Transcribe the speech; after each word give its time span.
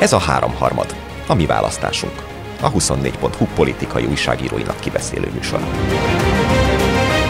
Ez 0.00 0.12
a 0.12 0.18
háromharmad, 0.18 0.94
a 1.26 1.34
mi 1.34 1.46
választásunk. 1.46 2.22
A 2.60 2.72
24.hu 2.72 3.46
politikai 3.54 4.04
újságíróinak 4.04 4.80
kibeszélő 4.80 5.30
műsor. 5.34 5.60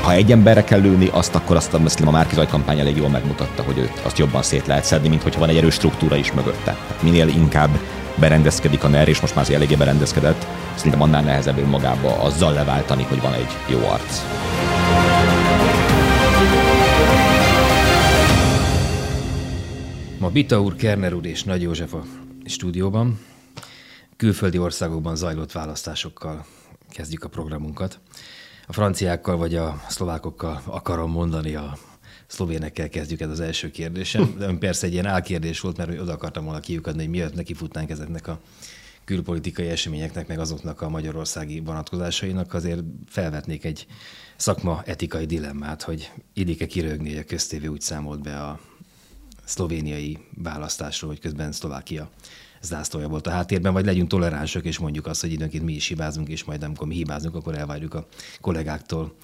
Ha 0.03 0.13
egy 0.13 0.33
emberre 0.33 0.65
kell 0.65 0.81
lőni, 0.81 1.09
azt 1.13 1.35
akkor 1.35 1.57
azt 1.57 1.75
a, 1.75 1.81
a 2.05 2.11
Márkizaj 2.11 2.47
kampány 2.47 2.79
elég 2.79 2.97
jól 2.97 3.09
megmutatta, 3.09 3.63
hogy 3.63 3.79
őt 3.79 4.01
azt 4.03 4.19
jobban 4.19 4.43
szét 4.43 4.67
lehet 4.67 4.85
szedni, 4.85 5.09
mint 5.09 5.23
hogyha 5.23 5.41
van 5.41 5.49
egy 5.49 5.57
erős 5.57 5.75
struktúra 5.75 6.17
is 6.17 6.33
mögötte. 6.33 6.77
Hát 6.89 7.03
minél 7.03 7.29
inkább 7.29 7.79
berendezkedik 8.15 8.85
a 8.85 8.89
NER, 8.89 9.09
és 9.09 9.21
most 9.21 9.35
már 9.35 9.45
azért 9.45 9.59
eléggé 9.59 9.75
berendezkedett, 9.75 10.47
szerintem 10.75 11.03
annál 11.03 11.23
nehezebb 11.23 11.59
önmagába 11.59 12.23
azzal 12.23 12.53
leváltani, 12.53 13.03
hogy 13.03 13.21
van 13.21 13.33
egy 13.33 13.57
jó 13.67 13.79
arc. 13.89 14.23
Ma 20.19 20.29
Bita 20.29 20.61
úr, 20.61 20.77
Kerner 20.77 21.13
úr 21.13 21.27
és 21.27 21.45
Nagy 21.45 21.63
József 21.63 21.95
a 21.95 22.03
stúdióban. 22.51 23.21
Külföldi 24.17 24.59
országokban 24.59 25.17
zajlott 25.17 25.53
választásokkal 25.53 26.47
kezdjük 26.91 27.25
a 27.25 27.29
programunkat. 27.29 28.01
A 28.67 28.73
franciákkal 28.73 29.37
vagy 29.37 29.55
a 29.55 29.83
szlovákokkal 29.89 30.63
akarom 30.67 31.11
mondani, 31.11 31.55
a 31.55 31.79
szlovénekkel 32.27 32.89
kezdjük 32.89 33.21
ez 33.21 33.31
az 33.31 33.41
első 33.41 33.71
kérdésem. 33.71 34.35
De 34.39 34.53
persze 34.53 34.87
egy 34.87 34.93
ilyen 34.93 35.07
álkérdés 35.07 35.61
volt, 35.61 35.77
mert 35.77 36.01
oda 36.01 36.13
akartam 36.13 36.45
volna 36.45 36.61
kiukadni, 36.61 37.01
hogy 37.01 37.11
miért 37.11 37.35
neki 37.35 37.55
futnánk 37.55 37.91
ezeknek 37.91 38.29
a 38.29 38.41
külpolitikai 39.05 39.69
eseményeknek, 39.69 40.29
meg 40.29 40.39
azoknak 40.39 40.81
a 40.81 40.89
magyarországi 40.89 41.61
vonatkozásainak, 41.61 42.55
azért 42.55 42.83
felvetnék 43.07 43.65
egy 43.65 43.87
szakma 44.37 44.83
etikai 44.85 45.27
dilemmát, 45.27 45.83
hogy 45.83 46.11
illik-e 46.33 46.67
kirögni, 46.67 47.09
hogy 47.09 47.19
a 47.19 47.25
köztévé 47.25 47.67
úgy 47.67 47.81
számolt 47.81 48.23
be 48.23 48.43
a 48.43 48.61
szlovéniai 49.45 50.19
választásról, 50.35 51.11
hogy 51.11 51.21
közben 51.21 51.53
Szlovákia 51.53 52.11
zászlója 52.63 53.09
volt 53.09 53.27
a 53.27 53.31
háttérben, 53.31 53.73
vagy 53.73 53.85
legyünk 53.85 54.09
toleránsok, 54.09 54.65
és 54.65 54.79
mondjuk 54.79 55.07
azt, 55.07 55.21
hogy 55.21 55.33
időnként 55.33 55.65
mi 55.65 55.73
is 55.73 55.89
hibázunk, 55.89 56.29
és 56.29 56.45
majd 56.45 56.63
amikor 56.63 56.87
mi 56.87 56.95
hibázunk, 56.95 57.35
akkor 57.35 57.55
elvárjuk 57.55 57.95
a 57.95 58.07
kollégáktól, 58.41 59.15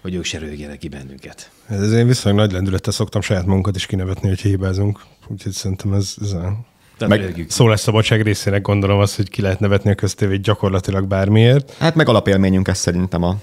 hogy 0.00 0.14
ők 0.14 0.24
se 0.24 0.38
rögjenek 0.38 0.78
ki 0.78 0.88
bennünket. 0.88 1.50
Ez 1.66 1.92
én 1.92 2.06
viszonylag 2.06 2.40
nagy 2.40 2.52
lendülettel 2.52 2.92
szoktam 2.92 3.20
saját 3.20 3.46
magunkat 3.46 3.76
is 3.76 3.86
kinevetni, 3.86 4.28
hogy 4.28 4.40
hibázunk. 4.40 5.00
Úgyhogy 5.28 5.52
szerintem 5.52 5.92
ez, 5.92 6.14
ez 6.20 6.32
a 6.32 6.68
meg 7.08 7.44
szólásszabadság 7.48 8.22
részének 8.22 8.62
gondolom 8.62 8.98
azt, 8.98 9.16
hogy 9.16 9.28
ki 9.30 9.42
lehet 9.42 9.60
nevetni 9.60 9.90
a 9.90 9.94
köztévét 9.94 10.42
gyakorlatilag 10.42 11.06
bármiért. 11.06 11.74
Hát 11.78 11.94
meg 11.94 12.08
alapélményünk 12.08 12.68
ez 12.68 12.78
szerintem 12.78 13.22
a 13.22 13.36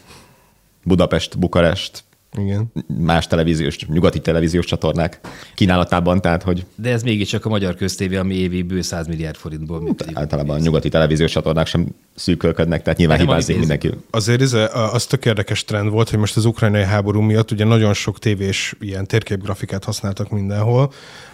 Budapest, 0.84 1.40
Bukarest, 1.40 2.04
igen. 2.38 2.72
más 2.98 3.28
televíziós, 3.28 3.86
nyugati 3.88 4.20
televíziós 4.20 4.66
csatornák 4.66 5.20
kínálatában, 5.56 6.22
tehát 6.22 6.44
hogy... 6.44 6.66
De 6.76 6.92
ez 6.92 7.04
mégiscsak 7.04 7.46
a 7.46 7.50
magyar 7.50 7.76
köztévé, 7.76 8.16
ami 8.16 8.36
évi 8.36 8.62
bő 8.62 8.82
100 8.82 9.08
milliárd 9.08 9.36
forintból 9.36 9.82
működik. 9.82 10.18
Általában 10.18 10.56
a 10.56 10.60
nyugati 10.60 10.90
televíziós 10.90 11.32
csatornák 11.32 11.68
sem 11.68 11.88
szűkölködnek, 12.16 12.82
tehát 12.82 13.00
nyilván 13.00 13.20
hibázik 13.20 13.58
mindenki. 13.58 13.92
Azért 14.10 14.42
ez, 14.42 14.54
az 14.94 15.06
tök 15.06 15.26
érdekes 15.26 15.64
trend 15.64 15.90
volt, 15.90 16.10
hogy 16.10 16.20
most 16.20 16.38
az 16.38 16.46
ukrajnai 16.46 16.84
háború 16.84 17.22
miatt 17.22 17.52
ugye 17.52 17.66
nagyon 17.66 17.94
sok 17.94 18.20
tévés 18.20 18.76
ilyen 18.80 19.08
térképgrafikát 19.08 19.84
használtak 19.84 20.30
mindenhol, 20.30 20.92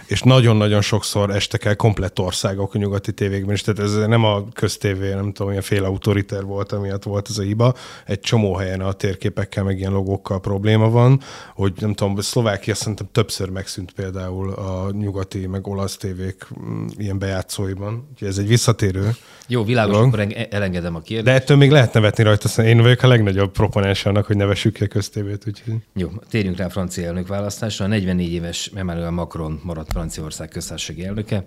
és 0.07 0.21
nagyon-nagyon 0.21 0.81
sokszor 0.81 1.29
estek 1.29 1.65
el 1.65 1.75
komplett 1.75 2.19
országok 2.19 2.73
a 2.73 2.77
nyugati 2.77 3.13
tévékben 3.13 3.53
is, 3.53 3.61
tehát 3.61 3.79
ez 3.79 4.07
nem 4.07 4.23
a 4.23 4.43
köztévé, 4.53 5.13
nem 5.13 5.31
tudom, 5.31 5.51
ilyen 5.51 5.63
fél 5.63 5.83
autoriter 5.83 6.43
volt, 6.43 6.71
amiatt 6.71 7.03
volt 7.03 7.27
ez 7.29 7.37
a 7.37 7.41
hiba. 7.41 7.73
Egy 8.05 8.19
csomó 8.19 8.55
helyen 8.55 8.81
a 8.81 8.91
térképekkel, 8.91 9.63
meg 9.63 9.77
ilyen 9.77 9.91
logókkal 9.91 10.39
probléma 10.39 10.89
van, 10.89 11.19
hogy 11.55 11.73
nem 11.79 11.93
tudom, 11.93 12.19
Szlovákia 12.19 12.75
szerintem 12.75 13.07
többször 13.11 13.49
megszűnt 13.49 13.91
például 13.91 14.51
a 14.51 14.91
nyugati, 14.91 15.47
meg 15.47 15.67
olasz 15.67 15.97
tévék 15.97 16.47
mm, 16.59 16.85
ilyen 16.97 17.19
bejátszóiban. 17.19 18.07
Úgyhogy 18.11 18.27
ez 18.27 18.37
egy 18.37 18.47
visszatérő. 18.47 19.09
Jó, 19.47 19.63
világos, 19.63 19.95
dolog. 19.95 20.13
akkor 20.13 20.47
elengedem 20.49 20.95
a 20.95 20.99
kérdést. 20.99 21.25
De 21.25 21.41
ettől 21.41 21.57
még 21.57 21.71
lehet 21.71 21.93
nevetni 21.93 22.23
rajta, 22.23 22.63
én 22.63 22.81
vagyok 22.81 23.01
a 23.01 23.07
legnagyobb 23.07 23.51
proponens 23.51 24.05
annak, 24.05 24.25
hogy 24.25 24.37
nevessük 24.37 24.73
ki 24.73 24.83
a 24.83 24.87
köztévét. 24.87 25.43
Úgyhogy... 25.47 25.73
Jó, 25.93 26.09
térjünk 26.29 26.57
rá 26.57 26.65
a 26.65 26.69
francia 26.69 27.05
elnök 27.05 27.27
választásra. 27.27 27.85
A 27.85 27.87
44 27.87 28.31
éves 28.31 28.71
Emmanuel 28.75 29.11
Macron 29.11 29.59
maradt 29.63 29.92
Franciaország 29.93 30.49
köztársasági 30.49 31.05
elnöke. 31.05 31.45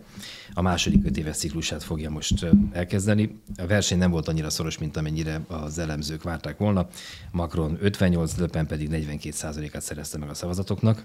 A 0.54 0.62
második 0.62 1.06
öt 1.06 1.16
éves 1.16 1.36
ciklusát 1.36 1.82
fogja 1.82 2.10
most 2.10 2.46
elkezdeni. 2.72 3.40
A 3.56 3.66
verseny 3.66 3.98
nem 3.98 4.10
volt 4.10 4.28
annyira 4.28 4.50
szoros, 4.50 4.78
mint 4.78 4.96
amennyire 4.96 5.40
az 5.46 5.78
elemzők 5.78 6.22
várták 6.22 6.58
volna. 6.58 6.88
Macron 7.30 7.78
58, 7.80 8.36
Le 8.36 8.64
pedig 8.64 8.88
42 8.88 9.72
át 9.72 9.82
szerezte 9.82 10.18
meg 10.18 10.28
a 10.28 10.34
szavazatoknak. 10.34 11.04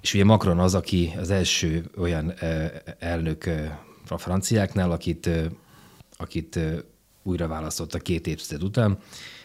És 0.00 0.14
ugye 0.14 0.24
Macron 0.24 0.58
az, 0.58 0.74
aki 0.74 1.12
az 1.18 1.30
első 1.30 1.90
olyan 1.98 2.34
elnök 2.98 3.50
a 4.08 4.18
franciáknál, 4.18 4.90
akit, 4.90 5.30
akit 6.16 6.58
újra 7.22 7.48
választotta 7.48 7.98
két 7.98 8.26
évtized 8.26 8.62
után. 8.62 8.98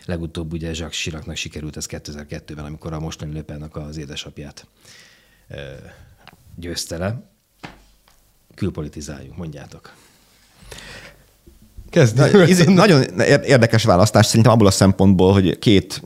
Legutóbb 0.06 0.54
ugye 0.54 0.68
Jacques 0.68 1.02
Chiracnak 1.02 1.36
sikerült 1.36 1.78
ez 1.78 1.86
2002-ben, 1.90 2.66
amikor 2.66 2.94
a 2.94 3.00
mostani 3.00 3.34
Löpennak 3.34 3.76
az 3.76 3.98
édesapját 3.98 4.68
győzte 6.56 6.98
le. 6.98 7.22
Külpolitizáljunk, 8.56 9.38
mondjátok. 9.38 9.94
Kezdjük. 11.90 12.68
Nagyon 12.74 13.04
érdekes 13.44 13.84
választás 13.84 14.26
szerintem 14.26 14.52
abból 14.52 14.68
a 14.68 14.72
szempontból, 14.72 15.34
hogy 15.34 15.60
két 15.60 16.02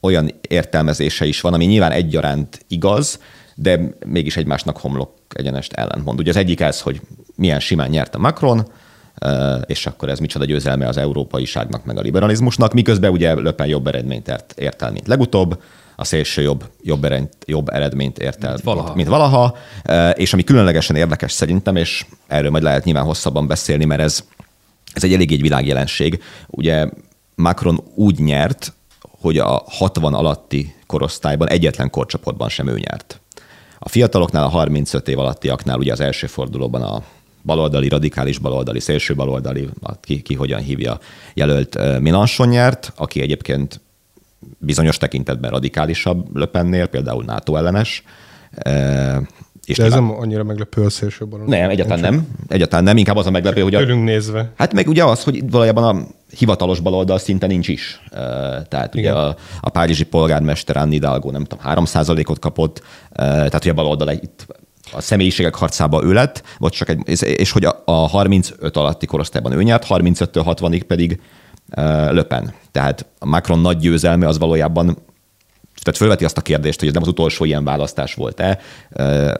olyan 0.00 0.30
értelmezése 0.48 1.24
is 1.24 1.40
van, 1.40 1.54
ami 1.54 1.64
nyilván 1.64 1.92
egyaránt 1.92 2.64
igaz, 2.68 3.18
de 3.54 3.94
mégis 4.06 4.36
egymásnak 4.36 4.78
homlok 4.78 5.12
egyenest 5.28 5.72
ellentmond. 5.72 6.18
Ugye 6.18 6.30
az 6.30 6.36
egyik 6.36 6.60
ez, 6.60 6.80
hogy 6.80 7.00
milyen 7.34 7.60
simán 7.60 7.90
nyerte 7.90 8.18
Macron, 8.18 8.72
és 9.66 9.86
akkor 9.86 10.08
ez 10.08 10.18
micsoda 10.18 10.44
győzelme 10.44 10.88
az 10.88 10.96
európaiságnak, 10.96 11.84
meg 11.84 11.98
a 11.98 12.00
liberalizmusnak, 12.00 12.72
miközben 12.72 13.10
ugye 13.10 13.34
Löpen 13.34 13.66
jobb 13.66 13.86
eredményt 13.86 14.28
ért, 14.28 14.54
ért 14.56 14.82
el, 14.82 14.90
mint 14.90 15.06
legutóbb, 15.06 15.62
a 15.96 16.04
szélső 16.04 16.42
jobb, 16.42 16.64
jobb, 16.82 17.04
eredményt, 17.04 17.36
jobb 17.44 17.68
eredményt 17.68 18.18
ért 18.18 18.44
el, 18.44 18.50
mint 18.50 18.62
valaha. 18.62 18.84
Mint, 18.84 18.96
mint 18.96 19.08
valaha. 19.08 19.56
És 20.14 20.32
ami 20.32 20.44
különlegesen 20.44 20.96
érdekes 20.96 21.32
szerintem, 21.32 21.76
és 21.76 22.06
erről 22.26 22.50
majd 22.50 22.62
lehet 22.62 22.84
nyilván 22.84 23.04
hosszabban 23.04 23.46
beszélni, 23.46 23.84
mert 23.84 24.00
ez, 24.00 24.24
ez 24.92 25.04
egy 25.04 25.12
elég 25.12 25.32
egy 25.32 25.40
világjelenség. 25.40 26.22
Ugye 26.46 26.88
Macron 27.34 27.82
úgy 27.94 28.18
nyert, 28.18 28.72
hogy 29.20 29.38
a 29.38 29.62
60 29.66 30.14
alatti 30.14 30.74
korosztályban 30.86 31.48
egyetlen 31.48 31.90
korcsoportban 31.90 32.48
sem 32.48 32.68
ő 32.68 32.78
nyert. 32.78 33.20
A 33.78 33.88
fiataloknál, 33.88 34.44
a 34.44 34.48
35 34.48 35.08
év 35.08 35.18
alattiaknál 35.18 35.78
ugye 35.78 35.92
az 35.92 36.00
első 36.00 36.26
fordulóban 36.26 36.82
a 36.82 37.02
baloldali, 37.44 37.88
radikális 37.88 38.38
baloldali, 38.38 38.80
szélső 38.80 39.14
baloldali, 39.14 39.68
ki, 40.00 40.22
ki 40.22 40.34
hogyan 40.34 40.60
hívja, 40.60 40.98
jelölt 41.34 42.00
Milanson 42.00 42.48
nyert, 42.48 42.92
aki 42.96 43.20
egyébként 43.20 43.80
bizonyos 44.58 44.96
tekintetben 44.96 45.50
radikálisabb 45.50 46.36
Löpennél, 46.36 46.86
például 46.86 47.24
NATO 47.24 47.56
ellenes. 47.56 48.04
És 49.64 49.76
De 49.76 49.84
ez 49.84 49.92
nem 49.92 50.10
annyira 50.10 50.44
meglepő 50.44 50.84
a 50.84 50.90
szélső 50.90 51.26
baloldal. 51.26 51.58
Nem, 51.58 51.70
egyáltalán 51.70 52.00
nem. 52.00 52.28
Egyáltalán 52.48 52.84
nem, 52.84 52.96
inkább 52.96 53.16
az 53.16 53.26
a 53.26 53.30
meglepő, 53.30 53.60
hogy... 53.60 53.74
A, 53.74 53.94
nézve. 53.94 54.52
Hát 54.56 54.72
meg 54.72 54.88
ugye 54.88 55.04
az, 55.04 55.22
hogy 55.22 55.50
valójában 55.50 55.96
a 55.96 56.06
hivatalos 56.36 56.80
baloldal 56.80 57.18
szinte 57.18 57.46
nincs 57.46 57.68
is. 57.68 58.00
Tehát 58.68 58.94
Igen. 58.94 59.12
ugye 59.12 59.22
a, 59.22 59.36
a 59.60 59.70
párizsi 59.70 60.04
polgármester 60.04 60.76
Anni 60.76 60.92
Hidalgo 60.92 61.30
nem 61.30 61.44
tudom, 61.44 61.64
3 61.64 61.84
ot 62.26 62.38
kapott, 62.38 62.82
tehát 63.14 63.54
ugye 63.54 63.70
a 63.70 63.74
baloldal 63.74 64.10
itt 64.10 64.46
a 64.92 65.00
személyiségek 65.00 65.54
harcába 65.54 66.04
ő 66.04 66.12
lett, 66.12 66.42
vagy 66.58 66.72
csak 66.72 66.88
egy, 66.88 67.22
és 67.22 67.50
hogy 67.50 67.64
a, 67.64 67.82
a 67.84 67.92
35 67.92 68.76
alatti 68.76 69.06
korosztályban 69.06 69.52
ő 69.52 69.62
nyert, 69.62 69.86
35-től 69.88 70.56
60-ig 70.58 70.82
pedig 70.86 71.20
Löpen. 72.10 72.52
Tehát 72.70 73.06
a 73.18 73.26
Macron 73.26 73.58
nagy 73.58 73.78
győzelme 73.78 74.26
az 74.26 74.38
valójában 74.38 74.96
tehát 75.82 75.98
fölveti 75.98 76.24
azt 76.24 76.38
a 76.38 76.42
kérdést, 76.42 76.78
hogy 76.78 76.88
ez 76.88 76.94
nem 76.94 77.02
az 77.02 77.08
utolsó 77.08 77.44
ilyen 77.44 77.64
választás 77.64 78.14
volt-e, 78.14 78.58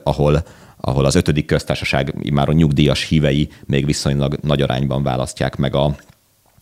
ahol, 0.03 0.43
ahol 0.77 1.05
az 1.05 1.15
ötödik 1.15 1.45
köztársaság 1.45 2.31
már 2.31 2.49
a 2.49 2.53
nyugdíjas 2.53 3.07
hívei 3.07 3.49
még 3.65 3.85
viszonylag 3.85 4.37
nagy 4.41 4.61
arányban 4.61 5.03
választják 5.03 5.55
meg 5.55 5.75
a, 5.75 5.95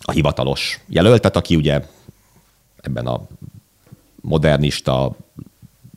a 0.04 0.12
hivatalos 0.12 0.80
jelöltet, 0.88 1.36
aki 1.36 1.56
ugye 1.56 1.82
ebben 2.82 3.06
a 3.06 3.22
modernista, 4.22 5.16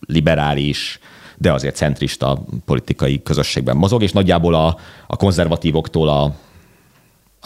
liberális, 0.07 0.99
de 1.37 1.53
azért 1.53 1.77
centrista 1.77 2.45
politikai 2.65 3.23
közösségben 3.23 3.77
mozog, 3.77 4.03
és 4.03 4.13
nagyjából 4.13 4.55
a, 4.55 4.79
a 5.07 5.17
konzervatívoktól 5.17 6.09
a, 6.09 6.35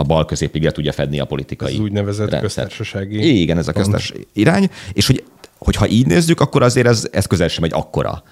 a 0.01 0.03
bal 0.03 0.25
középig 0.25 0.63
le 0.63 0.71
tudja 0.71 0.93
fedni 0.93 1.21
a 1.21 1.25
politikai 1.25 1.73
Ez 1.73 1.79
úgynevezett 1.79 2.19
rendszer. 2.19 2.41
köztársasági 2.41 3.41
Igen, 3.41 3.59
ez 3.59 3.69
a 3.69 3.73
köztes 3.73 4.13
irány, 4.33 4.71
és 4.93 5.07
hogy, 5.07 5.25
hogyha 5.59 5.89
így 5.89 6.07
nézzük, 6.07 6.41
akkor 6.41 6.63
azért 6.63 6.87
ez, 6.87 7.09
ez 7.13 7.27
közel 7.27 7.49
sem 7.49 7.65
egy 7.65 7.73
akkora 7.75 8.23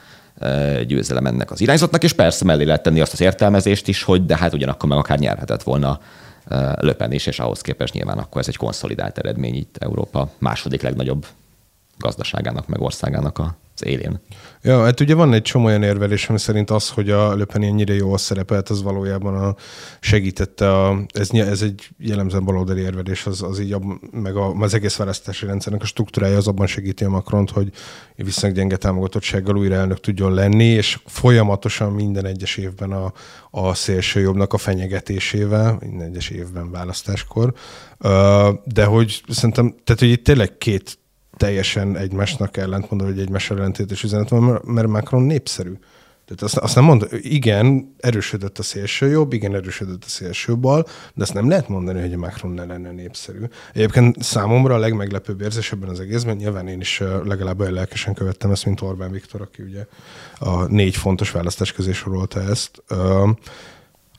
győzelem 0.86 1.26
ennek 1.26 1.50
az 1.50 1.60
irányzatnak, 1.60 2.02
és 2.02 2.12
persze 2.12 2.44
mellé 2.44 2.64
lehet 2.64 2.82
tenni 2.82 3.00
azt 3.00 3.12
az 3.12 3.20
értelmezést 3.20 3.88
is, 3.88 4.02
hogy 4.02 4.26
de 4.26 4.36
hát 4.36 4.54
ugyanakkor 4.54 4.88
meg 4.88 4.98
akár 4.98 5.18
nyerhetett 5.18 5.62
volna 5.62 6.00
Löpen 6.80 7.12
is, 7.12 7.26
és 7.26 7.38
ahhoz 7.38 7.60
képest 7.60 7.92
nyilván 7.92 8.18
akkor 8.18 8.40
ez 8.40 8.48
egy 8.48 8.56
konszolidált 8.56 9.18
eredmény 9.18 9.54
itt 9.54 9.76
Európa 9.78 10.30
második 10.38 10.82
legnagyobb 10.82 11.26
gazdaságának, 11.98 12.66
meg 12.66 12.80
országának 12.80 13.38
az 13.38 13.86
élén. 13.86 14.20
Ja, 14.62 14.82
hát 14.82 15.00
ugye 15.00 15.14
van 15.14 15.32
egy 15.32 15.42
csomó 15.42 15.64
olyan 15.64 15.82
érvelés, 15.82 16.28
ami 16.28 16.38
szerint 16.38 16.70
az, 16.70 16.88
hogy 16.88 17.10
a 17.10 17.34
Löpen 17.34 17.62
ennyire 17.62 17.94
jól 17.94 18.18
szerepelt, 18.18 18.68
az 18.68 18.82
valójában 18.82 19.36
a, 19.36 19.54
segítette, 20.00 20.72
a, 20.72 21.00
ez, 21.12 21.30
ez 21.30 21.62
egy 21.62 21.88
jellemzően 21.98 22.44
baloldali 22.44 22.80
érvelés, 22.80 23.26
az, 23.26 23.42
az 23.42 23.60
így, 23.60 23.72
a, 23.72 23.80
meg 24.10 24.36
a, 24.36 24.52
az 24.52 24.74
egész 24.74 24.96
választási 24.96 25.46
rendszernek 25.46 25.82
a 25.82 25.86
struktúrája 25.86 26.36
az 26.36 26.48
abban 26.48 26.66
segíti 26.66 27.04
a 27.04 27.08
Macront, 27.08 27.50
hogy 27.50 27.72
viszonylag 28.14 28.58
gyenge 28.58 28.76
támogatottsággal 28.76 29.56
újra 29.56 29.74
elnök 29.74 30.00
tudjon 30.00 30.34
lenni, 30.34 30.64
és 30.64 30.98
folyamatosan 31.06 31.92
minden 31.92 32.26
egyes 32.26 32.56
évben 32.56 32.92
a, 32.92 33.12
a 33.50 33.74
szélsőjobbnak 33.74 34.52
a 34.52 34.58
fenyegetésével, 34.58 35.76
minden 35.80 36.06
egyes 36.06 36.30
évben 36.30 36.70
választáskor. 36.70 37.54
De 38.64 38.84
hogy 38.84 39.22
szerintem, 39.28 39.74
tehát 39.84 40.00
hogy 40.00 40.10
itt 40.10 40.24
tényleg 40.24 40.58
két 40.58 40.98
teljesen 41.36 41.96
egymásnak 41.96 42.56
ellentmondó, 42.56 43.04
hogy 43.04 43.20
egymás 43.20 43.50
ellentétes 43.50 44.02
üzenet 44.02 44.28
van, 44.28 44.60
mert 44.64 44.88
Macron 44.88 45.22
népszerű. 45.22 45.72
Tehát 46.24 46.42
azt, 46.42 46.56
azt 46.56 46.74
nem 46.74 46.84
mondta, 46.84 47.06
igen, 47.10 47.94
erősödött 47.98 48.58
a 48.58 48.62
szélső 48.62 49.08
jobb, 49.08 49.32
igen, 49.32 49.54
erősödött 49.54 50.04
a 50.04 50.08
szélső 50.08 50.56
bal, 50.56 50.86
de 51.14 51.22
azt 51.22 51.34
nem 51.34 51.48
lehet 51.48 51.68
mondani, 51.68 52.00
hogy 52.00 52.16
Macron 52.16 52.52
ne 52.52 52.64
lenne 52.64 52.90
népszerű. 52.90 53.38
Egyébként 53.72 54.22
számomra 54.22 54.74
a 54.74 54.78
legmeglepőbb 54.78 55.40
érzés 55.40 55.72
ebben 55.72 55.88
az 55.88 56.00
egészben, 56.00 56.36
nyilván 56.36 56.68
én 56.68 56.80
is 56.80 57.02
legalább 57.24 57.60
olyan 57.60 57.72
lelkesen 57.72 58.14
követtem 58.14 58.50
ezt, 58.50 58.64
mint 58.64 58.80
Orbán 58.80 59.10
Viktor, 59.10 59.40
aki 59.40 59.62
ugye 59.62 59.86
a 60.38 60.64
négy 60.64 60.96
fontos 60.96 61.30
választás 61.30 61.72
közé 61.72 61.92
sorolta 61.92 62.40
ezt, 62.40 62.82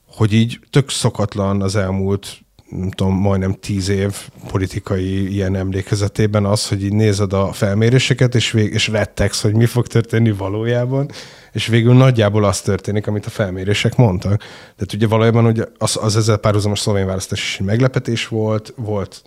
hogy 0.07 0.33
így 0.33 0.59
tök 0.69 0.89
szokatlan 0.89 1.61
az 1.61 1.75
elmúlt 1.75 2.39
nem 2.69 2.89
tudom, 2.89 3.13
majdnem 3.13 3.53
tíz 3.53 3.89
év 3.89 4.15
politikai 4.47 5.33
ilyen 5.33 5.55
emlékezetében 5.55 6.45
az, 6.45 6.67
hogy 6.67 6.83
így 6.83 6.93
nézed 6.93 7.33
a 7.33 7.51
felméréseket, 7.51 8.35
és, 8.35 8.51
vég, 8.51 8.73
és 8.73 8.87
rettegsz, 8.87 9.41
hogy 9.41 9.53
mi 9.53 9.65
fog 9.65 9.87
történni 9.87 10.31
valójában, 10.31 11.09
és 11.57 11.67
végül 11.67 11.93
nagyjából 11.93 12.43
az 12.43 12.61
történik, 12.61 13.07
amit 13.07 13.25
a 13.25 13.29
felmérések 13.29 13.95
mondtak. 13.95 14.37
Tehát 14.39 14.93
ugye 14.93 15.07
valójában 15.07 15.45
ugye 15.45 15.63
az, 15.77 15.97
az 16.01 16.17
ezzel 16.17 16.37
párhuzamos 16.37 16.79
szlovén 16.79 17.05
választás 17.05 17.39
is 17.39 17.59
meglepetés 17.65 18.27
volt, 18.27 18.73
volt... 18.75 19.21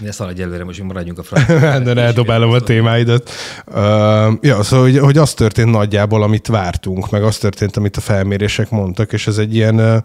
De 0.00 0.12
szaladj 0.12 0.42
előre, 0.42 0.64
most 0.64 0.82
maradjunk 0.82 1.18
a 1.18 1.22
francia. 1.28 1.78
De 1.78 2.02
eldobálom 2.02 2.50
a 2.50 2.60
témáidat. 2.60 3.30
Uh, 3.66 3.74
ja, 4.40 4.62
szóval 4.62 4.84
hogy, 4.84 4.98
hogy 4.98 5.18
az 5.18 5.34
történt 5.34 5.70
nagyjából, 5.70 6.22
amit 6.22 6.46
vártunk, 6.46 7.10
meg 7.10 7.22
az 7.22 7.38
történt, 7.38 7.76
amit 7.76 7.96
a 7.96 8.00
felmérések 8.00 8.70
mondtak, 8.70 9.12
és 9.12 9.26
ez 9.26 9.38
egy 9.38 9.54
ilyen 9.54 9.80
uh, 9.80 9.96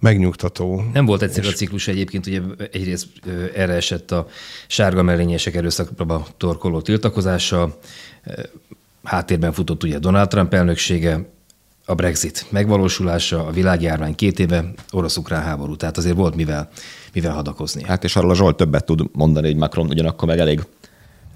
megnyugtató. 0.00 0.84
Nem 0.92 1.04
volt 1.04 1.22
egyszerű 1.22 1.46
és... 1.46 1.52
a 1.52 1.56
ciklus 1.56 1.88
egyébként, 1.88 2.26
ugye 2.26 2.40
egyrészt 2.72 3.06
uh, 3.26 3.50
erre 3.54 3.72
esett 3.72 4.10
a 4.10 4.26
sárga 4.66 5.02
mellényesek 5.02 5.54
erőszakba 5.54 6.26
torkoló 6.36 6.80
tiltakozása, 6.80 7.78
háttérben 9.04 9.52
futott 9.52 9.82
ugye 9.82 9.98
Donald 9.98 10.28
Trump 10.28 10.54
elnöksége, 10.54 11.32
a 11.86 11.94
Brexit 11.94 12.46
megvalósulása, 12.50 13.46
a 13.46 13.50
világjárvány 13.50 14.14
két 14.14 14.38
éve, 14.38 14.72
orosz-ukrán 14.90 15.42
háború. 15.42 15.76
Tehát 15.76 15.96
azért 15.96 16.16
volt 16.16 16.34
mivel, 16.34 16.68
mivel 17.12 17.32
hadakozni. 17.32 17.82
Hát 17.84 18.04
és 18.04 18.16
arról 18.16 18.30
a 18.30 18.34
Zsolt 18.34 18.56
többet 18.56 18.84
tud 18.84 19.00
mondani, 19.12 19.46
hogy 19.46 19.56
Macron 19.56 19.88
ugyanakkor 19.88 20.28
meg 20.28 20.38
elég 20.38 20.60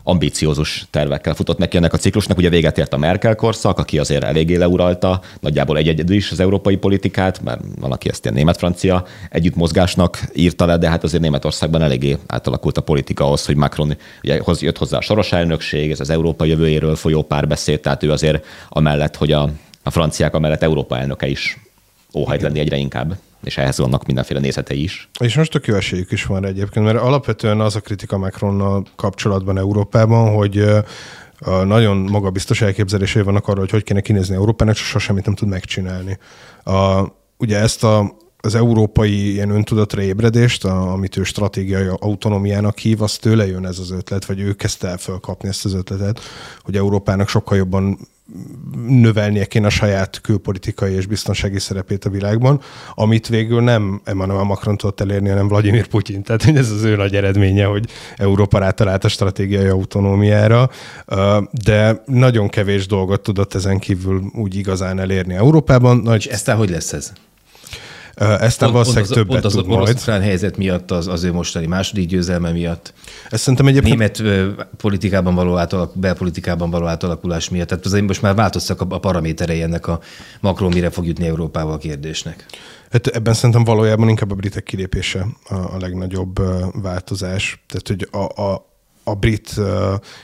ambíciózus 0.08 0.86
tervekkel 0.90 1.34
futott 1.34 1.58
neki 1.58 1.76
ennek 1.76 1.92
a 1.92 1.96
ciklusnak. 1.96 2.38
Ugye 2.38 2.48
véget 2.48 2.78
ért 2.78 2.92
a 2.92 2.96
Merkel 2.96 3.34
korszak, 3.34 3.78
aki 3.78 3.98
azért 3.98 4.24
eléggé 4.24 4.56
leuralta, 4.56 5.20
nagyjából 5.40 5.76
egy 5.76 5.88
egyedül 5.88 6.16
is 6.16 6.30
az 6.30 6.40
európai 6.40 6.76
politikát, 6.76 7.42
mert 7.42 7.60
van, 7.80 7.92
aki 7.92 8.08
ezt 8.08 8.24
ilyen 8.24 8.36
német-francia 8.36 9.04
együttmozgásnak 9.30 10.18
írta 10.34 10.66
le, 10.66 10.76
de 10.76 10.88
hát 10.88 11.04
azért 11.04 11.22
Németországban 11.22 11.82
eléggé 11.82 12.16
átalakult 12.26 12.78
a 12.78 12.80
politika 12.80 13.24
ahhoz, 13.24 13.46
hogy 13.46 13.56
Macron 13.56 13.96
ugye, 14.22 14.40
jött 14.58 14.78
hozzá 14.78 14.96
a 14.96 15.00
soros 15.00 15.32
elnökség, 15.32 15.90
ez 15.90 16.00
az 16.00 16.10
Európa 16.10 16.44
jövőjéről 16.44 16.96
folyó 16.96 17.22
párbeszéd, 17.22 17.80
tehát 17.80 18.02
ő 18.02 18.12
azért 18.12 18.44
amellett, 18.68 19.16
hogy 19.16 19.32
a, 19.32 19.50
a 19.82 19.90
franciák 19.90 20.34
amellett 20.34 20.62
Európa 20.62 20.98
elnöke 20.98 21.26
is 21.26 21.67
óhajt 22.14 22.42
lenni 22.42 22.58
egyre 22.58 22.76
inkább 22.76 23.18
és 23.44 23.56
ehhez 23.56 23.78
vannak 23.78 24.06
mindenféle 24.06 24.40
nézetei 24.40 24.82
is. 24.82 25.08
És 25.20 25.36
most 25.36 25.50
tök 25.50 25.66
jó 25.66 25.74
esélyük 25.74 26.12
is 26.12 26.24
van 26.24 26.44
egyébként, 26.44 26.84
mert 26.84 26.98
alapvetően 26.98 27.60
az 27.60 27.76
a 27.76 27.80
kritika 27.80 28.18
Macronnal 28.18 28.86
kapcsolatban 28.96 29.58
Európában, 29.58 30.34
hogy 30.34 30.64
nagyon 31.64 31.96
magabiztos 31.96 32.60
elképzelései 32.60 33.22
vannak 33.22 33.48
arról, 33.48 33.60
hogy 33.60 33.70
hogy 33.70 33.82
kéne 33.82 34.00
kinézni 34.00 34.34
Európának, 34.34 34.74
és 34.74 34.80
sosem 34.80 35.20
nem 35.24 35.34
tud 35.34 35.48
megcsinálni. 35.48 36.18
A, 36.64 37.04
ugye 37.36 37.58
ezt 37.58 37.84
a 37.84 38.16
az 38.40 38.54
európai 38.54 39.32
ilyen 39.32 39.50
öntudatra 39.50 40.02
ébredést, 40.02 40.64
a, 40.64 40.92
amit 40.92 41.16
ő 41.16 41.22
stratégiai 41.22 41.86
autonómiának 41.98 42.78
hív, 42.78 43.02
az 43.02 43.16
tőle 43.16 43.46
jön 43.46 43.66
ez 43.66 43.78
az 43.78 43.90
ötlet, 43.90 44.24
vagy 44.24 44.40
ő 44.40 44.52
kezdte 44.52 44.88
el 44.88 44.96
fölkapni 44.96 45.48
ezt 45.48 45.64
az 45.64 45.74
ötletet, 45.74 46.20
hogy 46.62 46.76
Európának 46.76 47.28
sokkal 47.28 47.56
jobban 47.56 47.98
növelnie 48.86 49.44
kéne 49.44 49.66
a 49.66 49.70
saját 49.70 50.20
külpolitikai 50.20 50.94
és 50.94 51.06
biztonsági 51.06 51.58
szerepét 51.58 52.04
a 52.04 52.10
világban, 52.10 52.60
amit 52.94 53.28
végül 53.28 53.62
nem 53.62 54.00
Emmanuel 54.04 54.42
Macron 54.42 54.76
tudott 54.76 55.00
elérni, 55.00 55.28
hanem 55.28 55.48
Vladimir 55.48 55.86
Putyin. 55.86 56.22
Tehát 56.22 56.46
ez 56.46 56.70
az 56.70 56.82
ő 56.82 56.96
nagy 56.96 57.14
eredménye, 57.14 57.64
hogy 57.64 57.84
Európa 58.16 58.58
rátalált 58.58 59.04
a 59.04 59.08
stratégiai 59.08 59.66
autonómiára, 59.66 60.70
de 61.50 62.02
nagyon 62.06 62.48
kevés 62.48 62.86
dolgot 62.86 63.22
tudott 63.22 63.54
ezen 63.54 63.78
kívül 63.78 64.22
úgy 64.34 64.56
igazán 64.56 64.98
elérni 64.98 65.34
Európában. 65.34 65.96
Nagy... 65.96 66.16
És 66.18 66.26
ezt 66.26 66.50
hogy 66.50 66.70
lesz 66.70 66.92
ez? 66.92 67.12
Ezt 68.18 68.60
nem 68.60 68.72
valószínűleg 68.72 69.06
többet 69.06 69.26
pont 69.26 69.44
az 69.44 69.52
tud 69.52 69.70
orosz 69.70 70.06
majd. 70.06 70.22
helyzet 70.22 70.56
miatt, 70.56 70.90
az, 70.90 71.06
az 71.06 71.24
ő 71.24 71.32
mostani 71.32 71.66
második 71.66 72.08
győzelme 72.08 72.50
miatt. 72.50 72.92
Ezt 73.30 73.42
szerintem 73.42 73.66
egyébként... 73.66 74.22
Német 74.22 74.56
politikában 74.76 75.34
való 75.34 75.56
átalak, 75.56 75.98
belpolitikában 75.98 76.70
való 76.70 76.86
átalakulás 76.86 77.48
miatt. 77.48 77.68
Tehát 77.68 77.84
azért 77.84 78.06
most 78.06 78.22
már 78.22 78.34
változtak 78.34 78.80
a, 78.80 78.86
a 78.88 78.98
paraméterei 78.98 79.62
ennek 79.62 79.86
a 79.86 80.00
Macron 80.40 80.72
mire 80.72 80.90
fog 80.90 81.06
jutni 81.06 81.26
Európával 81.26 81.72
a 81.72 81.78
kérdésnek. 81.78 82.46
Hát 82.90 83.06
ebben 83.06 83.34
szerintem 83.34 83.64
valójában 83.64 84.08
inkább 84.08 84.30
a 84.30 84.34
britek 84.34 84.62
kilépése 84.62 85.26
a, 85.48 85.54
a 85.54 85.76
legnagyobb 85.80 86.40
változás. 86.82 87.64
Tehát, 87.66 87.88
hogy 87.88 88.08
a, 88.10 88.42
a, 88.42 88.66
a 89.10 89.14
brit 89.14 89.50
uh, 89.56 89.66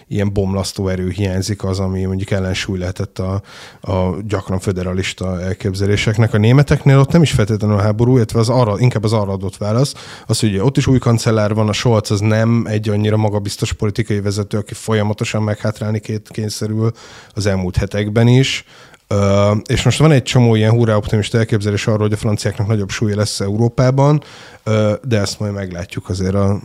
ilyen 0.08 0.32
bomlasztó 0.32 0.88
erő 0.88 1.10
hiányzik 1.10 1.64
az, 1.64 1.78
ami 1.78 2.04
mondjuk 2.04 2.30
ellensúly 2.30 2.78
lehetett 2.78 3.18
a, 3.18 3.42
a 3.80 4.16
gyakran 4.26 4.58
federalista 4.58 5.40
elképzeléseknek. 5.40 6.34
A 6.34 6.38
németeknél 6.38 6.98
ott 6.98 7.12
nem 7.12 7.22
is 7.22 7.30
feltétlenül 7.30 7.76
a 7.76 7.80
háború, 7.80 8.16
illetve 8.16 8.38
az 8.38 8.48
arra, 8.48 8.78
inkább 8.78 9.04
az 9.04 9.12
arra 9.12 9.32
adott 9.32 9.56
válasz, 9.56 9.94
az, 10.26 10.40
hogy 10.40 10.58
ott 10.58 10.76
is 10.76 10.86
új 10.86 10.98
kancellár 10.98 11.54
van, 11.54 11.68
a 11.68 11.72
Scholz 11.72 12.10
az 12.10 12.20
nem 12.20 12.66
egy 12.68 12.88
annyira 12.88 13.16
magabiztos 13.16 13.72
politikai 13.72 14.20
vezető, 14.20 14.58
aki 14.58 14.74
folyamatosan 14.74 15.42
meghátrálni 15.42 16.00
két 16.00 16.28
kényszerül 16.32 16.92
az 17.30 17.46
elmúlt 17.46 17.76
hetekben 17.76 18.28
is. 18.28 18.64
Uh, 19.08 19.56
és 19.66 19.82
most 19.82 19.98
van 19.98 20.12
egy 20.12 20.22
csomó 20.22 20.54
ilyen 20.54 20.70
hurrá 20.70 20.94
optimista 20.94 21.38
elképzelés 21.38 21.86
arról, 21.86 21.98
hogy 21.98 22.12
a 22.12 22.16
franciáknak 22.16 22.66
nagyobb 22.66 22.90
súlya 22.90 23.16
lesz 23.16 23.40
Európában, 23.40 24.22
uh, 24.66 24.92
de 25.02 25.20
ezt 25.20 25.40
majd 25.40 25.52
meglátjuk 25.52 26.08
azért 26.08 26.34
a 26.34 26.60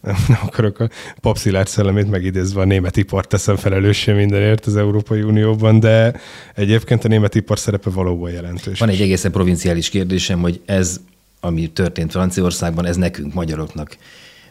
nem 0.00 0.38
akarok 0.46 0.80
a 0.80 0.88
papszilárd 1.20 1.68
szellemét 1.68 2.10
megidézve 2.10 2.60
a 2.60 2.64
német 2.64 2.96
ipart 2.96 3.28
teszem 3.28 3.56
felelőssé 3.56 4.12
mindenért 4.12 4.66
az 4.66 4.76
Európai 4.76 5.22
Unióban, 5.22 5.80
de 5.80 6.14
egyébként 6.54 7.04
a 7.04 7.08
német 7.08 7.34
ipar 7.34 7.58
szerepe 7.58 7.90
valóban 7.90 8.30
jelentős. 8.30 8.78
Van 8.78 8.88
egy 8.88 9.00
egészen 9.00 9.30
provinciális 9.30 9.88
kérdésem, 9.88 10.40
hogy 10.40 10.60
ez, 10.64 11.00
ami 11.40 11.70
történt 11.70 12.10
Franciaországban, 12.10 12.86
ez 12.86 12.96
nekünk, 12.96 13.34
magyaroknak 13.34 13.96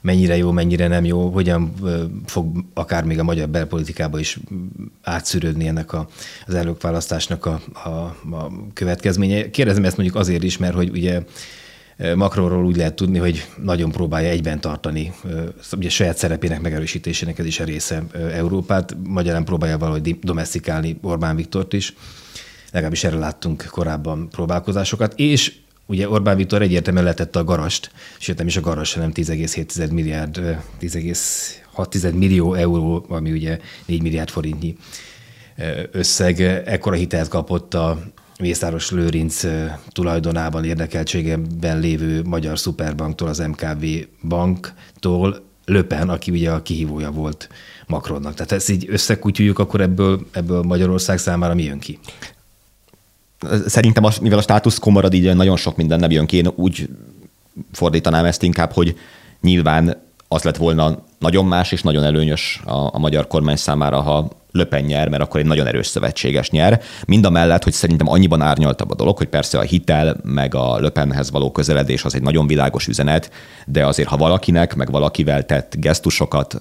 mennyire 0.02 0.38
jó, 0.38 0.52
mennyire 0.52 0.88
nem 0.88 1.06
jó, 1.06 1.30
hogyan 1.30 1.74
fog 2.26 2.64
akár 2.74 3.04
még 3.04 3.20
a 3.20 3.24
magyar 3.24 3.50
belpolitikába 3.50 4.20
is 4.20 4.40
átszűrődni 5.04 5.68
ennek 5.68 5.94
a, 5.94 6.08
az 6.46 6.54
elnökválasztásnak 6.54 7.46
a, 7.46 7.62
a, 7.84 7.90
a 8.36 8.52
következménye. 8.74 9.50
Kérdezem 9.50 9.84
ezt 9.84 9.98
mondjuk 9.98 10.18
azért 10.18 10.44
is, 10.44 10.58
mert 10.58 10.74
hogy 10.74 10.90
ugye 10.90 11.22
Macronról 12.16 12.66
úgy 12.66 12.76
lehet 12.76 12.94
tudni, 12.94 13.18
hogy 13.18 13.48
nagyon 13.64 13.92
próbálja 13.92 14.30
egyben 14.30 14.62
tartani 14.62 15.14
ugye 15.78 15.90
saját 15.90 16.18
szerepének 16.18 16.62
megerősítésének 16.62 17.40
ez 17.40 17.46
is 17.46 17.60
a 17.60 17.64
része 17.64 18.04
Európát. 18.32 18.96
Magyarán 19.04 19.46
próbálja 19.46 19.78
valahogy 19.78 20.20
domestikálni 20.20 20.98
Orbán 21.02 21.36
Viktort 21.36 21.74
is. 21.74 21.94
Legalábbis 22.72 23.04
erre 23.04 23.18
láttunk 23.18 23.66
korábban 23.70 24.30
próbálkozásokat. 24.30 25.14
És 25.16 25.54
ugye 25.86 26.10
Orbán 26.10 26.38
Viktor 26.38 26.62
egyértelműen 26.62 27.06
letette 27.06 27.40
a 27.40 27.44
garast, 27.44 27.92
sőt 28.18 28.38
nem 28.38 28.48
is 28.48 28.58
a 28.58 28.62
garast, 28.62 28.94
hanem 28.94 29.12
10,7 29.14 29.92
milliárd, 29.92 30.38
10,6 30.82 32.14
millió 32.14 32.54
euró, 32.54 33.06
ami 33.10 33.32
ugye 33.32 33.60
4 33.86 34.02
milliárd 34.02 34.30
forintnyi 34.30 34.76
összeg. 35.92 36.42
Ekkora 36.66 36.96
hitelt 36.96 37.28
kapott 37.28 37.74
a 37.74 38.00
Mészáros 38.40 38.92
Lőrinc 38.92 39.44
tulajdonában 39.90 40.64
érdekeltségeben 40.64 41.80
lévő 41.80 42.24
Magyar 42.24 42.60
Szuperbanktól, 42.60 43.28
az 43.28 43.38
MKB 43.38 43.86
banktól, 44.28 45.46
Löpen, 45.66 46.10
aki 46.10 46.32
ugye 46.32 46.52
a 46.52 46.62
kihívója 46.62 47.12
volt 47.12 47.50
Macronnak. 47.88 48.34
Tehát 48.34 48.52
ezt 48.52 48.70
így 48.70 48.86
összekutyuljuk, 48.90 49.60
akkor 49.60 49.82
ebből, 49.82 50.28
ebből 50.32 50.62
Magyarország 50.62 51.18
számára 51.18 51.54
mi 51.54 51.64
jön 51.64 51.80
ki? 51.80 52.00
Szerintem, 53.66 54.04
az, 54.04 54.18
mivel 54.18 54.38
a 54.38 54.42
státusz 54.42 54.78
komarad, 54.78 55.14
így 55.14 55.36
nagyon 55.36 55.58
sok 55.58 55.76
minden 55.76 56.00
nem 56.00 56.12
jön 56.12 56.26
ki, 56.26 56.38
én 56.38 56.48
úgy 56.56 56.90
fordítanám 57.72 58.26
ezt 58.26 58.44
inkább, 58.44 58.72
hogy 58.72 58.98
nyilván 59.42 59.98
az 60.28 60.44
lett 60.44 60.58
volna 60.58 60.98
nagyon 61.20 61.46
más 61.46 61.72
és 61.72 61.82
nagyon 61.82 62.04
előnyös 62.04 62.62
a, 62.66 62.96
a 62.96 63.00
magyar 63.00 63.28
kormány 63.28 63.56
számára, 63.56 64.02
ha 64.02 64.28
Löpen 64.52 64.84
nyer, 64.84 65.10
mert 65.10 65.24
akkor 65.24 65.40
egy 65.40 65.46
nagyon 65.46 65.68
erős 65.68 65.88
szövetséges 65.88 66.50
nyer. 66.50 66.82
Mind 67.06 67.26
a 67.26 67.30
mellett, 67.30 67.64
hogy 67.64 67.74
szerintem 67.74 68.10
annyiban 68.10 68.42
árnyaltabb 68.42 68.92
a 68.92 68.96
dolog, 68.96 69.18
hogy 69.18 69.28
persze 69.28 69.58
a 69.58 69.62
hitel 69.62 70.18
meg 70.24 70.56
a 70.56 70.78
Löpenhez 70.80 71.32
való 71.32 71.52
közeledés 71.52 72.06
az 72.06 72.16
egy 72.16 72.22
nagyon 72.22 72.48
világos 72.48 72.88
üzenet, 72.88 73.32
de 73.66 73.86
azért, 73.86 74.08
ha 74.08 74.18
valakinek, 74.18 74.76
meg 74.76 74.92
valakivel 74.92 75.46
tett 75.46 75.76
gesztusokat 75.78 76.60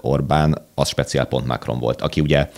Orbán, 0.00 0.58
az 0.74 0.88
speciál 0.88 1.24
pont 1.24 1.46
Macron 1.46 1.78
volt, 1.78 2.00
aki 2.00 2.20
ugye 2.20 2.48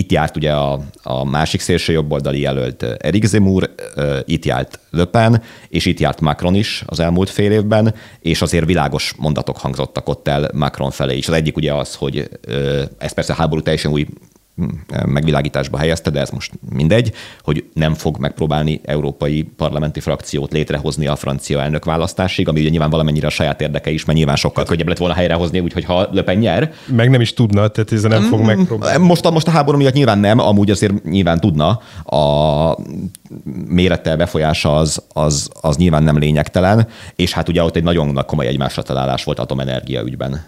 itt 0.00 0.12
járt 0.12 0.36
ugye 0.36 0.52
a, 0.52 0.80
a 1.02 1.24
másik 1.24 1.60
szélső 1.60 1.92
jobboldali 1.92 2.40
jelölt 2.40 2.82
Erik 2.82 3.24
Zemmour, 3.24 3.74
itt 4.24 4.44
járt 4.44 4.80
Le 4.90 5.40
és 5.68 5.86
itt 5.86 6.00
járt 6.00 6.20
Macron 6.20 6.54
is 6.54 6.82
az 6.86 7.00
elmúlt 7.00 7.30
fél 7.30 7.52
évben, 7.52 7.94
és 8.20 8.42
azért 8.42 8.66
világos 8.66 9.14
mondatok 9.16 9.58
hangzottak 9.58 10.08
ott 10.08 10.28
el 10.28 10.50
Macron 10.54 10.90
felé 10.90 11.16
is. 11.16 11.28
Az 11.28 11.34
egyik 11.34 11.56
ugye 11.56 11.74
az, 11.74 11.94
hogy 11.94 12.28
ez 12.98 13.12
persze 13.12 13.34
háború 13.34 13.62
teljesen 13.62 13.92
új 13.92 14.06
megvilágításba 15.06 15.78
helyezte, 15.78 16.10
de 16.10 16.20
ez 16.20 16.30
most 16.30 16.52
mindegy, 16.70 17.12
hogy 17.42 17.64
nem 17.74 17.94
fog 17.94 18.18
megpróbálni 18.18 18.80
európai 18.84 19.42
parlamenti 19.42 20.00
frakciót 20.00 20.52
létrehozni 20.52 21.06
a 21.06 21.16
francia 21.16 21.60
elnök 21.60 21.84
választásig, 21.84 22.48
ami 22.48 22.60
ugye 22.60 22.68
nyilván 22.68 22.90
valamennyire 22.90 23.26
a 23.26 23.30
saját 23.30 23.60
érdeke 23.60 23.90
is, 23.90 24.04
mert 24.04 24.18
nyilván 24.18 24.36
sokkal 24.36 24.64
könnyebb 24.64 24.88
lett 24.88 24.98
volna 24.98 25.14
helyrehozni, 25.14 25.60
úgyhogy 25.60 25.84
ha 25.84 26.08
Löpen 26.12 26.36
nyer. 26.36 26.72
Meg 26.86 27.10
nem 27.10 27.20
is 27.20 27.34
tudna, 27.34 27.68
tehát 27.68 27.92
ez 27.92 28.02
nem 28.02 28.22
fog 28.22 28.40
mm, 28.40 28.44
megpróbálni. 28.44 29.06
Most 29.06 29.24
a, 29.24 29.30
most 29.30 29.46
a 29.46 29.50
háború 29.50 29.78
miatt 29.78 29.94
nyilván 29.94 30.18
nem, 30.18 30.38
amúgy 30.38 30.70
azért 30.70 31.04
nyilván 31.04 31.40
tudna. 31.40 31.80
A 32.04 32.76
mérete, 33.66 34.16
befolyása 34.16 34.76
az, 34.76 35.02
az, 35.12 35.50
az 35.60 35.76
nyilván 35.76 36.02
nem 36.02 36.18
lényegtelen, 36.18 36.88
és 37.16 37.32
hát 37.32 37.48
ugye 37.48 37.62
ott 37.62 37.76
egy 37.76 37.82
nagyon 37.82 38.24
komoly 38.26 38.46
egymásra 38.46 38.82
találás 38.82 39.24
volt 39.24 39.38
atomenergia 39.38 40.02
ügyben 40.02 40.44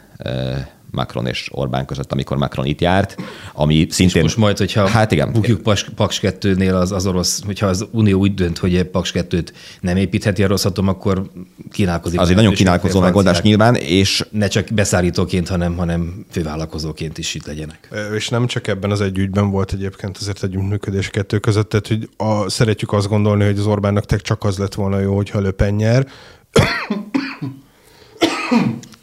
Macron 0.93 1.27
és 1.27 1.49
Orbán 1.51 1.87
között, 1.87 2.13
amikor 2.13 2.37
Macron 2.37 2.67
itt 2.67 2.81
járt, 2.81 3.17
ami 3.53 3.87
szintén... 3.91 4.17
És 4.17 4.23
most 4.23 4.37
majd, 4.37 4.59
hogyha 4.59 4.89
hát 4.89 5.13
igen. 5.13 5.33
bukjuk 5.33 5.63
Paks 5.95 6.21
2-nél 6.23 6.81
az, 6.81 6.93
az 6.93 7.07
orosz, 7.07 7.43
hogyha 7.45 7.67
az 7.67 7.87
Unió 7.91 8.19
úgy 8.19 8.35
dönt, 8.35 8.59
hogy 8.59 8.83
Paks 8.83 9.13
2-t 9.15 9.49
nem 9.81 9.97
építheti 9.97 10.45
a 10.45 10.47
rossz 10.47 10.65
akkor 10.65 11.31
kínálkozik. 11.71 12.21
Az 12.21 12.29
egy 12.29 12.37
nagyon 12.37 12.55
kínálkozó 12.55 13.01
megoldás 13.01 13.41
nyilván, 13.41 13.75
és... 13.75 14.25
Ne 14.31 14.49
csak 14.49 14.67
beszállítóként, 14.75 15.49
hanem, 15.49 15.77
hanem 15.77 16.25
fővállalkozóként 16.31 17.19
is 17.19 17.35
itt 17.35 17.47
legyenek. 17.47 17.89
És 18.15 18.29
nem 18.29 18.47
csak 18.47 18.67
ebben 18.67 18.91
az 18.91 19.01
egy 19.01 19.19
ügyben 19.19 19.51
volt 19.51 19.73
egyébként 19.73 20.17
azért 20.17 20.43
együttműködés 20.43 21.09
kettő 21.09 21.39
között, 21.39 21.69
tehát 21.69 21.87
hogy 21.87 22.09
a, 22.17 22.51
szeretjük 22.51 22.93
azt 22.93 23.09
gondolni, 23.09 23.45
hogy 23.45 23.59
az 23.59 23.67
Orbánnak 23.67 24.17
csak 24.17 24.45
az 24.45 24.59
lett 24.59 24.75
volna 24.75 24.99
jó, 24.99 25.15
hogyha 25.17 25.41
Löpen 25.41 25.75
nyer, 25.75 26.07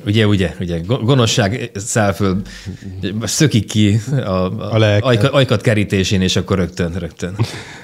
Ugye, 0.09 0.27
ugye, 0.27 0.55
ugye, 0.59 0.79
gonoszság 0.85 1.71
száll 1.75 2.11
föl, 2.11 2.41
szökik 3.21 3.65
ki 3.65 3.99
a, 4.09 4.15
a, 4.15 4.73
a 4.73 4.97
ajka, 4.99 5.31
ajkat 5.31 5.61
kerítésén, 5.61 6.21
és 6.21 6.35
akkor 6.35 6.57
rögtön, 6.57 6.93
rögtön. 6.93 7.35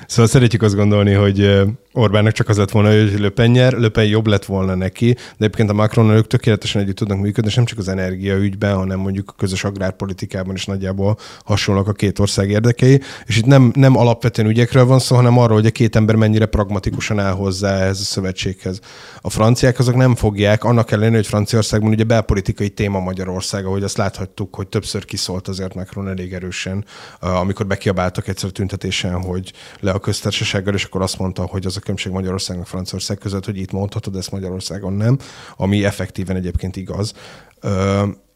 Szóval 0.07 0.27
szeretjük 0.27 0.61
azt 0.61 0.75
gondolni, 0.75 1.13
hogy 1.13 1.65
Orbánnak 1.97 2.31
csak 2.31 2.49
az 2.49 2.57
lett 2.57 2.71
volna, 2.71 2.89
hogy 2.89 3.19
Löpen 3.19 3.49
nyer, 3.49 3.73
Löpen 3.73 4.05
jobb 4.05 4.27
lett 4.27 4.45
volna 4.45 4.75
neki, 4.75 5.13
de 5.13 5.21
egyébként 5.37 5.69
a 5.69 5.73
Macronnal 5.73 6.15
ők 6.15 6.27
tökéletesen 6.27 6.81
együtt 6.81 6.95
tudnak 6.95 7.19
működni, 7.19 7.49
és 7.49 7.55
nem 7.55 7.65
csak 7.65 7.77
az 7.77 7.87
energiaügyben, 7.87 8.75
hanem 8.75 8.99
mondjuk 8.99 9.29
a 9.29 9.35
közös 9.37 9.63
agrárpolitikában 9.63 10.55
is 10.55 10.65
nagyjából 10.65 11.17
hasonlók 11.45 11.87
a 11.87 11.91
két 11.91 12.19
ország 12.19 12.49
érdekei. 12.49 13.01
És 13.25 13.37
itt 13.37 13.45
nem, 13.45 13.71
nem 13.75 13.97
alapvetően 13.97 14.47
ügyekről 14.47 14.85
van 14.85 14.99
szó, 14.99 15.15
hanem 15.15 15.37
arról, 15.37 15.57
hogy 15.57 15.65
a 15.65 15.71
két 15.71 15.95
ember 15.95 16.15
mennyire 16.15 16.45
pragmatikusan 16.45 17.19
áll 17.19 17.33
hozzá 17.33 17.75
ehhez 17.75 17.99
a 17.99 18.03
szövetséghez. 18.03 18.79
A 19.21 19.29
franciák 19.29 19.79
azok 19.79 19.95
nem 19.95 20.15
fogják, 20.15 20.63
annak 20.63 20.91
ellenére, 20.91 21.15
hogy 21.15 21.27
Franciaországban 21.27 21.91
ugye 21.91 22.03
belpolitikai 22.03 22.69
téma 22.69 22.99
Magyarország, 22.99 23.65
ahogy 23.65 23.83
azt 23.83 23.97
láthattuk, 23.97 24.55
hogy 24.55 24.67
többször 24.67 25.05
kiszólt 25.05 25.47
azért 25.47 25.73
Macron 25.75 26.07
elég 26.07 26.33
erősen, 26.33 26.85
amikor 27.19 27.67
bekiabáltak 27.67 28.27
egyszer 28.27 28.49
tüntetésen, 28.49 29.21
hogy 29.21 29.53
le 29.79 29.91
a 29.95 29.99
köztársasággal, 29.99 30.73
és 30.73 30.83
akkor 30.83 31.01
azt 31.01 31.19
mondta, 31.19 31.45
hogy 31.45 31.65
az 31.65 31.77
a 31.77 31.79
különbség 31.79 32.11
Magyarország 32.11 32.57
meg 32.57 32.65
Franciaország 32.65 33.17
között, 33.17 33.45
hogy 33.45 33.57
itt 33.57 33.71
mondhatod, 33.71 34.15
ezt 34.15 34.31
Magyarországon 34.31 34.93
nem, 34.93 35.17
ami 35.57 35.85
effektíven 35.85 36.35
egyébként 36.35 36.75
igaz. 36.75 37.13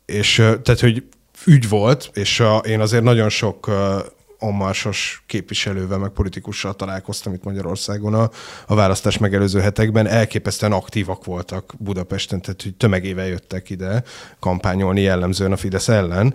És 0.05 0.35
tehát, 0.35 0.79
hogy 0.79 1.03
ügy 1.45 1.69
volt, 1.69 2.09
és 2.13 2.39
a, 2.39 2.57
én 2.57 2.79
azért 2.79 3.03
nagyon 3.03 3.29
sok 3.29 3.69
ommarsos 4.39 5.23
képviselővel, 5.27 5.97
meg 5.97 6.09
politikussal 6.09 6.75
találkoztam 6.75 7.33
itt 7.33 7.43
Magyarországon 7.43 8.13
a, 8.13 8.29
a 8.67 8.75
választás 8.75 9.17
megelőző 9.17 9.59
hetekben. 9.59 10.07
Elképesztően 10.07 10.71
aktívak 10.71 11.25
voltak 11.25 11.73
Budapesten, 11.77 12.41
tehát 12.41 12.61
hogy 12.61 12.75
tömegével 12.75 13.27
jöttek 13.27 13.69
ide 13.69 14.03
kampányolni 14.39 15.01
jellemzően 15.01 15.51
a 15.51 15.57
Fidesz 15.57 15.87
ellen, 15.87 16.33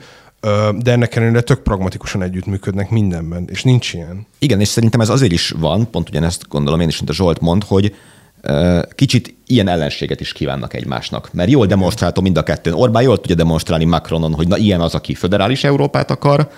de 0.77 0.91
ennek 0.91 1.17
ellenére 1.17 1.41
tök 1.41 1.63
pragmatikusan 1.63 2.23
együttműködnek 2.23 2.91
mindenben, 2.91 3.45
és 3.51 3.63
nincs 3.63 3.93
ilyen. 3.93 4.27
Igen, 4.39 4.61
és 4.61 4.69
szerintem 4.69 5.01
ez 5.01 5.09
azért 5.09 5.33
is 5.33 5.51
van, 5.51 5.91
pont 5.91 6.09
ugyanezt 6.09 6.49
gondolom 6.49 6.81
én 6.81 6.89
is, 6.89 6.99
mint 6.99 7.11
a 7.11 7.13
Zsolt 7.13 7.41
mond, 7.41 7.65
hogy 7.65 7.95
kicsit 8.95 9.35
ilyen 9.47 9.69
ellenséget 9.69 10.21
is 10.21 10.33
kívánnak 10.33 10.75
egymásnak. 10.75 11.29
Mert 11.33 11.51
jól 11.51 11.67
demonstrálta 11.67 12.21
mind 12.21 12.39
a 12.39 12.43
kettőn. 12.43 12.73
Orbán 12.73 13.03
jól 13.03 13.21
tudja 13.21 13.37
demonstrálni 13.37 13.85
Macronon, 13.85 14.35
hogy 14.35 14.49
na 14.49 14.57
ilyen 14.57 14.81
az, 14.81 14.95
aki 14.95 15.15
föderális 15.15 15.65
Európát 15.65 16.11
akar. 16.11 16.49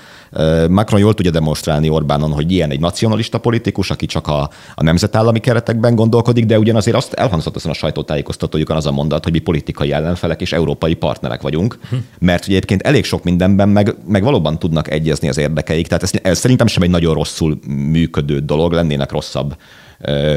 Macron 0.68 1.00
jól 1.00 1.14
tudja 1.14 1.30
demonstrálni 1.30 1.88
Orbánon, 1.88 2.32
hogy 2.32 2.52
ilyen 2.52 2.70
egy 2.70 2.80
nacionalista 2.80 3.38
politikus, 3.38 3.90
aki 3.90 4.06
csak 4.06 4.26
a, 4.26 4.50
a 4.74 4.82
nemzetállami 4.82 5.38
keretekben 5.38 5.94
gondolkodik, 5.94 6.46
de 6.46 6.58
ugyanazért 6.58 6.96
azt 6.96 7.12
elhangzott 7.12 7.56
azon 7.56 7.70
a 7.70 7.74
sajtótájékoztatójukon 7.74 8.76
az 8.76 8.86
a 8.86 8.92
mondat, 8.92 9.24
hogy 9.24 9.32
mi 9.32 9.38
politikai 9.38 9.92
ellenfelek 9.92 10.40
és 10.40 10.52
európai 10.52 10.94
partnerek 10.94 11.42
vagyunk, 11.42 11.78
mert 12.18 12.44
ugye 12.46 12.56
egyébként 12.56 12.82
elég 12.82 13.04
sok 13.04 13.24
mindenben 13.24 13.68
meg, 13.68 13.94
meg 14.06 14.22
valóban 14.22 14.58
tudnak 14.58 14.90
egyezni 14.90 15.28
az 15.28 15.38
érdekeik. 15.38 15.86
Tehát 15.86 16.02
ez, 16.02 16.10
ez 16.22 16.38
szerintem 16.38 16.66
sem 16.66 16.82
egy 16.82 16.90
nagyon 16.90 17.14
rosszul 17.14 17.58
működő 17.66 18.38
dolog, 18.38 18.72
lennének 18.72 19.12
rosszabb 19.12 19.56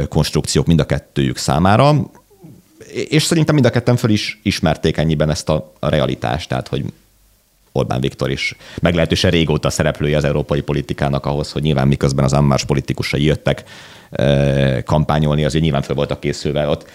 konstrukciók 0.07 0.65
mind 0.65 0.79
a 0.79 0.85
kettőjük 0.85 1.37
számára, 1.37 2.11
és 2.93 3.23
szerintem 3.23 3.53
mind 3.55 3.67
a 3.67 3.69
ketten 3.69 3.95
föl 3.95 4.09
is 4.09 4.39
ismerték 4.43 4.97
ennyiben 4.97 5.29
ezt 5.29 5.49
a, 5.49 5.73
realitást, 5.79 6.49
tehát 6.49 6.67
hogy 6.67 6.85
Orbán 7.71 8.01
Viktor 8.01 8.31
is 8.31 8.55
meglehetősen 8.81 9.31
régóta 9.31 9.69
szereplője 9.69 10.17
az 10.17 10.23
európai 10.23 10.61
politikának 10.61 11.25
ahhoz, 11.25 11.51
hogy 11.51 11.61
nyilván 11.61 11.87
miközben 11.87 12.25
az 12.25 12.33
ammás 12.33 12.65
politikusai 12.65 13.23
jöttek 13.23 13.63
kampányolni, 14.85 15.45
azért 15.45 15.63
nyilván 15.63 15.81
fel 15.81 15.95
voltak 15.95 16.19
készülve. 16.19 16.67
Ott 16.67 16.85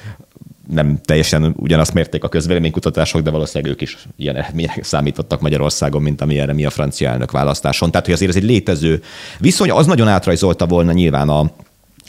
nem 0.70 0.98
teljesen 1.04 1.54
ugyanazt 1.56 1.94
mérték 1.94 2.24
a 2.24 2.28
közvéleménykutatások, 2.28 3.22
de 3.22 3.30
valószínűleg 3.30 3.72
ők 3.72 3.80
is 3.80 3.98
ilyen 4.16 4.36
eredmények 4.36 4.84
számítottak 4.84 5.40
Magyarországon, 5.40 6.02
mint 6.02 6.20
amilyenre 6.20 6.52
mi 6.52 6.64
a 6.64 6.70
francia 6.70 7.10
elnök 7.10 7.30
választáson. 7.30 7.90
Tehát, 7.90 8.06
hogy 8.06 8.14
azért 8.14 8.30
ez 8.30 8.36
egy 8.36 8.44
létező 8.44 9.02
viszony, 9.38 9.70
az 9.70 9.86
nagyon 9.86 10.08
átrajzolta 10.08 10.66
volna 10.66 10.92
nyilván 10.92 11.28
a, 11.28 11.50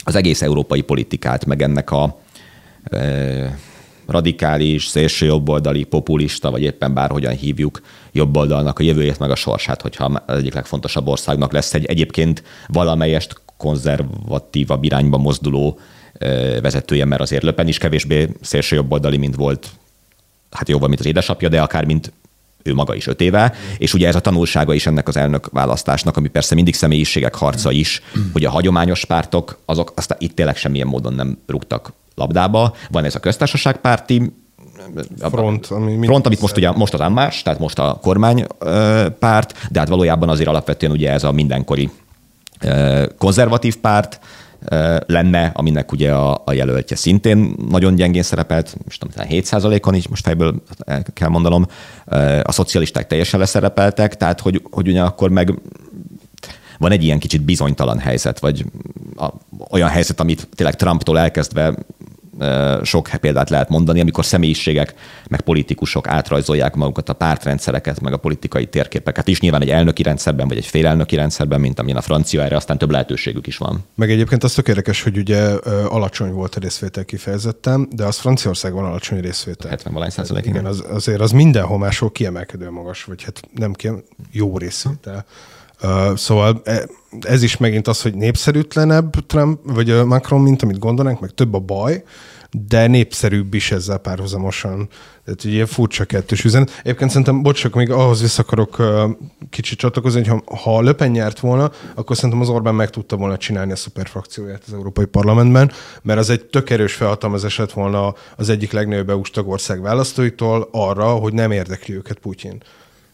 az 0.06 0.14
egész 0.14 0.42
európai 0.42 0.80
politikát, 0.80 1.44
meg 1.44 1.62
ennek 1.62 1.90
a 1.90 2.20
radikális, 4.06 4.86
szélső 4.86 5.26
jobboldali, 5.26 5.84
populista, 5.84 6.50
vagy 6.50 6.62
éppen 6.62 6.94
bárhogyan 6.94 7.34
hívjuk 7.34 7.80
jobboldalnak 8.12 8.78
a 8.78 8.82
jövőjét, 8.82 9.18
meg 9.18 9.30
a 9.30 9.34
sorsát, 9.34 9.82
hogyha 9.82 10.22
az 10.26 10.38
egyik 10.38 10.54
legfontosabb 10.54 11.06
országnak 11.06 11.52
lesz 11.52 11.74
egy 11.74 11.84
egyébként 11.84 12.42
valamelyest 12.66 13.40
konzervatívabb 13.56 14.84
irányba 14.84 15.18
mozduló 15.18 15.78
vezetője, 16.62 17.04
mert 17.04 17.20
azért 17.20 17.42
Löpen 17.42 17.68
is 17.68 17.78
kevésbé 17.78 18.28
szélső 18.40 18.76
jobboldali, 18.76 19.16
mint 19.16 19.34
volt, 19.34 19.70
hát 20.50 20.68
jóval, 20.68 20.88
mint 20.88 21.00
az 21.00 21.06
édesapja, 21.06 21.48
de 21.48 21.60
akár 21.60 21.84
mint 21.84 22.12
ő 22.66 22.74
maga 22.74 22.94
is 22.94 23.06
öt 23.06 23.20
éve, 23.20 23.54
és 23.78 23.94
ugye 23.94 24.08
ez 24.08 24.14
a 24.14 24.20
tanulsága 24.20 24.74
is 24.74 24.86
ennek 24.86 25.08
az 25.08 25.16
elnök 25.16 25.48
választásnak, 25.52 26.16
ami 26.16 26.28
persze 26.28 26.54
mindig 26.54 26.74
személyiségek 26.74 27.34
harca 27.34 27.70
is, 27.70 28.02
hogy 28.32 28.44
a 28.44 28.50
hagyományos 28.50 29.04
pártok, 29.04 29.58
azok 29.64 29.92
aztán 29.94 30.18
itt 30.20 30.34
tényleg 30.34 30.56
semmilyen 30.56 30.86
módon 30.86 31.12
nem 31.12 31.38
rúgtak 31.46 31.92
labdába. 32.14 32.74
Van 32.90 33.04
ez 33.04 33.14
a 33.14 33.20
köztársaságpárti 33.20 34.32
front, 35.20 35.66
ami 35.66 36.06
front, 36.06 36.26
amit 36.26 36.40
most 36.40 36.56
ugye 36.56 36.70
most 36.70 36.94
az 36.94 37.12
más, 37.12 37.42
tehát 37.42 37.58
most 37.58 37.78
a 37.78 37.98
kormánypárt, 38.02 39.68
de 39.70 39.78
hát 39.78 39.88
valójában 39.88 40.28
azért 40.28 40.48
alapvetően 40.48 40.92
ugye 40.92 41.10
ez 41.10 41.24
a 41.24 41.32
mindenkori 41.32 41.90
konzervatív 43.18 43.76
párt, 43.76 44.20
lenne, 45.06 45.50
aminek 45.54 45.92
ugye 45.92 46.12
a, 46.12 46.42
a 46.44 46.52
jelöltje 46.52 46.96
szintén 46.96 47.54
nagyon 47.68 47.94
gyengén 47.94 48.22
szerepelt, 48.22 48.76
most 48.84 49.00
tudom, 49.00 49.26
7%-on 49.28 49.94
is, 49.94 50.08
most 50.08 50.24
fejből 50.24 50.62
el 50.84 51.02
kell 51.12 51.28
mondanom, 51.28 51.66
a 52.42 52.52
szocialisták 52.52 53.06
teljesen 53.06 53.40
leszerepeltek, 53.40 54.16
tehát 54.16 54.40
hogy, 54.40 54.62
hogy 54.70 54.88
ugyanakkor 54.88 55.30
meg 55.30 55.54
van 56.78 56.90
egy 56.90 57.04
ilyen 57.04 57.18
kicsit 57.18 57.42
bizonytalan 57.42 57.98
helyzet, 57.98 58.38
vagy 58.38 58.64
a, 59.16 59.28
olyan 59.70 59.88
helyzet, 59.88 60.20
amit 60.20 60.48
tényleg 60.54 60.76
Trumptól 60.76 61.18
elkezdve 61.18 61.74
sok 62.82 63.08
példát 63.20 63.50
lehet 63.50 63.68
mondani, 63.68 64.00
amikor 64.00 64.24
személyiségek, 64.24 64.94
meg 65.28 65.40
politikusok 65.40 66.08
átrajzolják 66.08 66.74
magukat 66.74 67.08
a 67.08 67.12
pártrendszereket, 67.12 68.00
meg 68.00 68.12
a 68.12 68.16
politikai 68.16 68.66
térképeket 68.66 69.28
is, 69.28 69.40
nyilván 69.40 69.62
egy 69.62 69.70
elnöki 69.70 70.02
rendszerben, 70.02 70.48
vagy 70.48 70.56
egy 70.56 70.66
félelnöki 70.66 71.16
rendszerben, 71.16 71.60
mint 71.60 71.78
amilyen 71.78 71.98
a 71.98 72.02
francia, 72.02 72.42
erre 72.42 72.56
aztán 72.56 72.78
több 72.78 72.90
lehetőségük 72.90 73.46
is 73.46 73.56
van. 73.56 73.84
Meg 73.94 74.10
egyébként 74.10 74.44
az 74.44 74.52
tök 74.52 74.68
érdekes, 74.68 75.02
hogy 75.02 75.16
ugye 75.16 75.40
alacsony 75.88 76.32
volt 76.32 76.54
a 76.54 76.60
részvétel 76.60 77.04
kifejezetten, 77.04 77.88
de 77.92 78.04
az 78.04 78.18
Franciaországban 78.18 78.84
alacsony 78.84 79.20
részvétel. 79.20 79.70
70 79.70 79.92
valány 79.92 80.10
százalék. 80.10 80.46
Igen, 80.46 80.66
az, 80.66 80.84
azért 80.88 81.20
az 81.20 81.30
mindenhol 81.30 81.78
máshol 81.78 82.10
kiemelkedő 82.10 82.70
magas, 82.70 83.04
vagy 83.04 83.22
hát 83.22 83.42
nem 83.54 83.72
kiem, 83.72 84.02
jó 84.32 84.58
részvétel. 84.58 85.24
Uh, 85.28 85.55
szóval 86.14 86.60
e, 86.64 86.88
ez 87.20 87.42
is 87.42 87.56
megint 87.56 87.88
az, 87.88 88.02
hogy 88.02 88.14
népszerűtlenebb 88.14 89.26
Trump, 89.26 89.60
vagy 89.62 90.04
Macron, 90.04 90.40
mint 90.40 90.62
amit 90.62 90.78
gondolnánk, 90.78 91.20
meg 91.20 91.30
több 91.30 91.54
a 91.54 91.58
baj, 91.58 92.02
de 92.68 92.86
népszerűbb 92.86 93.54
is 93.54 93.70
ezzel 93.70 93.98
párhuzamosan. 93.98 94.88
Tehát 95.24 95.44
ugye 95.44 95.66
furcsa 95.66 96.04
kettős 96.04 96.44
üzenet. 96.44 96.80
Egyébként 96.82 97.10
szerintem, 97.10 97.42
bocs, 97.42 97.68
még 97.68 97.90
ahhoz 97.90 98.20
vissza 98.20 98.42
akarok 98.42 98.82
kicsit 99.50 99.78
csatlakozni, 99.78 100.26
hogy 100.26 100.42
ha, 100.46 100.56
ha 100.56 100.80
Löpen 100.80 101.10
nyert 101.10 101.40
volna, 101.40 101.70
akkor 101.94 102.16
szerintem 102.16 102.40
az 102.40 102.48
Orbán 102.48 102.74
meg 102.74 102.90
tudta 102.90 103.16
volna 103.16 103.36
csinálni 103.36 103.72
a 103.72 103.76
szuperfrakcióját 103.76 104.62
az 104.66 104.72
Európai 104.72 105.04
Parlamentben, 105.04 105.72
mert 106.02 106.18
az 106.18 106.30
egy 106.30 106.44
tök 106.44 106.70
erős 106.70 106.94
felhatalmazás 106.94 107.58
lett 107.58 107.72
volna 107.72 108.14
az 108.36 108.48
egyik 108.48 108.72
legnagyobb 108.72 109.10
EU-s 109.10 109.30
tagország 109.30 109.80
választóitól 109.80 110.68
arra, 110.72 111.06
hogy 111.06 111.32
nem 111.32 111.50
érdekli 111.50 111.94
őket 111.94 112.18
Putyin 112.18 112.62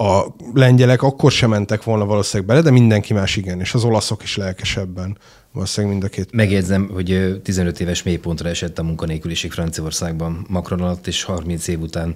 a 0.02 0.35
lengyelek 0.54 1.02
akkor 1.02 1.32
sem 1.32 1.50
mentek 1.50 1.82
volna 1.82 2.04
valószínűleg 2.04 2.49
bele, 2.49 2.61
de 2.62 2.71
mindenki 2.71 3.12
más 3.12 3.37
igen, 3.37 3.61
és 3.61 3.75
az 3.75 3.85
olaszok 3.85 4.23
is 4.23 4.37
lelkesebben. 4.37 5.18
Valószínűleg 5.52 5.97
mind 5.97 6.11
a 6.11 6.14
két. 6.14 6.32
Megjegyzem, 6.32 6.90
hogy 6.92 7.40
15 7.42 7.80
éves 7.80 8.02
mélypontra 8.02 8.49
esett 8.49 8.78
a 8.78 8.82
munkanélküliség 8.82 9.52
Franciaországban 9.52 10.47
Macron 10.49 10.80
alatt, 10.80 11.06
és 11.06 11.23
30 11.23 11.68
év 11.68 11.80
után 11.80 12.14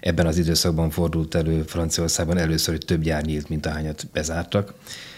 ebben 0.00 0.26
az 0.26 0.38
időszakban 0.38 0.90
fordult 0.90 1.34
elő 1.34 1.62
Franciaországban 1.62 2.38
először, 2.38 2.74
hogy 2.74 2.84
több 2.84 3.02
gyár 3.02 3.24
nyílt, 3.24 3.48
mint 3.48 3.66
ahányat 3.66 4.06
bezártak. 4.12 4.74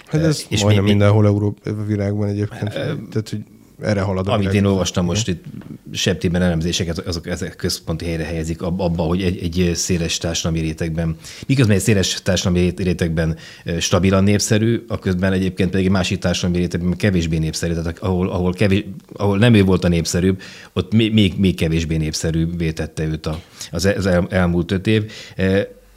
Hát 0.07 0.23
ez 0.23 0.45
és 0.49 0.63
majdnem 0.63 0.85
mi, 0.85 0.91
mindenhol 0.91 1.27
Európa 1.27 1.85
világban 1.87 2.29
egyébként. 2.29 2.71
Tehát, 2.73 3.29
hogy 3.31 3.45
erre 3.83 4.01
halad 4.01 4.29
Amit 4.29 4.53
én 4.53 4.65
olvastam 4.65 5.05
most 5.05 5.29
itt 5.29 5.45
septében 5.93 6.43
elemzéseket, 6.43 6.99
azok 6.99 7.27
ezek 7.27 7.57
központi 7.57 8.05
helyre 8.05 8.25
helyezik 8.25 8.63
abba, 8.63 9.03
hogy 9.03 9.23
egy, 9.23 9.43
egy 9.43 9.75
széles 9.75 10.19
társadalmi 10.19 10.61
rétegben, 10.61 11.17
miközben 11.47 11.77
egy 11.77 11.83
széles 11.83 12.23
társadalmi 12.23 12.75
rétegben 12.77 13.37
stabilan 13.79 14.25
népszerű, 14.25 14.85
a 14.89 14.99
közben 14.99 15.33
egyébként 15.33 15.71
pedig 15.71 15.87
egy 15.87 15.93
másik 15.93 16.19
társadalmi 16.19 16.59
rétegben 16.59 16.97
kevésbé 16.97 17.39
népszerű, 17.39 17.75
tehát 17.75 17.99
ahol, 17.99 18.31
ahol, 18.31 18.53
kevés, 18.53 18.85
ahol 19.13 19.39
nem 19.39 19.55
ő 19.55 19.65
volt 19.65 19.85
a 19.85 19.89
népszerűbb, 19.89 20.41
ott 20.73 20.93
még, 20.93 21.39
még 21.39 21.57
kevésbé 21.57 21.97
népszerűbbé 21.97 22.73
tette 22.73 23.05
őt 23.05 23.29
az, 23.71 23.85
az 23.85 24.09
elmúlt 24.29 24.71
öt 24.73 24.87
év 24.87 25.13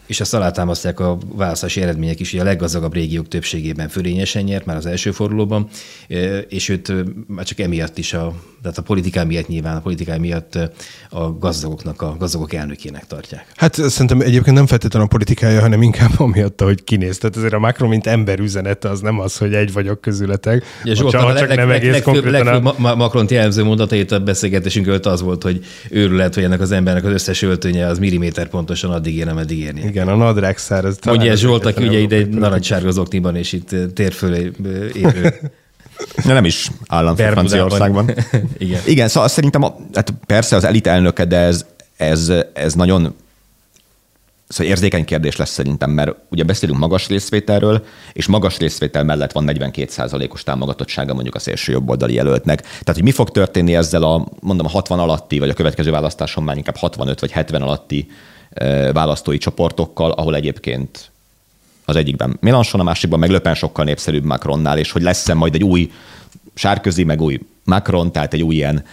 és 0.06 0.20
ezt 0.20 0.34
alátámasztják 0.34 1.00
a 1.00 1.18
választási 1.36 1.82
eredmények 1.82 2.20
is, 2.20 2.32
hogy 2.32 2.40
a 2.40 2.44
leggazdagabb 2.44 2.94
régiók 2.94 3.28
többségében 3.28 3.90
fölényesen 3.90 4.44
nyert 4.44 4.66
már 4.66 4.76
az 4.76 4.86
első 4.86 5.12
fordulóban, 5.12 5.68
és 6.50 6.70
őt 6.70 6.94
már 7.28 7.46
csak 7.46 7.60
emiatt 7.60 7.98
is, 7.98 8.14
a, 8.14 8.34
tehát 8.62 8.78
a 8.78 8.82
politiká 8.82 9.24
miatt 9.24 9.48
nyilván, 9.48 9.76
a 9.76 9.80
politiká 9.80 10.16
miatt 10.18 10.60
a 11.10 11.38
gazdagoknak, 11.38 12.02
a 12.02 12.16
gazdagok 12.20 12.54
elnökének 12.54 13.08
tartják. 13.08 13.46
Hát 13.56 13.74
szerintem 13.74 14.22
egyébként 14.22 14.56
nem 14.56 14.68
feltétlenül 14.68 15.08
a 15.08 15.12
politikája, 15.12 15.62
hanem 15.62 15.82
inkább 15.82 16.20
amiatt, 16.20 16.62
hogy 16.62 16.84
kinéz. 16.84 17.18
Tehát 17.18 17.36
azért 17.36 17.54
a 17.54 17.60
Macron, 17.60 17.90
mint 17.90 18.08
ember 18.08 18.40
üzenete, 18.40 18.90
az 18.90 19.00
nem 19.00 19.20
az, 19.20 19.38
hogy 19.38 19.54
egy 19.54 19.74
vagyok 19.74 20.02
közületek. 20.02 20.66
Ja, 20.84 20.96
Zsolt, 20.96 21.12
csak, 21.12 21.38
csak 21.38 21.48
leg, 21.48 21.58
nem 21.58 21.68
leg, 21.68 21.78
egész 21.78 21.92
legfőbb, 21.92 22.26
legfőbb 22.26 22.66
a... 22.66 22.96
Macron 22.96 23.26
jellemző 23.30 23.64
mondatait 23.64 24.12
a 24.12 24.20
beszélgetésünk 24.20 24.88
előtt 24.88 25.06
az 25.06 25.22
volt, 25.22 25.44
hogy 25.44 25.66
őrület, 25.90 26.34
hogy 26.34 26.44
ennek 26.44 26.62
az 26.62 26.72
embernek 26.72 27.04
az 27.04 27.12
összes 27.12 27.42
öltönye 27.42 27.86
az 27.86 28.00
milliméter 28.00 28.48
pontosan 28.48 28.92
addig 28.92 29.16
ér, 29.16 29.28
ameddig 29.28 29.60
érni. 29.60 29.92
Igen, 29.94 30.08
a 30.08 30.16
nadrágszár. 30.16 30.86
Ez 30.86 30.98
ez 31.04 31.40
Zsolt, 31.40 31.66
aki 31.66 31.88
ugye 31.88 31.98
ide 31.98 32.16
egy 32.16 32.30
narancssárga 32.30 32.92
zokniban, 32.92 33.36
és 33.36 33.52
itt 33.52 33.76
térfölé 33.94 34.52
érő. 34.94 35.52
De 36.26 36.34
nem 36.34 36.46
is 36.46 36.72
államfő 36.88 37.24
Franciaországban. 37.24 38.12
Igen. 38.58 38.82
Igen, 38.86 39.08
szóval 39.08 39.30
szerintem, 39.30 39.64
a, 39.64 39.76
hát 39.94 40.14
persze 40.26 40.56
az 40.56 40.64
elit 40.64 40.88
elnöke, 40.88 41.26
de 41.26 41.38
ez, 41.38 41.66
ez, 41.98 42.32
ez 42.54 42.74
nagyon 42.74 43.16
Szóval 44.48 44.72
érzékeny 44.72 45.06
kérdés 45.06 45.36
lesz 45.36 45.50
szerintem, 45.50 45.92
mert 45.92 46.16
ugye 46.30 46.44
beszélünk 46.44 46.80
magas 46.80 47.08
részvételről, 47.08 47.86
és 48.14 48.28
magas 48.28 48.58
részvétel 48.58 49.04
mellett 49.04 49.32
van 49.32 49.46
42%-os 49.48 50.44
támogatottsága 50.44 51.14
mondjuk 51.14 51.36
a 51.36 51.40
szélső 51.40 51.72
jobboldali 51.72 52.14
jelöltnek. 52.14 52.62
Tehát, 52.62 52.94
hogy 52.94 53.04
mi 53.04 53.12
fog 53.12 53.30
történni 53.30 53.76
ezzel 53.76 54.04
a, 54.04 54.28
mondom, 54.40 54.66
a 54.66 54.70
60 54.70 55.00
alatti, 55.00 55.40
vagy 55.40 55.50
a 55.50 55.54
következő 55.54 55.92
választáson 55.92 56.44
már 56.44 56.58
inkább 56.58 56.78
65 56.78 57.20
vagy 57.20 57.32
70 57.32 57.62
alatti 57.62 58.08
választói 58.92 59.38
csoportokkal, 59.38 60.12
ahol 60.12 60.36
egyébként 60.36 61.12
az 61.86 61.96
egyikben 61.96 62.38
Mélenchon, 62.40 62.82
a 62.82 62.84
másikban 62.84 63.20
meg 63.20 63.56
sokkal 63.56 63.86
népszerűbb 63.86 64.24
Macronnál, 64.24 64.78
és 64.78 64.92
hogy 64.92 65.02
lesz-e 65.02 65.34
majd 65.34 65.56
egy 65.56 65.64
új 65.64 65.92
sárközi, 66.54 67.04
meg 67.04 67.22
új 67.22 67.40
Macron, 67.64 68.12
tehát 68.12 68.34
egy 68.34 68.44
új 68.44 68.56
ilyen 68.56 68.84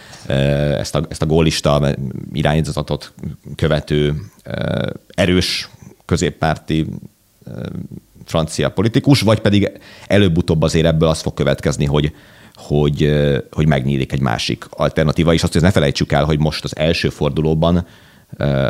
ezt 0.77 0.95
a, 0.95 1.05
ezt 1.09 1.21
a 1.21 1.25
gólista 1.25 1.95
irányzatot 2.33 3.13
követő 3.55 4.15
erős 5.07 5.69
középpárti 6.05 6.87
francia 8.25 8.69
politikus, 8.69 9.21
vagy 9.21 9.39
pedig 9.39 9.71
előbb-utóbb 10.07 10.61
azért 10.61 10.85
ebből 10.85 11.09
az 11.09 11.21
fog 11.21 11.33
következni, 11.33 11.85
hogy, 11.85 12.13
hogy, 12.55 13.11
hogy 13.51 13.67
megnyílik 13.67 14.11
egy 14.11 14.21
másik 14.21 14.65
alternatíva, 14.69 15.33
és 15.33 15.43
azt, 15.43 15.53
hogy 15.53 15.61
ne 15.61 15.71
felejtsük 15.71 16.11
el, 16.11 16.23
hogy 16.23 16.39
most 16.39 16.63
az 16.63 16.75
első 16.75 17.09
fordulóban 17.09 17.87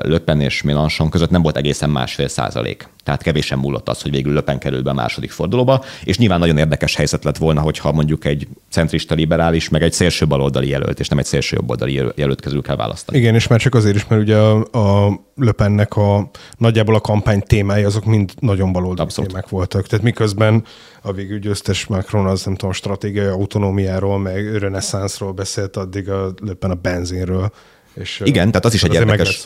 Löpen 0.02 0.42
és 0.42 0.62
Mélenchon 0.62 1.10
között 1.10 1.30
nem 1.30 1.42
volt 1.42 1.58
egészen 1.58 1.90
másfél 1.90 2.28
százalék. 2.28 2.90
Tehát 3.04 3.22
kevésen 3.22 3.60
múlott 3.60 3.90
az, 3.90 4.02
hogy 4.02 4.12
végül 4.12 4.34
Löpen 4.34 4.60
kerül 4.60 4.82
be 4.82 4.90
a 4.90 4.94
második 4.94 5.32
fordulóba, 5.32 5.84
és 6.04 6.18
nyilván 6.18 6.40
nagyon 6.40 6.58
érdekes 6.58 6.96
helyzet 6.96 7.24
lett 7.24 7.38
volna, 7.38 7.62
hogyha 7.62 7.92
mondjuk 7.92 8.26
egy 8.26 8.48
centrista 8.70 9.16
liberális, 9.16 9.70
meg 9.70 9.82
egy 9.82 9.94
szélső 9.94 10.28
baloldali 10.28 10.68
jelölt, 10.68 11.00
és 11.00 11.08
nem 11.08 11.18
egy 11.18 11.26
szélső 11.26 11.56
jobboldali 11.56 11.94
jelölt 12.16 12.42
közül 12.42 12.62
kell 12.62 12.76
választani. 12.76 13.18
Igen, 13.18 13.36
és 13.36 13.48
már 13.48 13.60
csak 13.60 13.76
azért 13.76 13.96
is, 13.96 14.08
mert 14.08 14.22
ugye 14.22 14.38
a, 14.38 15.06
a 15.06 15.20
Löpennek 15.36 15.96
a 15.96 16.30
nagyjából 16.58 16.96
a 16.96 17.00
kampány 17.00 17.42
témái 17.42 17.84
azok 17.84 18.06
mind 18.06 18.32
nagyon 18.40 18.72
baloldali 18.72 19.08
Abszolút. 19.08 19.30
témák 19.30 19.50
voltak. 19.50 19.88
Tehát 19.88 20.06
miközben 20.06 20.64
a 21.02 21.12
végül 21.12 21.40
győztes 21.40 21.86
Macron 21.86 22.26
az 22.26 22.46
nem 22.46 22.56
tudom, 22.56 22.74
stratégiai 22.74 23.26
autonómiáról, 23.26 24.20
meg 24.20 24.58
reneszánszról 24.58 25.32
beszélt, 25.32 25.78
addig 25.78 26.10
a 26.10 26.34
Löpen 26.42 26.72
a 26.72 26.76
benzinről 26.76 27.52
és 27.94 28.22
Igen, 28.24 28.48
tehát 28.48 28.66
az 28.66 28.74
is 28.74 28.84
egy 28.84 28.94
érdekes 28.94 29.44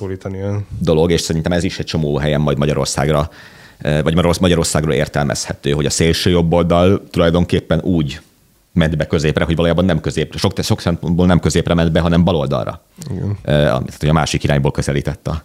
dolog, 0.79 1.11
és 1.11 1.21
szerintem 1.21 1.51
ez 1.51 1.63
is 1.63 1.79
egy 1.79 1.85
csomó 1.85 2.17
helyen 2.17 2.41
majd 2.41 2.57
Magyarországra 2.57 3.29
vagy 4.03 4.15
Magyarországról 4.39 4.93
értelmezhető, 4.93 5.71
hogy 5.71 5.85
a 5.85 5.89
szélső 5.89 6.29
jobb 6.29 6.53
oldal 6.53 7.03
tulajdonképpen 7.09 7.81
úgy 7.81 8.19
ment 8.71 8.97
be 8.97 9.07
középre, 9.07 9.45
hogy 9.45 9.55
valójában 9.55 9.85
nem 9.85 9.99
középre, 9.99 10.37
sok, 10.37 10.59
sok 10.63 10.81
szempontból 10.81 11.25
nem 11.25 11.39
középre 11.39 11.73
ment 11.73 11.91
be, 11.91 11.99
hanem 11.99 12.23
baloldalra. 12.23 12.81
Igen. 13.11 13.37
Tehát, 13.43 13.95
hogy 13.99 14.09
a 14.09 14.13
másik 14.13 14.43
irányból 14.43 14.71
közelített 14.71 15.27
a 15.27 15.43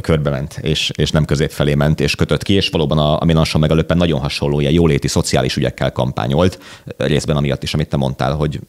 körbe 0.00 0.30
ment, 0.30 0.58
és, 0.62 0.90
és 0.94 1.10
nem 1.10 1.24
közép 1.24 1.50
felé 1.50 1.74
ment, 1.74 2.00
és 2.00 2.14
kötött 2.14 2.42
ki, 2.42 2.52
és 2.52 2.68
valóban 2.68 2.98
a, 2.98 3.20
a 3.20 3.24
Mélenchon 3.24 3.60
meg 3.60 3.96
nagyon 3.96 4.20
hasonló 4.20 4.60
ilyen 4.60 4.72
jóléti 4.72 5.08
szociális 5.08 5.56
ügyekkel 5.56 5.92
kampányolt, 5.92 6.58
részben 6.96 7.36
amiatt 7.36 7.62
is, 7.62 7.74
amit 7.74 7.88
te 7.88 7.96
mondtál, 7.96 8.34
hogy 8.34 8.60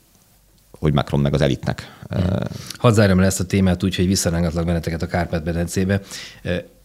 hogy 0.82 0.94
Macron 0.94 1.20
meg 1.20 1.34
az 1.34 1.42
elitnek. 1.42 1.98
Hmm. 2.10 2.24
Hadd 2.78 2.94
zárjam 2.94 3.20
le 3.20 3.26
ezt 3.26 3.40
a 3.40 3.46
témát 3.46 3.84
úgy, 3.84 3.96
hogy 3.96 4.08
visszarángatlak 4.08 4.66
benneteket 4.66 5.02
a 5.02 5.08
Kárpát-medencébe. 5.08 6.02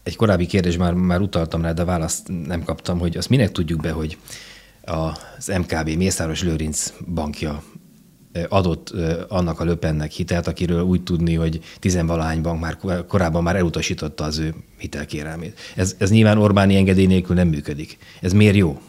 Egy 0.03 0.17
korábbi 0.17 0.47
kérdés 0.47 0.77
már, 0.77 0.93
már 0.93 1.21
utaltam 1.21 1.63
rá, 1.63 1.73
de 1.73 1.85
választ 1.85 2.29
nem 2.47 2.63
kaptam, 2.63 2.99
hogy 2.99 3.17
azt 3.17 3.29
minek 3.29 3.53
tudjuk 3.53 3.81
be, 3.81 3.91
hogy 3.91 4.19
az 4.85 5.53
MKB, 5.59 5.89
Mészáros 5.89 6.43
Lőrinc 6.43 6.93
bankja 7.15 7.63
adott 8.49 8.93
annak 9.29 9.61
a 9.61 9.65
löpennek 9.65 10.11
hitelt, 10.11 10.47
akiről 10.47 10.83
úgy 10.83 11.03
tudni, 11.03 11.35
hogy 11.35 11.61
tizenvalahány 11.79 12.41
bank 12.41 12.61
már 12.61 12.79
korábban 13.07 13.43
már 13.43 13.57
elutasította 13.57 14.25
az 14.25 14.39
ő 14.39 14.55
hitelkérelmét. 14.79 15.59
Ez, 15.77 15.95
ez 15.99 16.11
nyilván 16.11 16.39
Orbáni 16.39 16.77
engedély 16.77 17.07
nélkül 17.07 17.35
nem 17.35 17.49
működik. 17.49 17.99
Ez 18.21 18.33
miért 18.33 18.57
jó? 18.57 18.81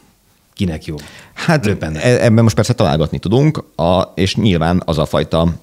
Kinek 0.58 0.86
jó? 0.86 0.96
Hát 1.34 1.66
Löpennek. 1.66 2.04
E- 2.04 2.24
ebben 2.26 2.44
most 2.44 2.56
persze 2.56 2.74
találgatni 2.74 3.20
tudunk, 3.20 3.64
a, 3.76 4.02
és 4.16 4.36
nyilván 4.36 4.82
az 4.86 4.98
a 4.98 5.06
fajta 5.06 5.54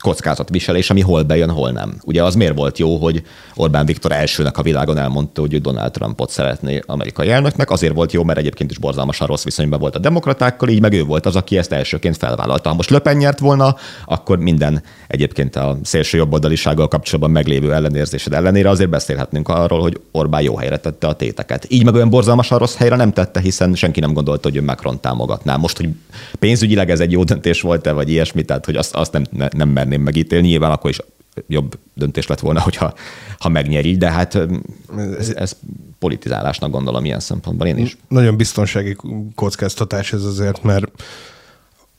kockázatviselés, 0.00 0.90
ami 0.90 1.00
hol 1.00 1.22
bejön, 1.22 1.50
hol 1.50 1.70
nem. 1.70 1.98
Ugye 2.04 2.24
az 2.24 2.34
miért 2.34 2.56
volt 2.56 2.78
jó, 2.78 2.96
hogy 2.96 3.22
Orbán 3.54 3.86
Viktor 3.86 4.12
elsőnek 4.12 4.58
a 4.58 4.62
világon 4.62 4.98
elmondta, 4.98 5.40
hogy 5.40 5.60
Donald 5.60 5.92
Trumpot 5.92 6.30
szeretné 6.30 6.80
amerikai 6.86 7.30
elnöknek, 7.30 7.70
azért 7.70 7.94
volt 7.94 8.12
jó, 8.12 8.24
mert 8.24 8.38
egyébként 8.38 8.70
is 8.70 8.78
borzalmasan 8.78 9.26
rossz 9.26 9.44
viszonyban 9.44 9.80
volt 9.80 9.96
a 9.96 9.98
demokratákkal, 9.98 10.68
így 10.68 10.80
meg 10.80 10.92
ő 10.92 11.04
volt 11.04 11.26
az, 11.26 11.36
aki 11.36 11.58
ezt 11.58 11.72
elsőként 11.72 12.16
felvállalta. 12.16 12.68
Ha 12.68 12.74
most 12.74 12.90
Löpen 12.90 13.16
nyert 13.16 13.38
volna, 13.38 13.76
akkor 14.04 14.38
minden 14.38 14.82
egyébként 15.06 15.56
a 15.56 15.78
szélső 15.82 16.16
jobboldalisággal 16.16 16.88
kapcsolatban 16.88 17.30
meglévő 17.30 17.72
ellenérzésed 17.72 18.32
ellenére 18.32 18.68
azért 18.68 18.90
beszélhetnénk 18.90 19.48
arról, 19.48 19.80
hogy 19.80 20.00
Orbán 20.10 20.42
jó 20.42 20.56
helyre 20.56 20.76
tette 20.76 21.06
a 21.06 21.12
téteket. 21.12 21.66
Így 21.68 21.84
meg 21.84 21.94
olyan 21.94 22.10
borzalmasan 22.10 22.58
rossz 22.58 22.76
helyre 22.76 22.96
nem 22.96 23.12
tette, 23.12 23.40
hiszen 23.40 23.74
senki 23.74 24.00
nem 24.00 24.12
gondolta, 24.12 24.48
hogy 24.48 24.56
ő 24.56 24.62
Macron 24.62 25.00
támogatná. 25.00 25.56
Most, 25.56 25.76
hogy 25.76 25.88
pénzügyileg 26.38 26.90
ez 26.90 27.00
egy 27.00 27.12
jó 27.12 27.24
döntés 27.24 27.60
volt-e, 27.60 27.92
vagy 27.92 28.10
ilyesmi, 28.10 28.42
tehát 28.42 28.64
hogy 28.64 28.76
azt, 28.76 28.94
azt 28.94 29.12
nem, 29.12 29.48
nem 29.50 29.68
merném 29.86 30.04
megítélni, 30.04 30.46
nyilván 30.46 30.70
akkor 30.70 30.90
is 30.90 31.00
jobb 31.46 31.78
döntés 31.94 32.26
lett 32.26 32.40
volna, 32.40 32.60
hogyha 32.60 32.94
ha 33.38 33.48
megnyeri, 33.48 33.96
de 33.96 34.10
hát 34.10 34.38
ez, 35.18 35.28
ez 35.28 35.56
politizálásnak 35.98 36.70
gondolom 36.70 37.04
ilyen 37.04 37.20
szempontból 37.20 37.66
én 37.66 37.78
is. 37.78 37.96
Nagyon 38.08 38.36
biztonsági 38.36 38.96
kockáztatás 39.34 40.12
ez 40.12 40.24
azért, 40.24 40.62
mert 40.62 40.90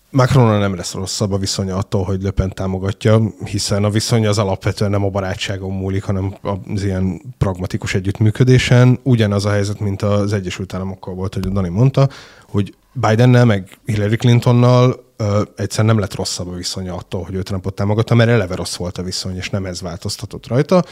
Macronnal 0.09 0.59
nem 0.59 0.75
lesz 0.75 0.93
rosszabb 0.93 1.31
a 1.31 1.37
viszonya 1.37 1.75
attól, 1.75 2.03
hogy 2.03 2.21
Löpen 2.21 2.53
támogatja, 2.53 3.21
hiszen 3.45 3.83
a 3.83 3.89
viszony 3.89 4.27
az 4.27 4.37
alapvetően 4.37 4.91
nem 4.91 5.03
a 5.03 5.09
barátságon 5.09 5.73
múlik, 5.73 6.03
hanem 6.03 6.35
az 6.73 6.83
ilyen 6.83 7.21
pragmatikus 7.37 7.93
együttműködésen. 7.93 8.99
Ugyanaz 9.03 9.45
a 9.45 9.49
helyzet, 9.49 9.79
mint 9.79 10.01
az 10.01 10.33
Egyesült 10.33 10.73
Államokkal 10.73 11.13
volt, 11.13 11.33
hogy 11.33 11.51
Dani 11.51 11.69
mondta, 11.69 12.09
hogy 12.47 12.73
Bidennel, 12.93 13.45
meg 13.45 13.77
Hillary 13.85 14.15
Clintonnal 14.15 15.06
ö, 15.17 15.41
egyszer 15.55 15.85
nem 15.85 15.99
lett 15.99 16.15
rosszabb 16.15 16.47
a 16.47 16.55
viszonya 16.55 16.95
attól, 16.95 17.23
hogy 17.23 17.35
ő 17.35 17.41
Trumpot 17.41 17.73
támogatta, 17.73 18.15
mert 18.15 18.29
eleve 18.29 18.55
rossz 18.55 18.75
volt 18.75 18.97
a 18.97 19.03
viszony, 19.03 19.35
és 19.35 19.49
nem 19.49 19.65
ez 19.65 19.81
változtatott 19.81 20.47
rajta. 20.47 20.83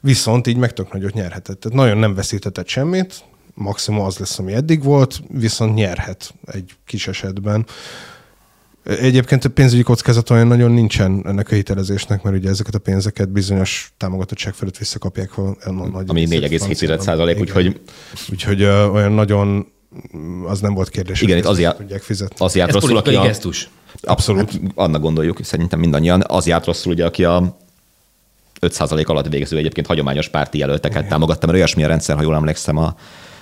Viszont 0.00 0.46
így 0.46 0.56
meg 0.56 0.72
tök 0.72 0.92
nagyot 0.92 1.12
nyerhetett. 1.12 1.60
Tehát 1.60 1.78
nagyon 1.78 1.98
nem 1.98 2.14
veszítetett 2.14 2.68
semmit, 2.68 3.24
maximum 3.54 4.00
az 4.00 4.18
lesz, 4.18 4.38
ami 4.38 4.52
eddig 4.52 4.82
volt, 4.82 5.22
viszont 5.28 5.74
nyerhet 5.74 6.34
egy 6.44 6.72
kis 6.86 7.08
esetben. 7.08 7.66
Egyébként 8.84 9.44
a 9.44 9.48
pénzügyi 9.48 9.82
kockázat 9.82 10.30
olyan 10.30 10.46
nagyon 10.46 10.70
nincsen 10.70 11.22
ennek 11.26 11.50
a 11.50 11.54
hitelezésnek, 11.54 12.22
mert 12.22 12.36
ugye 12.36 12.48
ezeket 12.48 12.74
a 12.74 12.78
pénzeket 12.78 13.28
bizonyos 13.28 13.92
támogatottság 13.96 14.54
felett 14.54 14.76
visszakapják. 14.76 15.30
Ha 15.30 15.56
nagy 15.70 16.04
Ami 16.06 16.26
4,7 16.28 17.00
százalék, 17.00 17.40
úgyhogy... 17.40 17.80
Úgyhogy 18.30 18.62
uh, 18.62 18.94
olyan 18.94 19.12
nagyon 19.12 19.72
az 20.46 20.60
nem 20.60 20.74
volt 20.74 20.88
kérdés. 20.88 21.20
Igen, 21.20 21.38
itt 21.38 21.44
az, 21.44 21.58
já... 21.58 21.72
tudják 21.72 22.02
fizetni. 22.02 22.44
az 22.44 22.54
járt 22.54 22.72
rosszul, 22.72 22.96
aki 22.96 23.14
a... 23.14 23.22
gesztus. 23.22 23.68
Abszolút. 24.02 24.50
Hát, 24.50 24.60
annak 24.74 25.00
gondoljuk, 25.00 25.38
szerintem 25.42 25.78
mindannyian. 25.78 26.24
Az 26.26 26.46
járt 26.46 26.66
rosszul, 26.66 26.92
ugye, 26.92 27.04
aki 27.04 27.24
a 27.24 27.56
5% 28.60 29.06
alatt 29.06 29.28
végző 29.28 29.56
egyébként 29.56 29.86
hagyományos 29.86 30.28
párti 30.28 30.58
jelölteket 30.58 30.98
Igen. 30.98 31.08
támogatta, 31.08 31.46
mert 31.46 31.58
olyasmi 31.58 31.84
a 31.84 31.86
rendszer, 31.86 32.16
ha 32.16 32.22
jól 32.22 32.34
emlékszem, 32.34 32.76
a 32.76 32.94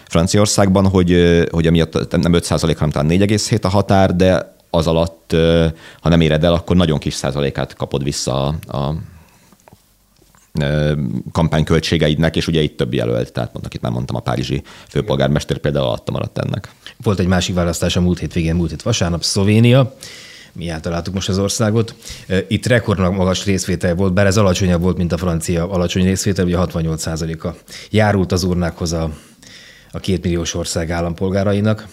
Franciaországban, 0.08 0.88
hogy, 0.88 1.42
hogy 1.50 1.66
amiatt 1.66 2.16
nem 2.16 2.32
5% 2.34 2.74
hanem 2.78 2.90
talán 2.90 3.08
4,7 3.08 3.62
a 3.62 3.68
határ, 3.68 4.16
de 4.16 4.54
az 4.70 4.86
alatt, 4.86 5.36
ha 6.00 6.08
nem 6.08 6.20
éred 6.20 6.44
el, 6.44 6.52
akkor 6.52 6.76
nagyon 6.76 6.98
kis 6.98 7.14
százalékát 7.14 7.74
kapod 7.74 8.02
vissza 8.02 8.46
a, 8.46 8.76
a 8.76 8.94
kampányköltségeidnek, 11.32 12.36
és 12.36 12.46
ugye 12.46 12.60
itt 12.60 12.76
több 12.76 12.94
jelölt, 12.94 13.32
tehát 13.32 13.52
mondnak, 13.52 13.74
itt 13.74 13.80
már 13.80 13.92
mondtam, 13.92 14.16
a 14.16 14.20
párizsi 14.20 14.62
főpolgármester 14.88 15.58
például 15.58 15.86
alatta 15.86 16.12
maradt 16.12 16.38
ennek. 16.38 16.70
Volt 17.02 17.18
egy 17.18 17.26
másik 17.26 17.54
választás 17.54 17.96
a 17.96 18.00
múlt 18.00 18.18
hétvégén, 18.18 18.54
múlt 18.54 18.70
hét 18.70 18.82
vasárnap, 18.82 19.22
Szlovénia, 19.22 19.94
mi 20.52 20.68
általáltuk 20.68 21.14
most 21.14 21.28
az 21.28 21.38
országot. 21.38 21.94
Itt 22.48 22.66
rekordnak 22.66 23.14
magas 23.14 23.44
részvétel 23.44 23.94
volt, 23.94 24.12
bár 24.12 24.26
ez 24.26 24.36
alacsonyabb 24.36 24.80
volt, 24.80 24.96
mint 24.96 25.12
a 25.12 25.18
francia 25.18 25.70
alacsony 25.70 26.04
részvétel, 26.04 26.44
ugye 26.44 26.56
68 26.56 27.06
a 27.06 27.54
járult 27.90 28.32
az 28.32 28.42
urnákhoz 28.42 28.92
a, 28.92 29.10
a 29.90 29.98
két 29.98 30.22
milliós 30.22 30.54
ország 30.54 30.90
állampolgárainak. 30.90 31.86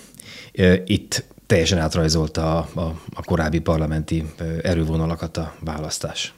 Itt 0.85 1.23
teljesen 1.45 1.77
átrajzolta 1.77 2.57
a, 2.57 2.79
a, 2.79 3.01
a 3.13 3.23
korábbi 3.23 3.59
parlamenti 3.59 4.25
erővonalakat 4.61 5.37
a 5.37 5.53
választás. 5.59 6.33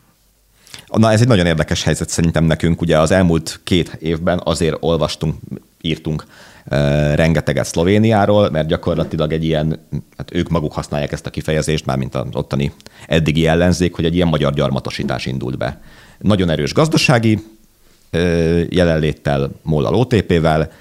Na, 0.87 1.11
ez 1.11 1.21
egy 1.21 1.27
nagyon 1.27 1.45
érdekes 1.45 1.83
helyzet 1.83 2.09
szerintem 2.09 2.43
nekünk. 2.43 2.81
Ugye 2.81 2.99
az 2.99 3.11
elmúlt 3.11 3.59
két 3.63 3.97
évben 3.99 4.41
azért 4.43 4.77
olvastunk, 4.79 5.35
írtunk 5.81 6.25
rengeteget 7.15 7.65
Szlovéniáról, 7.65 8.49
mert 8.49 8.67
gyakorlatilag 8.67 9.33
egy 9.33 9.43
ilyen, 9.43 9.79
hát 10.17 10.33
ők 10.33 10.49
maguk 10.49 10.73
használják 10.73 11.11
ezt 11.11 11.25
a 11.25 11.29
kifejezést, 11.29 11.85
már 11.85 11.97
mint 11.97 12.15
az 12.15 12.25
ottani 12.31 12.71
eddigi 13.07 13.47
ellenzék, 13.47 13.95
hogy 13.95 14.05
egy 14.05 14.15
ilyen 14.15 14.27
magyar 14.27 14.53
gyarmatosítás 14.53 15.25
indult 15.25 15.57
be. 15.57 15.81
Nagyon 16.19 16.49
erős 16.49 16.73
gazdasági 16.73 17.39
jelenléttel, 18.69 19.51
Mollal 19.61 19.95
OTP-vel, 19.95 20.71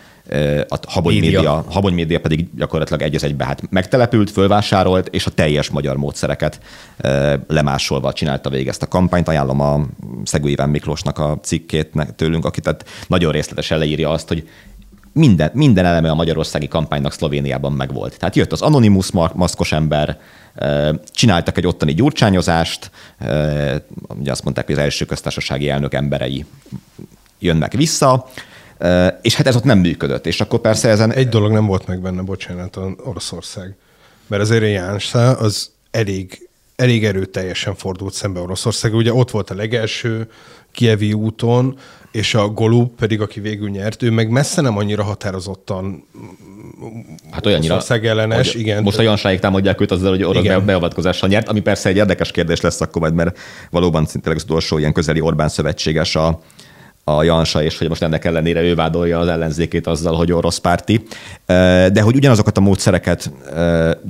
a 0.69 0.79
Habony 0.87 1.19
média. 1.19 1.39
média, 1.39 1.65
Habony 1.71 1.95
média 1.95 2.21
pedig 2.21 2.49
gyakorlatilag 2.57 3.03
egy 3.03 3.15
az 3.15 3.25
egybe 3.25 3.45
hát 3.45 3.71
megtelepült, 3.71 4.31
fölvásárolt, 4.31 5.09
és 5.09 5.27
a 5.27 5.31
teljes 5.31 5.71
magyar 5.71 5.97
módszereket 5.97 6.61
lemásolva 7.47 8.13
csinálta 8.13 8.51
végig 8.51 8.69
ezt 8.69 8.83
a 8.83 8.89
kampányt. 8.89 9.29
Ajánlom 9.29 9.61
a 9.61 9.87
Szegő 10.25 10.49
Iván 10.49 10.69
Miklósnak 10.69 11.19
a 11.19 11.39
cikkét 11.43 11.93
tőlünk, 12.17 12.45
aki 12.45 12.61
tehát 12.61 12.85
nagyon 13.07 13.33
részletesen 13.33 13.79
leírja 13.79 14.11
azt, 14.11 14.29
hogy 14.29 14.49
minden, 15.13 15.51
minden 15.55 15.85
eleme 15.85 16.11
a 16.11 16.15
magyarországi 16.15 16.69
kampánynak 16.69 17.13
Szlovéniában 17.13 17.73
megvolt. 17.73 18.19
Tehát 18.19 18.37
jött 18.37 18.53
az 18.53 18.63
anonimus 18.63 19.11
maszkos 19.11 19.73
ember, 19.73 20.19
csináltak 21.11 21.59
egy 21.59 21.67
ottani 21.67 21.95
gyurcsányozást, 21.95 22.91
ugye 24.19 24.31
azt 24.31 24.45
mondták, 24.45 24.67
hogy 24.67 24.75
az 24.75 24.81
első 24.81 25.05
köztársasági 25.05 25.69
elnök 25.69 25.95
emberei 25.95 26.45
jönnek 27.39 27.73
vissza, 27.73 28.29
és 29.23 29.35
hát 29.35 29.47
ez 29.47 29.57
ott 29.57 29.65
nem 29.65 29.79
működött. 29.79 30.27
És 30.27 30.41
akkor 30.41 30.61
persze 30.61 30.89
ezen... 30.89 31.13
Egy 31.13 31.29
dolog 31.29 31.53
nem 31.53 31.67
volt 31.67 31.87
meg 31.87 32.01
benne, 32.01 32.23
bocsánat, 32.23 32.77
az 32.77 32.93
Oroszország. 33.05 33.77
Mert 34.27 34.43
azért 34.43 34.63
Jánszá 34.63 35.33
az 35.33 35.71
elég, 35.91 36.49
elég 36.77 37.05
erőteljesen 37.05 37.75
fordult 37.75 38.15
szembe 38.15 38.41
Oroszország. 38.41 38.95
Ugye 38.95 39.13
ott 39.13 39.31
volt 39.31 39.51
a 39.51 39.55
legelső 39.55 40.31
Kievi 40.73 41.13
úton, 41.13 41.79
és 42.13 42.35
a 42.35 42.49
Golub 42.49 42.91
pedig, 42.97 43.21
aki 43.21 43.41
végül 43.41 43.69
nyert, 43.69 44.03
ő 44.03 44.11
meg 44.11 44.31
messze 44.31 44.61
nem 44.61 44.77
annyira 44.77 45.03
határozottan 45.03 46.05
hát 47.31 47.47
olyannyira, 47.47 47.73
Oroszország 47.73 48.07
ellenes, 48.07 48.55
igen. 48.55 48.83
Most 48.83 48.99
a 48.99 49.03
Jansáig 49.03 49.39
támadják 49.39 49.81
őt 49.81 49.91
azzal, 49.91 50.11
hogy 50.11 50.23
orosz 50.23 50.45
igen. 50.45 50.65
beavatkozással 50.65 51.29
nyert, 51.29 51.49
ami 51.49 51.61
persze 51.61 51.89
egy 51.89 51.97
érdekes 51.97 52.31
kérdés 52.31 52.61
lesz 52.61 52.81
akkor 52.81 53.03
majd, 53.03 53.15
mert 53.15 53.39
valóban 53.71 54.07
szinte 54.07 54.31
az 54.31 54.43
utolsó 54.43 54.79
ilyen 54.79 54.93
közeli 54.93 55.21
Orbán 55.21 55.49
szövetséges 55.49 56.17
a, 56.17 56.43
a 57.17 57.23
Jansa, 57.23 57.63
és 57.63 57.79
hogy 57.79 57.89
most 57.89 58.03
ennek 58.03 58.25
ellenére 58.25 58.63
ő 58.63 58.75
vádolja 58.75 59.19
az 59.19 59.29
ellenzékét 59.29 59.87
azzal, 59.87 60.15
hogy 60.15 60.33
orosz 60.33 60.59
párti. 60.59 61.03
De 61.93 62.01
hogy 62.01 62.17
ugyanazokat 62.17 62.57
a 62.57 62.61
módszereket 62.61 63.31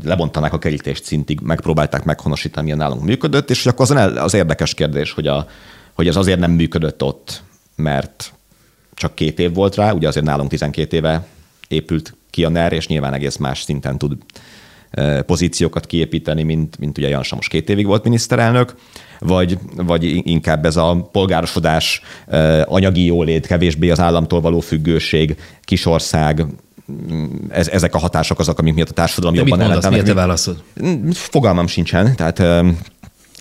lebontanák 0.04 0.52
a 0.52 0.58
kerítést 0.58 1.04
szintig, 1.04 1.40
megpróbálták 1.40 2.04
meghonosítani, 2.04 2.62
milyen 2.62 2.78
nálunk 2.78 3.02
működött, 3.02 3.50
és 3.50 3.62
hogy 3.62 3.72
akkor 3.72 3.96
az, 3.96 4.12
az 4.16 4.34
érdekes 4.34 4.74
kérdés, 4.74 5.12
hogy, 5.12 5.26
a, 5.26 5.46
hogy 5.94 6.08
ez 6.08 6.16
azért 6.16 6.38
nem 6.38 6.50
működött 6.50 7.02
ott, 7.02 7.42
mert 7.76 8.32
csak 8.94 9.14
két 9.14 9.38
év 9.38 9.54
volt 9.54 9.74
rá, 9.74 9.92
ugye 9.92 10.08
azért 10.08 10.26
nálunk 10.26 10.50
12 10.50 10.96
éve 10.96 11.26
épült 11.68 12.14
ki 12.30 12.44
a 12.44 12.48
NER, 12.48 12.72
és 12.72 12.86
nyilván 12.86 13.14
egész 13.14 13.36
más 13.36 13.62
szinten 13.62 13.98
tud 13.98 14.16
pozíciókat 15.26 15.86
kiépíteni, 15.86 16.42
mint, 16.42 16.78
mint 16.78 16.98
ugye 16.98 17.08
Jansa 17.08 17.34
most 17.34 17.48
két 17.48 17.68
évig 17.70 17.86
volt 17.86 18.04
miniszterelnök, 18.04 18.74
vagy, 19.18 19.58
vagy 19.76 20.28
inkább 20.28 20.64
ez 20.64 20.76
a 20.76 21.08
polgárosodás, 21.12 22.02
anyagi 22.64 23.04
jólét, 23.04 23.46
kevésbé 23.46 23.90
az 23.90 24.00
államtól 24.00 24.40
való 24.40 24.60
függőség, 24.60 25.36
kisország, 25.62 26.46
ez, 27.48 27.68
ezek 27.68 27.94
a 27.94 27.98
hatások 27.98 28.38
azok, 28.38 28.58
amik 28.58 28.74
miatt 28.74 28.88
a 28.88 28.92
társadalom 28.92 29.34
De 29.34 29.40
jobban 29.40 29.60
ellentállnak. 29.60 29.90
Miért 29.90 30.06
te 30.06 30.14
válaszod? 30.14 30.62
Fogalmam 31.12 31.66
sincsen, 31.66 32.16
tehát 32.16 32.64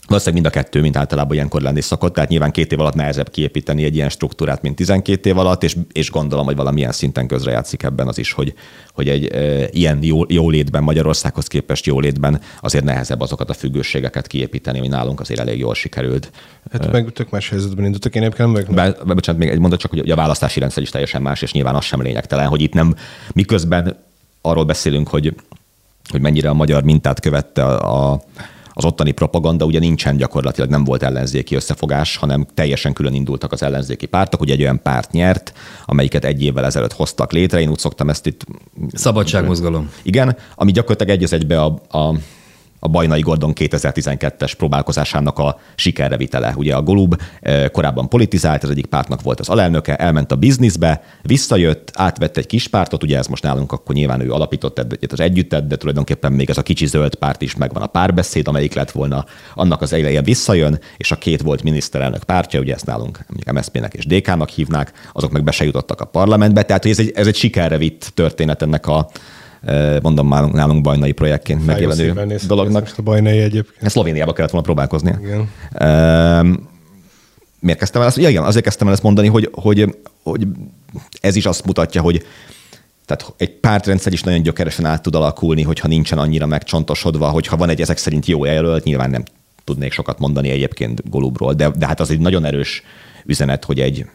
Valószínűleg 0.08 0.44
mind 0.44 0.56
a 0.56 0.60
kettő, 0.60 0.82
mint 0.82 0.98
általában 0.98 1.34
ilyenkor 1.34 1.62
lenni 1.62 1.82
szokott, 1.82 2.14
tehát 2.14 2.30
nyilván 2.30 2.52
két 2.52 2.72
év 2.72 2.80
alatt 2.80 2.94
nehezebb 2.94 3.30
kiépíteni 3.30 3.84
egy 3.84 3.96
ilyen 3.96 4.10
struktúrát, 4.10 4.62
mint 4.62 4.76
12 4.76 5.30
év 5.30 5.38
alatt, 5.38 5.64
és, 5.64 5.78
és 5.92 6.12
gondolom, 6.12 6.46
hogy 6.46 6.56
valamilyen 6.56 6.92
szinten 6.92 7.28
közrejátszik 7.28 7.84
ebben 7.84 8.08
az 8.08 8.18
is, 8.18 8.32
hogy, 8.32 8.54
hogy 8.94 9.10
egy 9.10 9.26
e, 9.26 9.68
ilyen 9.72 10.00
jó, 10.02 10.22
jólétben, 10.28 10.84
Magyarországhoz 10.84 11.48
képest 11.48 11.86
jólétben 11.86 12.42
azért 12.62 12.84
nehezebb 12.84 13.22
azokat 13.22 13.50
a 13.50 13.54
függőségeket 13.54 14.28
kiépíteni, 14.28 14.78
ami 14.78 14.88
nálunk 14.88 15.20
azért 15.20 15.40
elég 15.40 15.60
jól 15.60 15.76
sikerült. 15.76 16.32
Hát 16.72 16.92
meg 16.92 17.12
tök 17.14 17.30
más 17.30 17.50
helyzetben 17.50 17.86
indultak, 17.86 18.16
én 18.16 18.22
egyébként 18.22 18.52
meg. 18.52 18.74
Be, 18.74 18.96
be, 19.06 19.14
bocsánat, 19.14 19.42
még 19.42 19.50
egy 19.50 19.60
mondat 19.60 19.80
csak, 19.80 19.92
hogy 19.92 20.10
a 20.10 20.16
választási 20.16 20.60
rendszer 20.60 20.84
is 20.84 20.90
teljesen 20.90 21.22
más, 21.22 21.42
és 21.42 21.52
nyilván 21.52 21.76
az 21.76 21.86
sem 21.86 22.02
lényegtelen, 22.02 22.48
hogy 22.48 22.62
itt 22.62 22.74
nem 22.74 22.96
miközben 23.34 23.96
arról 24.42 24.66
beszélünk, 24.66 25.08
hogy, 25.08 25.36
hogy 26.10 26.22
mennyire 26.22 26.50
a 26.50 26.54
magyar 26.54 26.84
mintát 26.84 27.20
követte 27.20 27.66
a, 27.66 28.12
a 28.12 28.24
az 28.78 28.86
ottani 28.86 29.12
propaganda 29.12 29.66
ugye 29.66 29.80
nincsen 29.80 30.18
gyakorlatilag, 30.18 30.70
nem 30.70 30.84
volt 30.84 31.04
ellenzéki 31.04 31.56
összefogás, 31.56 32.18
hanem 32.18 32.46
teljesen 32.54 32.94
külön 32.94 33.14
indultak 33.14 33.52
az 33.52 33.64
ellenzéki 33.64 34.06
pártok. 34.06 34.42
Ugye 34.42 34.54
egy 34.54 34.62
olyan 34.62 34.82
párt 34.82 35.12
nyert, 35.12 35.54
amelyiket 35.86 36.26
egy 36.26 36.44
évvel 36.44 36.66
ezelőtt 36.66 36.94
hoztak 36.94 37.32
létre. 37.32 37.60
Én 37.60 37.70
úgy 37.70 37.78
szoktam 37.78 38.10
ezt 38.10 38.26
itt... 38.26 38.46
Szabadságmozgalom. 38.94 39.92
Igen, 40.02 40.38
ami 40.56 40.72
gyakorlatilag 40.72 41.18
egy 41.18 41.24
az 41.24 41.34
egybe 41.34 41.62
a, 41.62 41.82
a 41.90 42.16
a 42.80 42.88
Bajnai 42.88 43.22
Gordon 43.22 43.54
2012-es 43.56 44.54
próbálkozásának 44.58 45.40
a 45.40 45.60
sikerrevitele. 45.76 46.54
Ugye 46.56 46.76
a 46.76 46.82
Golub 46.82 47.22
eh, 47.40 47.70
korábban 47.70 48.10
politizált, 48.10 48.64
az 48.64 48.70
egyik 48.70 48.86
pártnak 48.86 49.22
volt 49.22 49.40
az 49.40 49.50
alelnöke, 49.50 49.96
elment 49.96 50.32
a 50.32 50.36
bizniszbe, 50.36 51.04
visszajött, 51.22 51.92
átvett 51.94 52.38
egy 52.38 52.46
kis 52.46 52.68
pártot, 52.68 53.04
ugye 53.04 53.18
ez 53.18 53.28
most 53.28 53.44
nálunk 53.44 53.72
akkor 53.72 53.96
nyilván 53.96 54.22
ő 54.22 54.32
alapított 54.32 54.80
egyet 54.80 55.12
az 55.12 55.20
együttet, 55.20 55.68
de 55.68 55.76
tulajdonképpen 55.76 56.32
még 56.32 56.50
ez 56.50 56.58
a 56.58 56.64
kicsi 56.64 56.86
zöld 56.86 57.16
párt 57.16 57.42
is 57.42 57.56
megvan 57.56 57.82
a 57.82 57.88
párbeszéd, 57.88 58.48
amelyik 58.48 58.74
lett 58.74 58.92
volna 58.92 59.26
annak 59.56 59.82
az 59.82 59.94
eleje 59.94 60.22
visszajön, 60.22 60.80
és 60.98 61.12
a 61.12 61.16
két 61.16 61.42
volt 61.42 61.64
miniszterelnök 61.64 62.24
pártja, 62.24 62.60
ugye 62.60 62.74
ezt 62.74 62.86
nálunk 62.86 63.20
mondjuk 63.28 63.56
MSZP-nek 63.56 63.94
és 63.94 64.06
DK-nak 64.06 64.50
hívnák, 64.50 64.92
azok 65.14 65.32
meg 65.32 65.44
be 65.44 65.52
se 65.52 65.64
jutottak 65.64 66.02
a 66.02 66.06
parlamentbe, 66.06 66.64
tehát 66.64 66.86
ez 66.86 67.00
egy, 67.00 67.12
ez 67.16 67.28
egy 67.28 67.36
sikerre 67.36 67.78
vitt 67.78 68.12
történet 68.14 68.62
ennek 68.62 68.88
a, 68.88 69.10
mondom 70.02 70.28
már 70.28 70.44
nálunk 70.44 70.82
bajnai 70.82 71.12
projektként 71.12 71.66
megjelenő 71.66 72.14
dolognak. 72.48 72.94
a 72.98 73.02
bajnai 73.02 73.40
egyébként. 73.40 73.92
Szlovéniába 73.92 74.34
kellett 74.34 74.52
volna 74.52 74.66
próbálkozni. 74.66 75.16
Igen. 75.22 75.50
miért 77.60 77.80
kezdtem 77.80 78.02
el 78.02 78.08
ezt? 78.08 78.18
Igen, 78.18 78.44
azért 78.44 78.64
kezdtem 78.64 78.88
el 78.88 78.94
ezt 78.94 79.04
mondani, 79.04 79.28
hogy, 79.28 79.50
hogy, 79.54 79.96
hogy 80.24 80.48
ez 81.22 81.36
is 81.36 81.46
azt 81.46 81.66
mutatja, 81.66 82.02
hogy 82.02 82.26
tehát 83.06 83.34
egy 83.38 83.52
pártrendszer 83.52 84.14
is 84.14 84.24
nagyon 84.24 84.42
gyökeresen 84.42 84.86
át 84.86 85.02
tud 85.02 85.16
alakulni, 85.16 85.62
hogyha 85.62 85.88
nincsen 85.88 86.18
annyira 86.18 86.46
megcsontosodva, 86.46 87.30
hogyha 87.30 87.58
van 87.58 87.70
egy 87.70 87.82
ezek 87.82 87.98
szerint 87.98 88.26
jó 88.26 88.46
jelölt, 88.46 88.84
nyilván 88.84 89.10
nem 89.10 89.24
tudnék 89.64 89.92
sokat 89.92 90.20
mondani 90.20 90.50
egyébként 90.50 91.10
Golubról, 91.10 91.54
de, 91.54 91.70
de 91.70 91.88
hát 91.88 92.00
az 92.00 92.10
egy 92.10 92.20
nagyon 92.20 92.46
erős 92.46 92.84
üzenet, 93.26 93.66
hogy 93.66 93.80
egy 93.80 94.06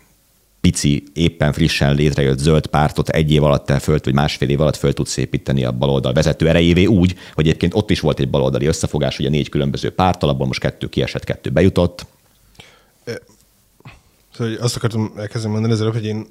pici, 0.63 1.03
éppen 1.13 1.53
frissen 1.53 1.95
létrejött 1.95 2.39
zöld 2.39 2.67
pártot 2.67 3.09
egy 3.09 3.33
év 3.33 3.43
alatt 3.43 3.73
föl, 3.81 3.99
vagy 4.03 4.15
másfél 4.15 4.49
év 4.49 4.61
alatt 4.61 4.77
föl 4.77 4.93
tudsz 4.93 5.17
építeni 5.17 5.65
a 5.65 5.73
baloldal 5.73 6.13
vezető 6.13 6.49
erejévé 6.49 6.85
úgy, 6.85 7.17
hogy 7.35 7.47
egyébként 7.47 7.75
ott 7.75 7.91
is 7.91 8.01
volt 8.01 8.21
egy 8.21 8.31
baloldali 8.31 8.67
összefogás, 8.67 9.19
ugye 9.19 9.29
négy 9.29 9.49
különböző 9.49 9.91
párt, 9.91 10.23
alapból 10.23 10.47
most 10.47 10.61
kettő 10.61 10.89
kiesett, 10.89 11.25
kettő 11.25 11.51
bejutott. 11.51 12.07
Szóval 14.37 14.55
azt 14.55 14.77
akartam 14.77 15.13
elkezdeni 15.17 15.53
mondani 15.53 15.73
ezzel, 15.75 15.91
hogy 15.91 16.05
én 16.05 16.27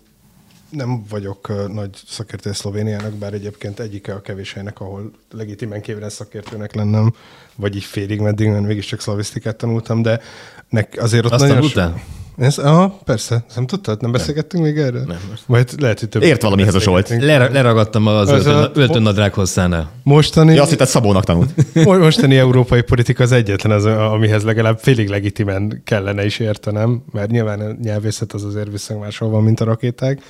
nem 0.69 1.03
vagyok 1.09 1.71
nagy 1.73 1.89
szakértő 2.07 2.51
Szlovéniának, 2.51 3.13
bár 3.13 3.33
egyébként 3.33 3.79
egyike 3.79 4.13
a 4.13 4.21
kevés 4.21 4.53
helynek, 4.53 4.79
ahol 4.79 5.11
legitimen 5.31 5.81
kévren 5.81 6.09
szakértőnek 6.09 6.75
lennem, 6.75 7.13
vagy 7.55 7.75
így 7.75 7.83
félig 7.83 8.19
meddig, 8.19 8.47
mert 8.47 8.65
mégiscsak 8.65 9.01
szlavisztikát 9.01 9.55
tanultam, 9.55 10.01
de 10.01 10.21
nek 10.69 10.97
azért 11.01 11.25
ott 11.25 11.31
Azt 11.31 11.41
nagyon... 11.41 11.55
tanultál? 11.55 12.03
Ez, 12.37 12.57
aha, 12.57 12.99
persze. 13.03 13.43
Nem 13.55 13.65
tudtad? 13.67 14.01
Nem 14.01 14.11
beszélgettünk 14.11 14.63
még 14.63 14.77
erről? 14.77 15.03
Nem. 15.07 15.17
Majd 15.45 15.69
lehet, 15.81 15.99
hogy 15.99 16.09
több. 16.09 16.21
Ért 16.21 16.41
valamihez 16.41 16.75
a 16.75 16.79
Zsolt. 16.79 17.09
Ler- 17.09 17.51
leraggadtam 17.51 18.07
az 18.07 18.29
Az 18.29 18.45
a- 18.45 18.51
öltön, 18.51 18.81
öltönnadrág 18.81 19.33
hosszánál. 19.33 19.91
Mostani, 20.03 20.53
Ja, 20.53 20.61
azt 20.61 20.69
hitted 20.69 20.87
Szabónak 20.87 21.23
tanult. 21.23 21.49
mo- 21.85 21.99
mostani 21.99 22.37
európai 22.37 22.81
politika 22.81 23.23
az 23.23 23.31
egyetlen, 23.31 23.71
az, 23.71 23.85
amihez 23.85 24.43
legalább 24.43 24.79
félig 24.79 25.09
legitimen 25.09 25.81
kellene 25.85 26.25
is 26.25 26.39
értenem, 26.39 27.03
mert 27.11 27.29
nyilván 27.31 27.59
a 27.59 27.75
nyelvészet 27.81 28.33
az 28.33 28.43
azért 28.43 28.71
viszonylag 28.71 29.05
máshol 29.05 29.29
van, 29.29 29.43
mint 29.43 29.59
a 29.59 29.63
rakéták. 29.65 30.21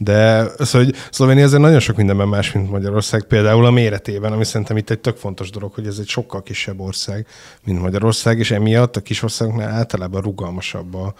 De 0.00 0.46
az, 0.58 0.70
hogy 0.70 0.94
Szlovénia 1.10 1.44
azért 1.44 1.62
nagyon 1.62 1.80
sok 1.80 1.96
mindenben 1.96 2.28
más, 2.28 2.52
mint 2.52 2.70
Magyarország, 2.70 3.22
például 3.24 3.66
a 3.66 3.70
méretében, 3.70 4.32
ami 4.32 4.44
szerintem 4.44 4.76
itt 4.76 4.90
egy 4.90 4.98
tök 4.98 5.16
fontos 5.16 5.50
dolog, 5.50 5.72
hogy 5.74 5.86
ez 5.86 5.98
egy 6.00 6.08
sokkal 6.08 6.42
kisebb 6.42 6.80
ország, 6.80 7.26
mint 7.64 7.80
Magyarország, 7.80 8.38
és 8.38 8.50
emiatt 8.50 8.96
a 8.96 9.00
kis 9.00 9.22
országoknál 9.22 9.68
általában 9.70 10.20
rugalmasabb 10.22 10.94
a, 10.94 11.14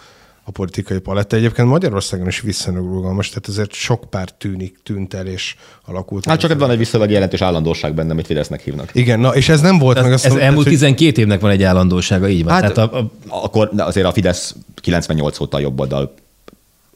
a 0.49 0.51
politikai 0.51 0.99
paletta. 0.99 1.35
Egyébként 1.35 1.67
Magyarországon 1.67 2.27
is 2.27 2.41
viszonylag 2.41 2.83
rugalmas, 2.83 3.29
tehát 3.29 3.47
azért 3.47 3.73
sok 3.73 4.09
párt 4.09 4.35
tűnik, 4.37 4.77
tűnt 4.83 5.13
el 5.13 5.25
és 5.25 5.55
alakult. 5.85 6.25
Hát 6.25 6.39
csak 6.39 6.59
van 6.59 6.69
egy 6.69 6.77
viszonylag 6.77 7.09
jelentős 7.09 7.41
állandóság 7.41 7.93
benne, 7.93 8.11
amit 8.11 8.25
Fidesznek 8.25 8.61
hívnak. 8.61 8.89
Igen, 8.93 9.19
na, 9.19 9.35
és 9.35 9.49
ez 9.49 9.61
nem 9.61 9.77
volt 9.77 9.97
meg 10.01 10.05
Ez, 10.05 10.13
azt 10.13 10.25
ez 10.25 10.35
elmúlt 10.35 10.67
12 10.67 11.21
évnek 11.21 11.39
van 11.39 11.51
egy 11.51 11.63
állandósága, 11.63 12.29
így 12.29 12.43
van. 12.43 12.53
Hát, 12.53 12.63
Hát, 12.63 12.73
Tehát 12.73 12.93
a, 12.93 12.97
a, 12.97 13.09
akkor 13.27 13.69
azért 13.77 14.05
a 14.05 14.11
Fidesz 14.11 14.55
98 14.81 15.39
óta 15.39 15.59
jobb 15.59 15.79
oldal 15.79 16.13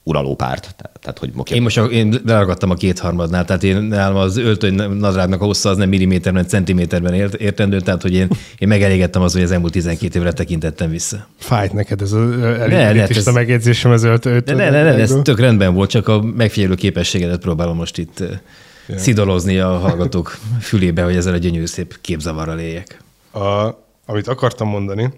uraló 0.03 0.35
párt. 0.35 0.75
Tehát, 1.01 1.19
hogy 1.19 1.31
oké, 1.35 1.55
én 1.55 1.61
most 1.61 1.77
a, 1.77 1.83
én 1.83 2.21
leragadtam 2.25 2.69
a 2.69 2.73
kétharmadnál, 2.73 3.45
tehát 3.45 3.63
én 3.63 3.77
nálam 3.77 4.15
az 4.15 4.37
öltöny 4.37 4.73
nadrágnak 4.73 5.41
a 5.41 5.45
hossza 5.45 5.69
az 5.69 5.77
nem 5.77 5.89
milliméterben, 5.89 6.33
hanem 6.33 6.49
centiméterben 6.49 7.13
ért, 7.13 7.33
értendő, 7.33 7.79
tehát 7.79 8.01
hogy 8.01 8.13
én, 8.13 8.27
én 8.57 8.67
megelégettem 8.67 9.21
az, 9.21 9.33
hogy 9.33 9.41
az 9.41 9.51
elmúlt 9.51 9.71
12 9.71 10.19
évre 10.19 10.31
tekintettem 10.31 10.89
vissza. 10.89 11.27
Fájt 11.37 11.73
neked 11.73 12.01
ez 12.01 12.11
az 12.11 12.35
ne, 12.39 12.45
elégítést 12.75 13.25
a 13.25 13.29
ez- 13.29 13.35
megjegyzésem 13.35 13.91
az 13.91 14.03
ölt, 14.03 14.25
ölt, 14.25 14.43
De 14.43 14.53
ne, 14.53 14.69
ne, 14.69 14.83
ne, 14.83 14.93
ez 14.93 15.15
tök 15.21 15.39
rendben 15.39 15.73
volt, 15.73 15.89
csak 15.89 16.07
a 16.07 16.21
megfigyelő 16.21 16.75
képességedet 16.75 17.39
próbálom 17.39 17.75
most 17.75 17.97
itt 17.97 18.19
yeah. 18.19 19.01
szidolozni 19.01 19.59
a 19.59 19.77
hallgatók 19.77 20.37
fülébe, 20.59 21.03
hogy 21.03 21.15
ezzel 21.15 21.33
a 21.33 21.37
gyönyörű 21.37 21.65
szép 21.65 21.97
képzavarral 22.01 22.59
éljek. 22.59 23.01
A, 23.31 23.69
amit 24.05 24.27
akartam 24.27 24.67
mondani, 24.67 25.09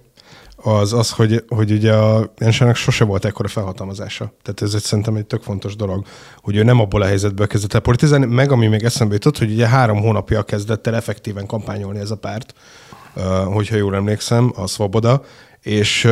az 0.65 0.93
az, 0.93 1.11
hogy, 1.11 1.43
hogy 1.47 1.71
ugye 1.71 1.93
a 1.93 2.33
Jensennek 2.37 2.75
sose 2.75 3.03
volt 3.03 3.25
ekkora 3.25 3.47
felhatalmazása. 3.47 4.33
Tehát 4.43 4.61
ez 4.61 4.73
egy, 4.73 4.81
szerintem 4.81 5.15
egy 5.15 5.25
tök 5.25 5.41
fontos 5.41 5.75
dolog, 5.75 6.05
hogy 6.41 6.55
ő 6.55 6.63
nem 6.63 6.79
abból 6.79 7.01
a 7.01 7.05
helyzetből 7.05 7.47
kezdett 7.47 7.73
el 7.73 7.79
politizálni, 7.79 8.25
meg 8.25 8.51
ami 8.51 8.67
még 8.67 8.83
eszembe 8.83 9.13
jutott, 9.13 9.37
hogy 9.37 9.51
ugye 9.51 9.67
három 9.67 10.01
hónapja 10.01 10.43
kezdett 10.43 10.87
el 10.87 10.95
effektíven 10.95 11.45
kampányolni 11.45 11.99
ez 11.99 12.11
a 12.11 12.15
párt, 12.15 12.53
hogyha 13.45 13.75
jól 13.75 13.95
emlékszem, 13.95 14.51
a 14.55 14.67
Svoboda, 14.67 15.21
és 15.61 16.07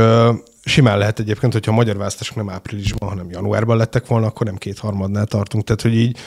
simán 0.63 0.97
lehet 0.97 1.19
egyébként, 1.19 1.53
hogyha 1.53 1.71
a 1.71 1.75
magyar 1.75 1.97
választások 1.97 2.35
nem 2.35 2.49
áprilisban, 2.49 3.09
hanem 3.09 3.29
januárban 3.29 3.77
lettek 3.77 4.07
volna, 4.07 4.27
akkor 4.27 4.45
nem 4.45 4.55
kétharmadnál 4.55 5.25
tartunk. 5.25 5.63
Tehát, 5.63 5.81
hogy 5.81 5.95
így 5.95 6.17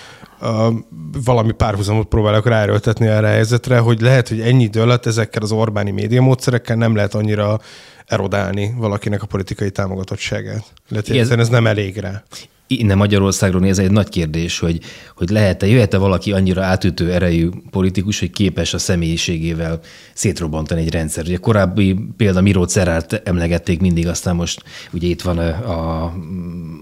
valami 1.25 1.53
párhuzamot 1.53 2.07
próbálok 2.07 2.47
ráerőltetni 2.47 3.07
erre 3.07 3.27
a 3.27 3.31
helyzetre, 3.31 3.79
hogy 3.79 4.01
lehet, 4.01 4.29
hogy 4.29 4.41
ennyi 4.41 4.63
idő 4.63 4.81
alatt 4.81 5.07
ezekkel 5.07 5.43
az 5.43 5.53
Orbáni 5.53 5.91
médiamódszerekkel 5.91 6.77
nem 6.77 6.95
lehet 6.95 7.15
annyira 7.15 7.61
erodálni 8.07 8.75
valakinek 8.77 9.23
a 9.23 9.27
politikai 9.27 9.71
támogatottságát. 9.71 10.65
Lehet, 10.89 11.09
Igen. 11.09 11.39
ez 11.39 11.49
nem 11.49 11.67
elég 11.67 11.97
rá. 11.97 12.23
Innen 12.69 12.97
Magyarországról 12.97 13.61
nézve 13.61 13.83
egy 13.83 13.91
nagy 13.91 14.09
kérdés, 14.09 14.59
hogy, 14.59 14.81
hogy 15.15 15.29
lehet-e, 15.29 15.67
jöhet-e 15.67 15.99
valaki 15.99 16.33
annyira 16.33 16.63
átütő 16.63 17.13
erejű 17.13 17.49
politikus, 17.71 18.19
hogy 18.19 18.31
képes 18.31 18.75
a 18.75 18.79
személyiségével 18.79 19.81
szétrobbantani 20.15 20.81
egy 20.81 20.91
rendszer. 20.91 21.25
Ugye 21.25 21.37
korábbi 21.37 21.97
példa 22.17 22.41
Miró 22.41 22.65
Cerárt 22.65 23.13
emlegették 23.13 23.81
mindig, 23.81 24.09
aztán 24.09 24.37
most 24.37 24.63
ugye 24.93 25.09
itt 25.09 25.23
van 25.23 25.39
a, 25.39 26.05
a 26.05 26.15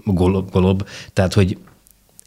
Golob, 0.05 0.51
Golob, 0.51 0.87
tehát 1.13 1.33
hogy 1.33 1.57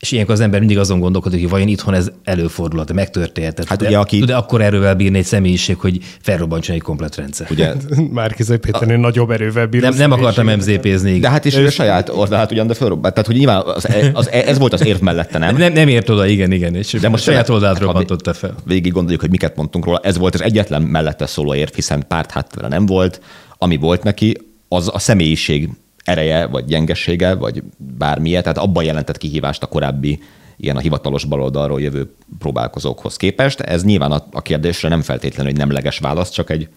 és 0.01 0.13
ilyenkor 0.13 0.35
az 0.35 0.41
ember 0.41 0.59
mindig 0.59 0.79
azon 0.79 1.01
gondolkodik, 1.01 1.41
hogy 1.41 1.51
vajon 1.51 1.69
itthon 1.69 1.95
ez 1.95 2.11
előfordulhat, 2.25 2.93
megtörténhet. 2.93 3.65
Hát 3.65 3.79
de, 3.79 3.87
ugye 3.87 3.99
aki- 3.99 4.25
de 4.25 4.37
akkor 4.37 4.61
erővel 4.61 4.95
bírni 4.95 5.19
egy 5.19 5.25
személyiség, 5.25 5.77
hogy 5.77 5.99
felrobbantson 6.21 6.75
egy 6.75 6.83
komplet 6.83 7.17
rendszer. 7.17 7.47
ugye, 7.51 7.73
Márkizai 8.11 8.57
Péternél 8.57 8.97
nagyobb 8.97 9.31
erővel 9.31 9.67
bír. 9.67 9.81
Nem, 9.81 9.93
a 9.93 9.97
nem 9.97 10.13
akartam. 10.13 10.47
MZP-zni. 10.47 11.19
de 11.19 11.29
hát 11.29 11.45
is 11.45 11.55
a 11.55 11.71
saját 11.71 12.09
oldalát 12.09 12.51
ugyan, 12.51 12.67
de 12.67 12.75
fölrobbant. 12.75 13.15
Tehát, 13.15 13.27
hogy 13.29 13.37
nyilván 13.37 13.63
az, 13.65 13.89
az, 14.13 14.31
ez 14.31 14.59
volt 14.59 14.73
az 14.73 14.85
érv 14.85 15.01
mellette, 15.01 15.39
nem? 15.39 15.57
nem, 15.57 15.73
nem 15.73 15.89
ért 15.89 16.09
oda, 16.09 16.27
igen, 16.27 16.53
igen. 16.53 16.75
És 16.75 16.93
de 16.93 17.09
most 17.09 17.23
saját 17.23 17.49
oldalát 17.49 17.79
robbantotta 17.79 18.35
fel. 18.35 18.55
Végig 18.65 18.93
gondoljuk, 18.93 19.21
hogy 19.21 19.31
miket 19.31 19.57
mondtunk 19.57 19.85
róla. 19.85 20.01
Ez 20.03 20.19
volt 20.19 20.35
az 20.35 20.43
egyetlen 20.43 20.83
mellette 20.83 21.27
szóló 21.27 21.55
érv, 21.55 21.73
hiszen 21.75 22.05
párt 22.09 22.31
háttere 22.31 22.69
nem 22.69 22.87
volt. 22.87 23.21
Ami 23.59 23.77
volt 23.77 24.03
neki, 24.03 24.37
az 24.69 24.91
a 24.93 24.99
személyiség 24.99 25.69
ereje, 26.09 26.47
vagy 26.47 26.65
gyengessége, 26.65 27.35
vagy 27.35 27.63
bármilyen, 27.77 28.43
tehát 28.43 28.59
abban 28.59 28.85
jelentett 28.85 29.19
kihívást 29.19 29.63
a 29.63 29.67
korábbi 29.67 30.23
ilyen 30.57 30.77
a 30.77 30.81
hivatalos 30.81 31.25
baloldalról 31.25 31.81
jövő 31.81 32.15
próbálkozókhoz 32.39 33.17
képest. 33.17 33.61
Ez 33.61 33.85
nyilván 33.85 34.13
a, 34.31 34.41
kérdésre 34.41 34.89
nem 34.89 35.03
feltétlenül 35.03 35.53
egy 35.53 35.59
nemleges 35.59 35.99
válasz, 35.99 36.31
csak 36.31 36.51
egy 36.51 36.69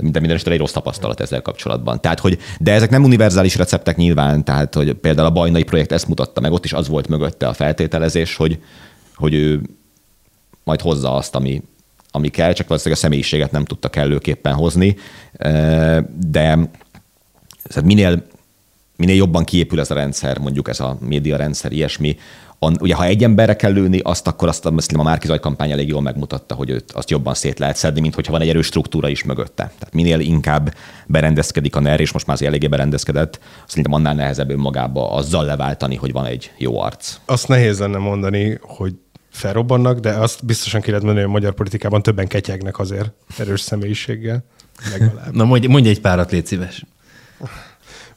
de 0.00 0.18
minden 0.18 0.34
esetre 0.34 0.52
egy 0.52 0.58
rossz 0.58 0.72
tapasztalat 0.72 1.20
ezzel 1.20 1.42
kapcsolatban. 1.42 2.00
Tehát, 2.00 2.20
hogy, 2.20 2.38
de 2.58 2.72
ezek 2.72 2.90
nem 2.90 3.04
univerzális 3.04 3.56
receptek 3.56 3.96
nyilván, 3.96 4.44
tehát, 4.44 4.74
hogy 4.74 4.92
például 4.92 5.26
a 5.26 5.32
bajnai 5.32 5.62
projekt 5.62 5.92
ezt 5.92 6.08
mutatta 6.08 6.40
meg, 6.40 6.52
ott 6.52 6.64
is 6.64 6.72
az 6.72 6.88
volt 6.88 7.08
mögötte 7.08 7.46
a 7.48 7.52
feltételezés, 7.52 8.36
hogy, 8.36 8.58
hogy 9.14 9.34
ő 9.34 9.60
majd 10.64 10.80
hozza 10.80 11.14
azt, 11.14 11.34
ami, 11.34 11.62
ami 12.10 12.28
kell, 12.28 12.52
csak 12.52 12.68
valószínűleg 12.68 13.02
a 13.02 13.04
személyiséget 13.04 13.50
nem 13.50 13.64
tudta 13.64 13.88
kellőképpen 13.88 14.54
hozni, 14.54 14.96
de 16.30 16.58
minél, 17.84 18.22
minél 18.98 19.16
jobban 19.16 19.44
kiépül 19.44 19.80
ez 19.80 19.90
a 19.90 19.94
rendszer, 19.94 20.38
mondjuk 20.38 20.68
ez 20.68 20.80
a 20.80 20.98
média 21.00 21.36
rendszer, 21.36 21.72
ilyesmi, 21.72 22.16
an, 22.58 22.76
ugye 22.80 22.94
ha 22.94 23.04
egy 23.04 23.22
emberre 23.22 23.56
kell 23.56 23.72
lőni, 23.72 23.98
azt 23.98 24.26
akkor 24.26 24.48
azt 24.48 24.66
a 24.66 25.02
Márkizaj 25.02 25.40
kampány 25.40 25.70
elég 25.70 25.88
jól 25.88 26.00
megmutatta, 26.00 26.54
hogy 26.54 26.70
őt 26.70 26.92
azt 26.92 27.10
jobban 27.10 27.34
szét 27.34 27.58
lehet 27.58 27.76
szedni, 27.76 28.00
mint 28.00 28.14
hogyha 28.14 28.32
van 28.32 28.40
egy 28.40 28.48
erős 28.48 28.66
struktúra 28.66 29.08
is 29.08 29.24
mögötte. 29.24 29.72
Tehát 29.78 29.94
minél 29.94 30.20
inkább 30.20 30.74
berendezkedik 31.06 31.76
a 31.76 31.80
NER, 31.80 32.00
és 32.00 32.12
most 32.12 32.26
már 32.26 32.36
azért 32.36 32.50
eléggé 32.50 32.66
berendezkedett, 32.66 33.40
szerintem 33.66 33.92
annál 33.92 34.14
nehezebb 34.14 34.50
önmagába 34.50 35.12
azzal 35.12 35.44
leváltani, 35.44 35.96
hogy 35.96 36.12
van 36.12 36.26
egy 36.26 36.52
jó 36.56 36.80
arc. 36.80 37.16
Azt 37.24 37.48
nehéz 37.48 37.78
lenne 37.78 37.98
mondani, 37.98 38.58
hogy 38.60 38.94
felrobbannak, 39.30 39.98
de 39.98 40.10
azt 40.10 40.44
biztosan 40.44 40.80
ki 40.80 40.88
lehet 40.88 41.02
mondani, 41.02 41.24
hogy 41.24 41.34
a 41.34 41.38
magyar 41.38 41.54
politikában 41.54 42.02
többen 42.02 42.26
ketyegnek 42.26 42.78
azért 42.78 43.12
erős 43.38 43.60
személyiséggel. 43.60 44.44
Legalább. 44.90 45.34
Na 45.34 45.44
mondj, 45.44 45.66
mondj 45.66 45.88
egy 45.88 46.00
párat, 46.00 46.30
légy 46.30 46.46
szíves. 46.46 46.84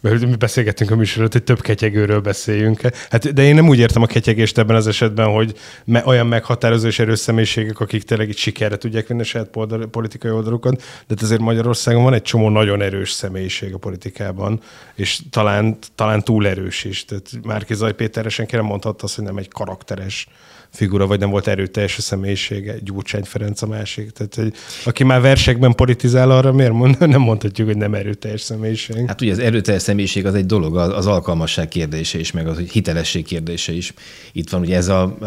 Mert 0.02 0.26
mi 0.26 0.36
beszélgettünk 0.36 0.92
a 0.92 0.96
műsor 0.96 1.20
előtt, 1.20 1.32
hogy 1.32 1.44
több 1.44 1.62
ketyegőről 1.62 2.20
beszéljünk. 2.20 2.82
Hát, 3.10 3.34
de 3.34 3.44
én 3.44 3.56
nem 3.56 3.68
úgy 3.68 3.80
értem 3.80 4.02
a 4.02 4.06
ketyegést 4.06 4.58
ebben 4.58 4.76
az 4.76 4.88
esetben, 4.88 5.28
hogy 5.28 5.54
me, 5.86 6.04
olyan 6.06 6.28
meghatározó 6.28 6.88
és 6.88 7.00
erős 7.00 7.20
személyiségek, 7.20 7.80
akik 7.80 8.04
tényleg 8.04 8.30
itt 8.30 8.38
sikerre 8.38 8.78
tudják 8.78 9.08
vinni 9.08 9.22
a 9.22 9.24
saját 9.24 9.58
politikai 9.92 10.32
oldalukat, 10.32 10.76
de 10.76 10.84
hát 11.08 11.22
azért 11.22 11.42
Magyarországon 11.42 12.04
van 12.04 12.14
egy 12.14 12.22
csomó 12.22 12.50
nagyon 12.50 12.82
erős 12.82 13.12
személyiség 13.12 13.74
a 13.74 13.78
politikában, 13.78 14.62
és 14.96 15.20
talán, 15.30 15.78
talán 15.96 16.24
túl 16.24 16.48
erős 16.48 16.84
is. 16.84 17.06
Tehát 17.06 17.30
Márki 17.44 17.74
Zaj 17.74 17.94
Péterre 17.94 18.30
senki 18.30 18.56
nem 18.56 18.66
mondhatta 18.66 19.04
azt, 19.04 19.16
hogy 19.16 19.26
nem 19.26 19.38
egy 19.38 19.50
karakteres 19.50 20.28
figura, 20.72 21.08
vagy 21.08 21.20
nem 21.20 21.30
volt 21.30 21.48
erőteljes 21.48 21.98
a 21.98 22.02
személyisége, 22.02 22.80
Gyurcsány 22.80 23.24
Ferenc 23.24 23.62
a 23.62 23.68
másik. 23.68 24.10
Tehát, 24.12 24.36
hogy 24.36 24.54
aki 24.86 25.04
már 25.04 25.22
versekben 25.22 25.76
politizál, 25.76 26.32
arra 26.32 26.52
miért 26.52 26.72
mond, 26.74 27.00
nem 27.08 27.22
mondhatjuk, 27.22 27.68
hogy 27.68 27.78
nem 27.78 27.94
erőteljes 27.94 28.42
személyiség. 28.42 29.08
Hát 29.08 29.22
ugye 29.22 29.32
az 29.32 29.40
erőteljes 29.40 29.82
személyiség 29.82 30.26
az 30.26 30.36
egy 30.36 30.46
dolog, 30.46 30.78
az 30.78 31.08
alkalmasság 31.08 31.68
kérdése 31.68 32.20
is, 32.20 32.32
meg 32.32 32.48
az 32.48 32.58
hitelesség 32.58 33.26
kérdése 33.26 33.74
is. 33.74 33.94
Itt 34.32 34.50
van 34.50 34.62
ugye 34.62 34.76
ez 34.76 34.88
a 34.88 35.18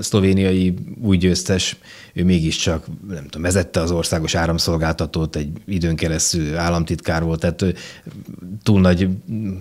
szlovéniai 0.00 0.74
új 1.02 1.16
győztes, 1.16 1.76
ő 2.12 2.24
mégiscsak, 2.24 2.86
nem 3.08 3.24
tudom, 3.24 3.42
vezette 3.42 3.80
az 3.80 3.90
országos 3.90 4.34
áramszolgáltatót, 4.34 5.36
egy 5.36 5.48
időn 5.66 5.96
keresztül 5.96 6.56
államtitkár 6.56 7.22
volt, 7.22 7.40
tehát 7.40 7.64
túl 8.64 8.80
nagy 8.80 9.08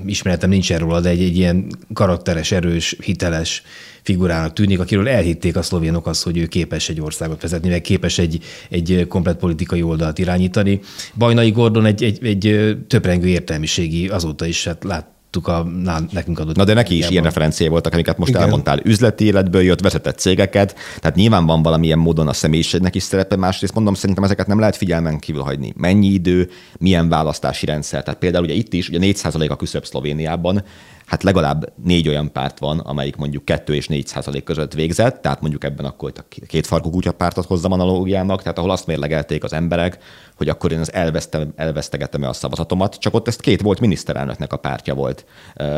ismeretem 0.06 0.50
nincs 0.50 0.72
erről, 0.72 1.02
de 1.02 1.10
egy, 1.10 1.22
egy 1.22 1.38
ilyen 1.38 1.68
karakteres, 1.94 2.52
erős, 2.52 2.96
hiteles 3.04 3.63
figurának 4.02 4.54
tűnik, 4.54 4.80
akiről 4.80 5.10
elhitték 5.10 5.56
a 5.56 5.62
szlovénok 5.62 6.08
azt, 6.08 6.24
hogy 6.24 6.38
ő 6.38 6.46
képes 6.46 6.89
egy 6.89 7.02
országot 7.02 7.42
vezetni, 7.42 7.70
meg 7.70 7.82
képes 7.82 8.18
egy, 8.18 8.44
egy 8.70 9.06
komplet 9.10 9.38
politikai 9.38 9.82
oldalt 9.82 10.20
irányítani. 10.20 10.80
Bajnai 11.18 11.52
Gordon 11.52 11.86
egy, 11.86 12.04
egy, 12.04 12.26
egy 12.26 12.78
töprengő 12.88 13.28
értelmiségi, 13.28 14.08
azóta 14.08 14.46
is 14.46 14.66
hát 14.66 14.84
lát, 14.84 15.08
a 15.41 15.67
nekünk 16.12 16.39
adott. 16.39 16.56
Na 16.56 16.63
de 16.63 16.74
neki 16.74 16.98
is 16.98 17.10
ilyen 17.10 17.24
referenciái 17.24 17.69
voltak, 17.69 17.93
amiket 17.93 18.17
most 18.17 18.30
Igen. 18.30 18.41
elmondtál. 18.41 18.80
Üzleti 18.84 19.26
életből 19.26 19.62
jött, 19.62 19.82
vezetett 19.82 20.19
cégeket, 20.19 20.76
tehát 21.00 21.15
nyilván 21.15 21.46
van 21.46 21.62
valamilyen 21.62 22.00
módon 22.00 22.28
a 22.28 22.34
személyiségnek 22.34 22.96
is 22.96 23.04
szerepe, 23.04 23.36
másrészt 23.36 23.74
mondom, 23.74 23.93
szerintem 23.93 24.24
ezeket 24.24 24.48
nem 24.48 24.60
lehet 24.60 24.76
figyelmen 24.76 25.19
kívül 25.19 25.41
hagyni. 25.41 25.74
Mennyi 25.78 26.08
idő, 26.08 26.50
milyen 26.80 27.10
választási 27.10 27.65
rendszer. 27.65 28.04
Tehát 28.04 28.19
például 28.19 28.43
ugye 28.43 28.54
itt 28.54 28.74
is, 28.74 28.89
ugye 28.89 29.00
4% 29.02 29.50
a 29.50 29.56
küszöb 29.56 29.86
Szlovéniában, 29.86 30.63
hát 31.06 31.24
legalább 31.24 31.74
négy 31.84 32.08
olyan 32.08 32.32
párt 32.32 32.60
van, 32.60 32.80
amelyik 32.80 33.16
mondjuk 33.16 33.46
2 33.46 33.76
és 33.76 33.88
4 33.88 34.08
százalék 34.08 34.44
között 34.44 34.74
végzett, 34.74 35.22
tehát 35.22 35.42
mondjuk 35.42 35.63
ebben 35.63 35.86
akkor 35.86 36.12
a 36.16 36.46
két 36.48 36.68
farkú 36.68 36.89
kutyapártot 36.89 37.46
hozzam 37.46 37.72
analógiának, 37.72 38.42
tehát 38.42 38.58
ahol 38.58 38.72
azt 38.72 38.88
mérlegelték 38.88 39.44
az 39.44 39.54
emberek, 39.54 39.98
hogy 40.38 40.50
akkor 40.50 40.72
én 40.72 40.80
az 40.80 40.94
elvesztem, 40.94 41.54
elvesztegettem-e 41.56 42.28
a 42.28 42.34
szavazatomat, 42.34 42.96
csak 42.96 43.13
ott 43.13 43.28
ezt 43.28 43.42
két 43.42 43.62
volt 43.62 43.80
miniszterelnöknek 43.80 44.54
a 44.54 44.58
pártja 44.58 44.94
volt. 44.94 45.26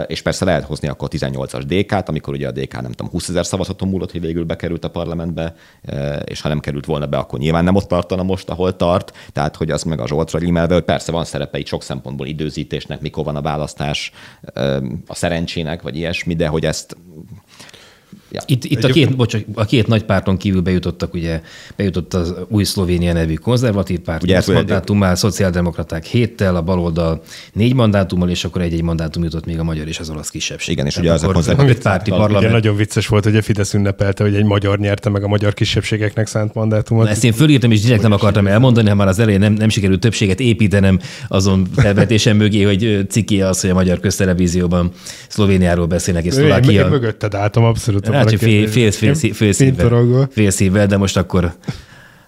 És 0.08 0.22
persze 0.22 0.46
lehet 0.46 0.64
hozni 0.64 0.88
akkor 0.88 1.08
18-as 1.12 1.64
DK-t, 1.68 2.10
amikor 2.10 2.34
ugye 2.34 2.48
a 2.48 2.52
DK 2.52 2.74
nem 2.74 2.92
tudom, 2.92 3.12
20 3.12 3.30
ezer 3.30 3.46
szavazaton 3.46 3.88
múlott, 3.88 4.12
hogy 4.12 4.22
végül 4.22 4.44
bekerült 4.44 4.86
a 4.86 4.90
parlamentbe, 4.90 5.56
és 6.26 6.42
ha 6.42 6.50
nem 6.50 6.60
került 6.60 6.86
volna 6.86 7.06
be, 7.06 7.18
akkor 7.18 7.40
nyilván 7.40 7.64
nem 7.64 7.76
ott 7.76 7.88
tartana 7.88 8.24
most, 8.24 8.50
ahol 8.50 8.76
tart. 8.76 9.14
Tehát, 9.32 9.56
hogy 9.56 9.72
az 9.72 9.84
meg 9.84 10.00
a 10.00 10.08
Zsoltra 10.08 10.40
hogy 10.68 10.84
persze 10.84 11.12
van 11.12 11.26
szerepe 11.26 11.58
itt 11.58 11.68
sok 11.68 11.84
szempontból 11.84 12.28
időzítésnek, 12.28 13.02
mikor 13.02 13.24
van 13.24 13.36
a 13.36 13.42
választás, 13.42 14.12
a 15.08 15.14
szerencsének, 15.15 15.82
vagy 15.82 15.95
ilyesmi, 15.95 16.36
de 16.36 16.47
hogy 16.47 16.65
ezt 16.65 16.97
Ja. 18.36 18.41
Itt, 18.45 18.63
itt 18.63 18.84
a, 18.84 18.88
két, 18.88 19.15
bocs, 19.15 19.38
a 19.54 19.65
két 19.65 19.88
nagy 19.88 20.04
párton 20.04 20.38
kívül 20.38 20.62
bejutottak, 20.62 21.13
ugye, 21.13 21.41
bejutott 21.76 22.13
az 22.13 22.34
új 22.48 22.63
Szlovénia 22.63 23.13
nevű 23.13 23.34
konzervatív 23.34 24.00
párt, 24.00 24.24
ugye, 24.24 24.34
8 24.34 24.48
mandátummal, 24.48 25.15
szociáldemokraták 25.15 26.06
héttel, 26.06 26.56
a 26.56 26.62
baloldal 26.62 27.21
négy 27.54 27.74
mandátummal, 27.74 28.30
és 28.30 28.43
akkor 28.43 28.62
egy-egy 28.62 28.82
mandátum 28.82 29.24
jutott 29.24 29.45
még 29.45 29.60
a 29.60 29.63
magyar 29.63 29.88
és 29.88 30.00
az 30.00 30.10
olasz 30.10 30.30
kisebbség. 30.30 30.74
Igen, 30.74 30.86
és 30.86 30.98
ugye 30.98 31.12
az 31.12 31.24
a 31.24 31.32
konzervatív 31.32 31.78
párti 31.78 32.10
parlament. 32.10 32.43
Ugye 32.43 32.52
nagyon 32.52 32.76
vicces 32.76 33.08
volt, 33.08 33.24
hogy 33.24 33.36
a 33.36 33.41
Fidesz 33.41 33.74
ünnepelte, 33.74 34.24
hogy 34.24 34.36
egy 34.36 34.45
magyar 34.45 34.80
nyerte 34.80 35.10
meg 35.10 35.24
a 35.24 35.28
magyar 35.28 35.54
kisebbségeknek 35.54 36.28
szánt 36.28 36.54
mandátumot. 36.54 37.04
Na, 37.04 37.10
ezt 37.10 37.24
én 37.24 37.34
fölírtam, 37.34 37.71
és 37.71 37.82
direkt 37.82 38.02
nem 38.02 38.12
akartam 38.12 38.48
elmondani, 38.48 38.89
ha 38.89 38.95
már 38.95 39.08
az 39.08 39.19
elején 39.19 39.39
nem, 39.39 39.54
nem 39.54 39.69
sikerült 39.69 40.00
többséget 40.00 40.39
építenem 40.39 41.00
azon 41.28 41.67
felvetésem 41.76 42.38
mögé, 42.38 42.63
hogy 42.63 43.06
ciki 43.10 43.41
az, 43.41 43.62
hogy 43.62 43.69
a 43.69 43.74
magyar 43.74 44.00
köztelevízióban 44.00 44.91
Szlovéniáról 45.28 45.86
beszélnek, 45.86 46.26
és 46.26 46.34
Szlovákia. 46.34 46.84
Én 46.84 46.89
mögötted 46.89 47.34
álltam 47.36 47.63
abszolút. 47.63 48.08
Hát, 48.08 48.25
hogy 48.30 48.40
fél, 48.40 48.68
fél, 48.68 48.92
fél, 48.92 49.16
fél, 49.16 49.34
fél, 49.34 49.52
szívvel, 49.52 50.28
fél 50.32 50.50
szívvel, 50.50 50.88
de 50.88 50.98
most 50.98 51.18
akkor 51.18 51.56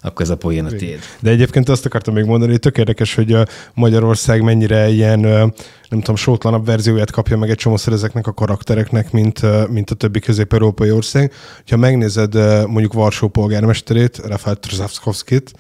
akkor 0.02 0.22
ez 0.22 0.30
a 0.30 0.36
poén 0.36 0.66
a 0.66 0.70
tiéd. 0.70 1.00
De 1.20 1.30
egyébként 1.30 1.70
azt 1.70 1.86
akartam 1.86 2.14
még 2.14 2.24
mondani, 2.24 2.52
hogy 2.52 2.60
tök 2.60 2.78
érdekes, 2.78 3.16
hogy 3.16 3.34
a 3.34 3.46
Magyarország 3.74 4.42
mennyire 4.42 4.90
ilyen, 4.90 5.20
nem 5.20 5.54
tudom, 5.90 6.16
sótlanabb 6.16 6.66
verzióját 6.66 7.12
kapja 7.12 7.38
meg 7.38 7.50
egy 7.50 7.56
csomószor 7.56 7.94
ezeknek 7.94 8.28
a 8.28 8.34
karaktereknek, 8.34 9.12
mint, 9.12 9.70
mint 9.70 9.90
a 9.90 9.96
többi 9.96 10.20
közép-európai 10.20 10.92
ország. 10.92 11.34
Ha 11.70 11.78
megnézed 11.78 12.34
mondjuk 12.68 12.94
Varsó 12.94 13.28
polgármesterét, 13.28 14.22
Rafael 14.26 14.56
Trzavskovskit, 14.56 15.52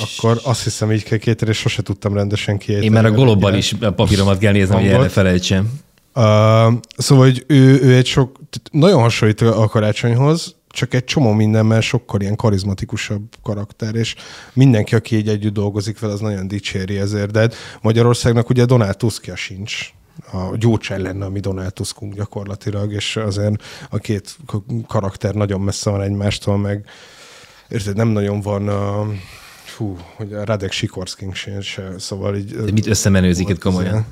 akkor 0.00 0.40
azt 0.44 0.64
hiszem, 0.64 0.92
így 0.92 1.02
kell 1.02 1.18
kételni, 1.18 1.54
és 1.54 1.60
sose 1.60 1.82
tudtam 1.82 2.14
rendesen 2.14 2.58
kiejteni. 2.58 2.86
Én 2.86 2.92
már 2.92 3.04
a 3.04 3.14
golobban 3.14 3.54
is 3.54 3.74
a 3.80 3.90
papíromat 3.90 4.38
kell 4.38 4.52
néznem, 4.52 4.80
hogy 4.80 4.88
erre 4.88 5.08
felejtsem. 5.08 5.70
Uh, 6.18 6.74
szóval, 6.96 7.24
hogy 7.24 7.44
ő, 7.46 7.80
ő 7.82 7.96
egy 7.96 8.06
sok, 8.06 8.38
nagyon 8.70 9.00
hasonlít 9.00 9.40
a 9.40 9.68
karácsonyhoz, 9.68 10.54
csak 10.68 10.94
egy 10.94 11.04
csomó 11.04 11.32
mindenben 11.32 11.80
sokkal 11.80 12.20
ilyen 12.20 12.36
karizmatikusabb 12.36 13.22
karakter, 13.42 13.94
és 13.94 14.14
mindenki, 14.52 14.94
aki 14.94 15.16
így 15.16 15.28
együtt 15.28 15.52
dolgozik 15.52 15.98
vele, 15.98 16.12
az 16.12 16.20
nagyon 16.20 16.48
dicséri 16.48 16.98
ezért. 16.98 17.30
De 17.30 17.50
Magyarországnak 17.80 18.48
ugye 18.48 18.64
Donald 18.64 18.96
Tuskja 18.96 19.36
sincs, 19.36 19.92
a 20.32 20.56
gyógyszer 20.56 20.98
lenne 20.98 21.24
a 21.24 21.30
mi 21.30 21.40
Donald 21.40 21.72
Tuskunk 21.72 22.14
gyakorlatilag, 22.14 22.92
és 22.92 23.16
azért 23.16 23.62
a 23.90 23.98
két 23.98 24.36
karakter 24.86 25.34
nagyon 25.34 25.60
messze 25.60 25.90
van 25.90 26.02
egymástól, 26.02 26.56
meg 26.56 26.84
érted, 27.68 27.96
nem 27.96 28.08
nagyon 28.08 28.40
van 28.40 28.68
a, 28.68 29.06
fú, 29.64 29.96
hogy 30.16 30.32
a 30.32 30.44
Radek 30.44 30.72
Sikorskink 30.72 31.34
se, 31.34 31.94
szóval 31.98 32.36
így... 32.36 32.56
De 32.56 32.72
mit 32.72 32.86
összemenőzik 32.86 33.48
itt 33.48 33.58
komolyan? 33.58 33.92
Ilyen, 33.92 34.06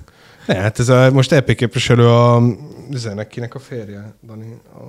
ne, 0.47 0.55
hát 0.55 0.79
ez 0.79 0.89
a, 0.89 1.11
most 1.11 1.33
EP 1.33 1.55
képviselő 1.55 2.09
a, 2.09 2.43
üzenek 2.91 3.29
kinek 3.29 3.55
a 3.55 3.59
férje, 3.59 4.15
Dani? 4.27 4.61
A, 4.75 4.83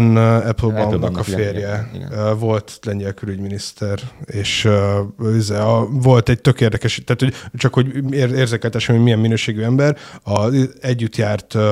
N. 0.00 0.16
Applebaumnak 0.16 1.18
a 1.18 1.22
férje 1.22 1.88
igen, 1.92 2.10
igen. 2.10 2.38
volt 2.38 2.78
lengyel 2.82 3.12
külügyminiszter, 3.12 3.98
és 4.24 4.64
uh, 4.64 5.60
a, 5.60 5.86
volt 5.90 6.28
egy 6.28 6.40
tök 6.40 6.60
érdekes, 6.60 7.02
tehát 7.04 7.20
hogy 7.20 7.34
csak 7.60 7.74
hogy 7.74 8.14
érzékeltesen, 8.14 8.94
hogy 8.94 9.04
milyen 9.04 9.18
minőségű 9.18 9.62
ember, 9.62 9.96
a, 10.24 10.50
együtt 10.80 11.16
járt 11.16 11.54
uh, 11.54 11.62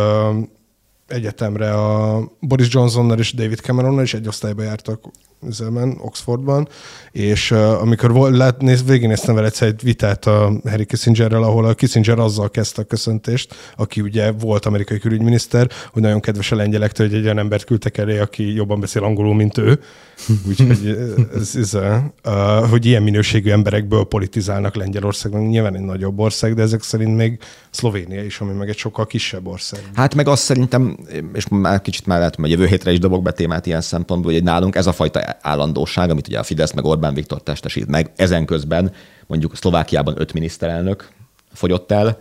egyetemre 1.12 1.74
a 1.74 2.22
Boris 2.40 2.68
Johnsonnal 2.70 3.18
és 3.18 3.34
David 3.34 3.58
Cameronnal, 3.58 4.02
és 4.02 4.14
egy 4.14 4.28
osztályba 4.28 4.62
jártak 4.62 5.00
üzemben, 5.46 5.98
Oxfordban, 6.00 6.68
és 7.12 7.50
uh, 7.50 7.80
amikor 7.80 8.12
volt, 8.12 8.36
lát, 8.36 8.60
néz, 8.60 8.84
végignéztem 8.84 9.34
vele 9.34 9.46
egyszer 9.46 9.68
egy 9.68 9.82
vitát 9.82 10.26
a 10.26 10.52
Harry 10.64 10.84
Kissingerrel, 10.84 11.42
ahol 11.42 11.64
a 11.64 11.74
Kissinger 11.74 12.18
azzal 12.18 12.50
kezdte 12.50 12.82
a 12.82 12.84
köszöntést, 12.84 13.54
aki 13.76 14.00
ugye 14.00 14.30
volt 14.30 14.66
amerikai 14.66 14.98
külügyminiszter, 14.98 15.70
hogy 15.92 16.02
nagyon 16.02 16.20
kedves 16.20 16.52
a 16.52 16.56
lengyelektől, 16.56 17.08
hogy 17.08 17.16
egy 17.16 17.24
olyan 17.24 17.38
embert 17.38 17.64
küldtek 17.64 17.98
elé, 17.98 18.18
aki 18.18 18.54
jobban 18.54 18.80
beszél 18.80 19.04
angolul, 19.04 19.34
mint 19.34 19.58
ő. 19.58 19.80
Úgyhogy 20.48 20.96
ez, 21.34 21.52
ez, 21.54 21.74
uh, 21.74 22.68
hogy 22.70 22.86
ilyen 22.86 23.02
minőségű 23.02 23.50
emberekből 23.50 24.04
politizálnak 24.04 24.74
Lengyelországban. 24.74 25.40
Nyilván 25.40 25.74
egy 25.74 25.82
nagyobb 25.82 26.18
ország, 26.18 26.54
de 26.54 26.62
ezek 26.62 26.82
szerint 26.82 27.16
még 27.16 27.38
Szlovénia 27.70 28.24
is, 28.24 28.40
ami 28.40 28.52
meg 28.52 28.68
egy 28.68 28.76
sokkal 28.76 29.06
kisebb 29.06 29.46
ország. 29.46 29.80
Hát 29.94 30.14
meg 30.14 30.28
azt 30.28 30.42
szerintem, 30.42 30.96
és 31.32 31.48
már 31.48 31.82
kicsit 31.82 32.06
már 32.06 32.18
lehet, 32.18 32.34
hogy 32.34 32.50
jövő 32.50 32.66
hétre 32.66 32.92
is 32.92 32.98
dobok 32.98 33.22
be 33.22 33.32
témát 33.32 33.66
ilyen 33.66 33.80
szempontból, 33.80 34.32
hogy 34.32 34.42
nálunk 34.42 34.76
ez 34.76 34.86
a 34.86 34.92
fajta 34.92 35.36
állandóság, 35.40 36.10
amit 36.10 36.28
ugye 36.28 36.38
a 36.38 36.42
Fidesz 36.42 36.72
meg 36.72 36.84
Orbán 36.84 37.14
Viktor 37.14 37.42
testesít 37.42 37.86
meg, 37.86 38.12
ezen 38.16 38.44
közben 38.44 38.92
mondjuk 39.26 39.56
Szlovákiában 39.56 40.14
öt 40.18 40.32
miniszterelnök 40.32 41.08
fogyott 41.52 41.92
el, 41.92 42.20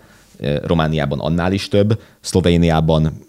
Romániában 0.63 1.19
annál 1.19 1.51
is 1.51 1.67
több, 1.67 2.01
Szlovéniában 2.21 3.27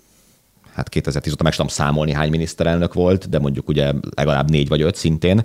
hát 0.74 0.88
2010 0.88 1.32
óta 1.32 1.42
meg 1.42 1.52
tudom 1.52 1.68
számolni, 1.68 2.12
hány 2.12 2.30
miniszterelnök 2.30 2.94
volt, 2.94 3.28
de 3.28 3.38
mondjuk 3.38 3.68
ugye 3.68 3.92
legalább 4.16 4.50
négy 4.50 4.68
vagy 4.68 4.82
öt 4.82 4.94
szintén, 4.94 5.44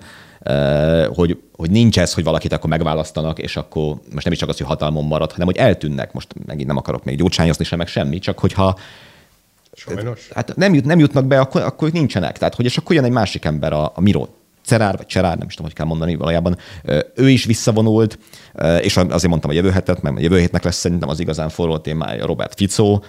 hogy, 1.07 1.39
hogy 1.51 1.71
nincs 1.71 1.99
ez, 1.99 2.13
hogy 2.13 2.23
valakit 2.23 2.53
akkor 2.53 2.69
megválasztanak, 2.69 3.39
és 3.39 3.55
akkor 3.55 3.95
most 4.11 4.23
nem 4.23 4.33
is 4.33 4.39
csak 4.39 4.49
az, 4.49 4.57
hogy 4.57 4.67
hatalmon 4.67 5.05
marad, 5.05 5.31
hanem 5.31 5.45
hogy 5.45 5.57
eltűnnek. 5.57 6.13
Most 6.13 6.33
megint 6.45 6.67
nem 6.67 6.77
akarok 6.77 7.03
még 7.03 7.17
gyógycsányozni 7.17 7.63
sem, 7.65 7.77
meg 7.77 7.87
semmi, 7.87 8.19
csak 8.19 8.39
hogyha 8.39 8.77
Sajnos. 9.75 10.29
Hát 10.33 10.55
nem, 10.55 10.73
jut, 10.73 10.85
nem 10.85 10.99
jutnak 10.99 11.25
be, 11.25 11.39
akkor, 11.39 11.61
akkor 11.61 11.91
nincsenek. 11.91 12.37
Tehát, 12.37 12.55
hogy 12.55 12.65
és 12.65 12.77
akkor 12.77 12.95
jön 12.95 13.03
egy 13.03 13.11
másik 13.11 13.45
ember, 13.45 13.73
a, 13.73 13.91
a 13.95 14.01
Miró 14.01 14.35
Cerár, 14.65 14.97
vagy 14.97 15.05
Cserár, 15.05 15.37
nem 15.37 15.47
is 15.47 15.53
tudom, 15.53 15.67
hogy 15.67 15.77
kell 15.77 15.85
mondani 15.85 16.15
valójában, 16.15 16.57
ő 17.15 17.29
is 17.29 17.45
visszavonult, 17.45 18.19
és 18.81 18.97
azért 18.97 19.27
mondtam 19.27 19.49
a 19.49 19.53
jövő 19.53 19.69
hetet, 19.69 20.01
mert 20.01 20.17
a 20.17 20.19
jövő 20.19 20.39
hétnek 20.39 20.63
lesz 20.63 20.77
szerintem 20.77 21.09
az 21.09 21.19
igazán 21.19 21.49
forró 21.49 21.77
témája 21.77 22.25
Robert 22.25 22.53
Ficó, 22.55 23.03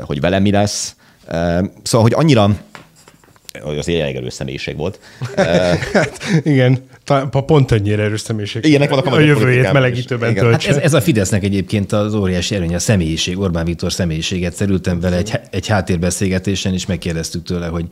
hogy 0.00 0.20
vele 0.20 0.38
mi 0.38 0.50
lesz. 0.50 0.96
Szóval, 1.82 2.02
hogy 2.02 2.12
annyira 2.14 2.56
az 3.62 3.88
elég 3.88 4.16
erős 4.16 4.32
személyiség 4.32 4.76
volt. 4.76 5.00
hát, 5.92 6.18
igen, 6.42 6.78
pont 7.46 7.72
ennyire 7.72 8.02
erős 8.02 8.20
személyiség. 8.20 8.64
Ilyenek 8.64 8.90
vannak 8.90 9.06
a, 9.06 9.12
a 9.12 9.20
jövőjét 9.20 9.72
melegítőben 9.72 10.34
töltse. 10.34 10.68
Hát 10.68 10.76
ez, 10.76 10.82
ez, 10.82 10.94
a 10.94 11.00
Fidesznek 11.00 11.44
egyébként 11.44 11.92
az 11.92 12.14
óriási 12.14 12.54
erőnye, 12.54 12.76
a 12.76 12.78
személyiség, 12.78 13.38
Orbán 13.38 13.64
Viktor 13.64 13.92
személyiséget. 13.92 14.54
Szerültem 14.54 15.00
vele 15.00 15.16
egy, 15.16 15.32
egy 15.50 15.66
háttérbeszélgetésen, 15.66 16.72
és 16.72 16.86
megkérdeztük 16.86 17.42
tőle, 17.42 17.66
hogy 17.66 17.84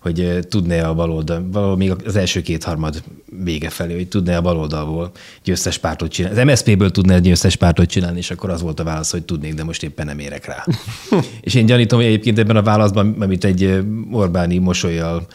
hogy 0.00 0.38
tudné 0.48 0.78
a 0.78 0.94
baloldal, 0.94 1.48
valahol 1.52 1.76
még 1.76 1.92
az 2.04 2.16
első 2.16 2.42
kétharmad 2.42 3.02
vége 3.44 3.68
felé, 3.68 3.94
hogy 3.94 4.08
tudné 4.08 4.34
a 4.34 4.40
baloldalból 4.40 5.10
győztes 5.44 5.78
pártot 5.78 6.10
csinálni. 6.10 6.38
Az 6.38 6.44
MSZP-ből 6.46 6.90
tudné 6.90 7.14
egy 7.14 7.20
győztes 7.20 7.56
pártot 7.56 7.88
csinálni, 7.88 8.18
és 8.18 8.30
akkor 8.30 8.50
az 8.50 8.62
volt 8.62 8.80
a 8.80 8.84
válasz, 8.84 9.10
hogy 9.10 9.22
tudnék, 9.22 9.54
de 9.54 9.64
most 9.64 9.82
éppen 9.82 10.06
nem 10.06 10.18
érek 10.18 10.46
rá. 10.46 10.64
és 11.40 11.54
én 11.54 11.66
gyanítom, 11.66 11.98
hogy 11.98 12.08
egyébként 12.08 12.38
ebben 12.38 12.56
a 12.56 12.62
válaszban, 12.62 13.16
amit 13.18 13.44
egy 13.44 13.84
Orbáni 14.10 14.58
mosolyjal 14.58 15.26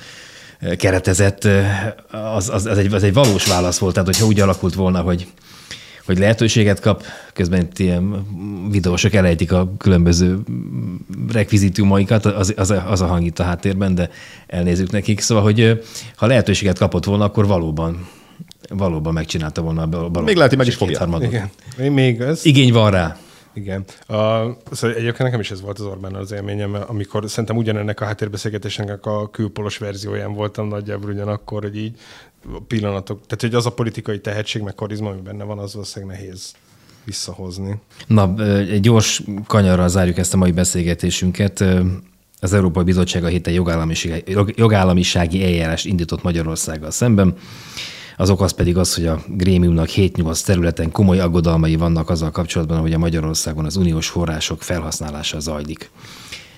keretezett, 0.77 1.47
az, 2.35 2.49
az, 2.49 2.65
az, 2.65 2.77
egy, 2.77 2.93
az 2.93 3.03
egy 3.03 3.13
valós 3.13 3.47
válasz 3.47 3.77
volt. 3.77 3.93
Tehát, 3.93 4.07
hogyha 4.07 4.25
úgy 4.25 4.39
alakult 4.39 4.73
volna, 4.73 5.01
hogy 5.01 5.27
hogy 6.05 6.17
lehetőséget 6.17 6.79
kap, 6.79 7.03
közben 7.33 7.61
itt 7.61 7.79
ilyen 7.79 8.25
videósok 8.71 9.13
elejtik 9.13 9.51
a 9.51 9.73
különböző 9.77 10.39
rekvizitumaikat, 11.31 12.25
az, 12.25 12.53
az, 12.57 12.73
az 12.87 13.01
a 13.01 13.05
hang 13.05 13.25
itt 13.25 13.39
a 13.39 13.43
háttérben, 13.43 13.95
de 13.95 14.09
elnézzük 14.47 14.91
nekik. 14.91 15.19
Szóval, 15.19 15.43
hogy 15.43 15.83
ha 16.15 16.25
lehetőséget 16.25 16.77
kapott 16.77 17.05
volna, 17.05 17.23
akkor 17.23 17.47
valóban 17.47 18.07
valóban 18.69 19.13
megcsinálta 19.13 19.61
volna 19.61 19.81
a 19.81 20.21
Még 20.21 20.35
lehet, 20.35 20.49
hogy 20.49 20.57
meg 20.57 20.67
is 20.67 20.75
fogja. 20.75 21.07
Igen. 21.19 21.49
Még 21.93 22.21
ez... 22.21 22.45
Igény 22.45 22.73
van 22.73 22.91
rá. 22.91 23.17
Igen. 23.53 23.83
A, 24.07 24.13
szóval 24.71 24.95
egyébként 24.95 25.17
nekem 25.17 25.39
is 25.39 25.51
ez 25.51 25.61
volt 25.61 25.79
az 25.79 25.85
Orbán 25.85 26.15
az 26.15 26.31
élményem, 26.31 26.77
amikor 26.87 27.29
szerintem 27.29 27.57
ugyanennek 27.57 28.01
a 28.01 28.05
háttérbeszélgetésnek 28.05 29.05
a 29.05 29.29
külpolos 29.29 29.77
verzióján 29.77 30.33
voltam 30.33 30.67
nagyjából 30.67 31.09
ugyanakkor, 31.09 31.61
hogy 31.61 31.77
így 31.77 31.99
pillanatok, 32.67 33.25
tehát 33.25 33.41
hogy 33.41 33.55
az 33.55 33.65
a 33.65 33.71
politikai 33.71 34.19
tehetség, 34.19 34.61
meg 34.61 34.75
karizma, 34.75 35.09
ami 35.09 35.21
benne 35.21 35.43
van, 35.43 35.59
az 35.59 35.73
valószínűleg 35.73 36.15
nehéz 36.15 36.53
visszahozni. 37.03 37.75
Na, 38.07 38.33
egy 38.57 38.79
gyors 38.79 39.23
kanyarral 39.47 39.87
zárjuk 39.87 40.17
ezt 40.17 40.33
a 40.33 40.37
mai 40.37 40.51
beszélgetésünket. 40.51 41.63
Az 42.39 42.53
Európai 42.53 42.83
Bizottság 42.83 43.23
a 43.23 43.27
héten 43.27 43.53
jogállamisági, 43.53 44.23
jogállamisági 44.55 45.43
eljárást 45.43 45.85
indított 45.85 46.23
Magyarországgal 46.23 46.91
szemben. 46.91 47.37
Az 48.17 48.29
ok 48.29 48.41
az 48.41 48.51
pedig 48.51 48.77
az, 48.77 48.95
hogy 48.95 49.05
a 49.05 49.21
grémiumnak 49.27 49.87
7-8 49.95 50.45
területen 50.45 50.91
komoly 50.91 51.19
aggodalmai 51.19 51.75
vannak 51.75 52.09
azzal 52.09 52.31
kapcsolatban, 52.31 52.79
hogy 52.79 52.93
a 52.93 52.97
Magyarországon 52.97 53.65
az 53.65 53.75
uniós 53.75 54.07
források 54.07 54.61
felhasználása 54.61 55.39
zajlik. 55.39 55.89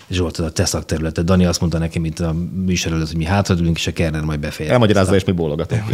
Zsolt, 0.09 0.37
a 0.37 0.49
te 0.49 0.65
szakterületed. 0.65 1.25
Dani 1.25 1.45
azt 1.45 1.59
mondta 1.59 1.77
nekem 1.77 2.05
itt 2.05 2.19
a 2.19 2.35
műsor 2.65 2.91
előtt, 2.91 3.07
hogy 3.07 3.17
mi 3.17 3.25
hátradülünk, 3.25 3.77
és 3.77 3.87
a 3.87 3.91
Kerner 3.91 4.21
majd 4.21 4.39
befejezni. 4.39 4.73
Elmagyarázza, 4.73 5.15
és 5.15 5.23
mi 5.23 5.31
bólogatunk. 5.31 5.83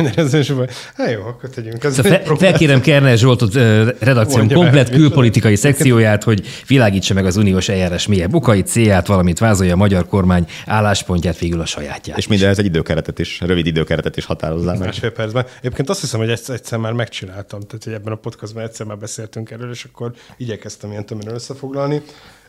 Hát 0.96 1.12
jó, 1.12 1.22
akkor 1.22 1.50
tegyünk. 1.50 1.84
Ez 1.84 1.94
szóval 1.94 2.12
fe, 2.12 2.36
felkérem 2.36 2.82
Kerner 2.82 3.18
Zsoltot 3.18 3.54
redakció 4.00 4.48
komplet 4.48 4.90
külpolitikai 4.90 5.56
szekcióját, 5.56 6.24
hogy 6.24 6.48
világítsa 6.68 7.14
meg 7.14 7.26
az 7.26 7.38
uniós 7.38 7.70
eljárás 7.70 8.08
mélyebb 8.08 8.30
bukait, 8.30 8.68
célját, 8.68 9.08
valamint 9.08 9.40
vázolja 9.40 9.74
a 9.74 9.76
magyar 9.76 10.08
kormány 10.08 10.48
álláspontját, 10.66 11.38
végül 11.38 11.62
a 11.62 11.66
sajátját. 11.66 12.18
És 12.18 12.28
mindenhez 12.28 12.60
egy 12.60 12.66
időkeretet 12.66 13.20
is, 13.20 13.40
rövid 13.40 13.66
időkeretet 13.66 14.18
is 14.18 14.26
határozzák 14.26 14.78
meg. 14.78 14.88
Másfél 14.88 15.12
percben. 15.12 15.46
Egyébként 15.60 15.90
azt 15.90 16.02
hiszem, 16.02 16.20
hogy 16.20 16.30
egyszer, 16.30 16.56
egyszer 16.56 16.80
már 16.80 16.94
megcsináltam, 16.94 17.60
tehát 17.60 17.84
hogy 17.84 17.94
ebben 17.94 18.14
a 18.14 18.16
podcastban 18.16 18.64
egyszer 18.64 18.86
már 18.86 18.98
beszéltünk 18.98 19.52
erről, 19.52 19.72
és 19.72 19.84
akkor 19.84 20.12
igyekeztem 20.38 20.92
ilyen 20.92 21.06
tömören 21.06 21.34
összefoglalni. 21.34 22.02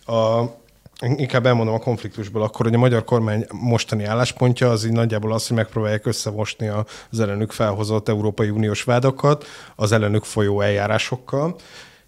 A, 0.06 0.42
inkább 1.00 1.46
elmondom 1.46 1.74
a 1.74 1.78
konfliktusból 1.78 2.42
akkor, 2.42 2.66
hogy 2.66 2.74
a 2.74 2.78
magyar 2.78 3.04
kormány 3.04 3.46
mostani 3.52 4.04
álláspontja 4.04 4.70
az 4.70 4.84
így 4.84 4.92
nagyjából 4.92 5.32
az, 5.32 5.46
hogy 5.46 5.56
megpróbálják 5.56 6.06
összemosni 6.06 6.70
az 7.10 7.20
ellenük 7.20 7.52
felhozott 7.52 8.08
Európai 8.08 8.50
Uniós 8.50 8.82
vádakat 8.82 9.46
az 9.76 9.92
ellenük 9.92 10.24
folyó 10.24 10.60
eljárásokkal, 10.60 11.56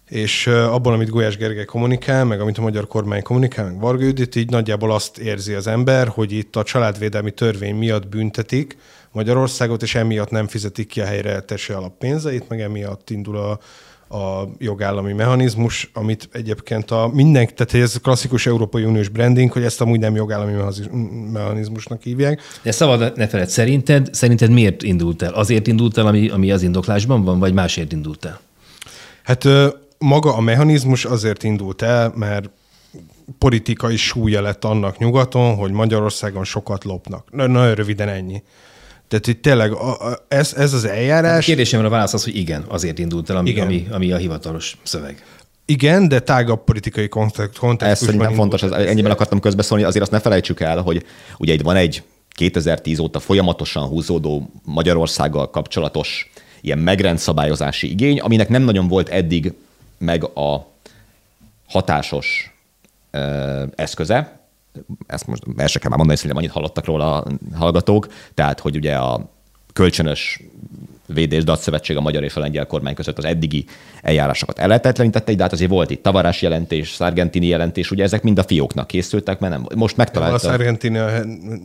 és 0.09 0.47
abból, 0.47 0.93
amit 0.93 1.09
Gulyás 1.09 1.37
Gergely 1.37 1.65
kommunikál, 1.65 2.25
meg 2.25 2.39
amit 2.39 2.57
a 2.57 2.61
magyar 2.61 2.87
kormány 2.87 3.23
kommunikál, 3.23 3.65
meg 3.65 3.79
Varga 3.79 4.03
Judit, 4.03 4.35
így 4.35 4.49
nagyjából 4.49 4.91
azt 4.91 5.17
érzi 5.17 5.53
az 5.53 5.67
ember, 5.67 6.07
hogy 6.07 6.31
itt 6.31 6.55
a 6.55 6.63
családvédelmi 6.63 7.31
törvény 7.31 7.75
miatt 7.75 8.07
büntetik 8.07 8.77
Magyarországot, 9.11 9.81
és 9.81 9.95
emiatt 9.95 10.29
nem 10.29 10.47
fizetik 10.47 10.87
ki 10.87 11.01
a 11.01 11.05
helyreeltési 11.05 11.73
alappénzeit, 11.73 12.49
meg 12.49 12.61
emiatt 12.61 13.09
indul 13.09 13.37
a, 13.37 13.59
a 14.09 14.43
jogállami 14.57 15.13
mechanizmus, 15.13 15.89
amit 15.93 16.29
egyébként 16.31 16.91
a 16.91 17.09
mindenki, 17.13 17.53
tehát 17.53 17.87
ez 17.87 17.97
klasszikus 18.01 18.45
Európai 18.45 18.83
Uniós 18.83 19.09
branding, 19.09 19.51
hogy 19.51 19.63
ezt 19.63 19.81
amúgy 19.81 19.99
nem 19.99 20.15
jogállami 20.15 20.53
mechanizmusnak 21.31 22.01
hívják. 22.01 22.41
De 22.61 22.71
szabad 22.71 23.17
ne 23.17 23.27
feled, 23.27 23.49
szerinted, 23.49 24.13
szerinted 24.13 24.51
miért 24.51 24.83
indult 24.83 25.21
el? 25.21 25.33
Azért 25.33 25.67
indult 25.67 25.97
el, 25.97 26.07
ami, 26.07 26.29
ami 26.29 26.51
az 26.51 26.61
indoklásban 26.61 27.23
van, 27.23 27.39
vagy 27.39 27.53
másért 27.53 27.91
indult 27.91 28.25
el? 28.25 28.39
Hát 29.23 29.47
maga 29.97 30.35
a 30.35 30.41
mechanizmus 30.41 31.05
azért 31.05 31.43
indult 31.43 31.81
el, 31.81 32.13
mert 32.15 32.49
politikai 33.37 33.95
súlya 33.95 34.41
lett 34.41 34.65
annak 34.65 34.97
nyugaton, 34.97 35.55
hogy 35.55 35.71
Magyarországon 35.71 36.43
sokat 36.43 36.83
lopnak. 36.83 37.31
Nagyon 37.31 37.75
röviden 37.75 38.09
ennyi. 38.09 38.43
Tehát 39.15 39.37
itt 39.37 39.41
tényleg 39.41 39.71
a, 39.71 40.09
a, 40.11 40.25
ez, 40.27 40.53
ez 40.53 40.73
az 40.73 40.85
eljárás... 40.85 41.31
Hát 41.31 41.41
a 41.41 41.45
kérdésemre 41.45 41.87
a 41.87 41.89
válasz 41.89 42.13
az, 42.13 42.23
hogy 42.23 42.35
igen, 42.35 42.65
azért 42.67 42.99
indult 42.99 43.29
el, 43.29 43.37
ami, 43.37 43.49
igen. 43.49 43.65
ami, 43.65 43.87
ami 43.91 44.11
a 44.11 44.17
hivatalos 44.17 44.77
szöveg. 44.83 45.23
Igen, 45.65 46.07
de 46.07 46.19
tágabb 46.19 46.63
politikai 46.63 47.07
kontextusban. 47.07 47.89
Ez 47.89 47.99
szerintem 47.99 48.33
fontos, 48.33 48.63
ez, 48.63 48.71
ennyiben 48.71 49.11
akartam 49.11 49.39
közbeszólni, 49.39 49.83
azért 49.83 50.03
azt 50.03 50.11
ne 50.11 50.19
felejtsük 50.19 50.59
el, 50.59 50.81
hogy 50.81 51.05
ugye 51.37 51.53
itt 51.53 51.61
van 51.61 51.75
egy 51.75 52.03
2010 52.29 52.99
óta 52.99 53.19
folyamatosan 53.19 53.87
húzódó 53.87 54.49
Magyarországgal 54.63 55.49
kapcsolatos 55.49 56.31
ilyen 56.61 56.79
megrendszabályozási 56.79 57.89
igény, 57.89 58.19
aminek 58.19 58.49
nem 58.49 58.61
nagyon 58.61 58.87
volt 58.87 59.09
eddig 59.09 59.53
meg 59.97 60.23
a 60.23 60.67
hatásos 61.67 62.55
ö, 63.11 63.63
eszköze, 63.75 64.39
ezt 65.07 65.27
most 65.27 65.43
el 65.57 65.67
sem 65.67 65.81
kell 65.81 65.89
már 65.89 65.97
mondani, 65.97 66.17
szerintem 66.17 66.37
annyit 66.37 66.51
hallottak 66.51 66.85
róla 66.85 67.21
a 67.21 67.27
hallgatók, 67.53 68.07
tehát 68.33 68.59
hogy 68.59 68.75
ugye 68.75 68.95
a 68.95 69.29
kölcsönös 69.73 70.39
védés 71.07 71.43
Szövetség 71.55 71.97
a 71.97 72.01
magyar 72.01 72.23
és 72.23 72.35
a 72.35 72.39
lengyel 72.39 72.65
kormány 72.65 72.93
között 72.93 73.17
az 73.17 73.25
eddigi 73.25 73.65
eljárásokat 74.01 74.59
ellehetetlenítette, 74.59 75.33
de 75.33 75.43
hát 75.43 75.51
azért 75.51 75.69
volt 75.69 75.89
itt 75.89 76.03
tavarás 76.03 76.41
jelentés, 76.41 76.91
szargentini 76.91 77.47
jelentés, 77.47 77.91
ugye 77.91 78.03
ezek 78.03 78.23
mind 78.23 78.37
a 78.37 78.43
fióknak 78.43 78.87
készültek, 78.87 79.39
mert 79.39 79.53
nem, 79.53 79.67
most 79.75 79.97
megtalálta. 79.97 80.35
A 80.35 80.39
szargentini 80.39 80.97
a 80.97 81.09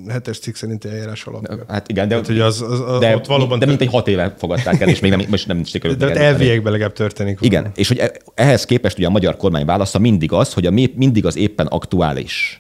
hetes 0.09 0.39
cikk 0.39 0.55
szerinti 0.55 0.89
eljárás 0.89 1.25
alapja. 1.25 1.65
Hát 1.69 1.89
igen, 1.89 2.09
de, 2.09 2.15
hát, 2.15 2.27
hogy 2.27 2.41
az, 2.41 2.63
az, 2.63 2.81
az 2.81 3.01
de, 3.01 3.17
ott 3.17 3.27
valóban 3.27 3.59
de 3.59 3.67
mint 3.67 3.81
egy 3.81 3.91
hat 3.91 4.09
éve 4.09 4.35
fogadták 4.39 4.81
el, 4.81 4.89
és 4.89 5.01
még 5.01 5.11
nem, 5.11 5.23
most 5.29 5.47
nem 5.47 5.65
sikerült. 5.65 5.99
De 5.99 6.15
elviekben 6.15 6.73
legalább 6.73 6.93
történik. 6.93 7.39
Igen, 7.41 7.71
és 7.75 7.89
hogy 7.89 7.99
e- 7.99 8.13
ehhez 8.35 8.65
képest 8.65 8.99
ugye 8.99 9.07
a 9.07 9.11
magyar 9.11 9.37
kormány 9.37 9.65
válasza 9.65 9.99
mindig 9.99 10.33
az, 10.33 10.53
hogy 10.53 10.67
a 10.67 10.71
mindig 10.71 11.27
az 11.27 11.37
éppen 11.37 11.67
aktuális 11.67 12.60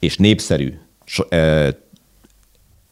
és 0.00 0.16
népszerű 0.16 0.78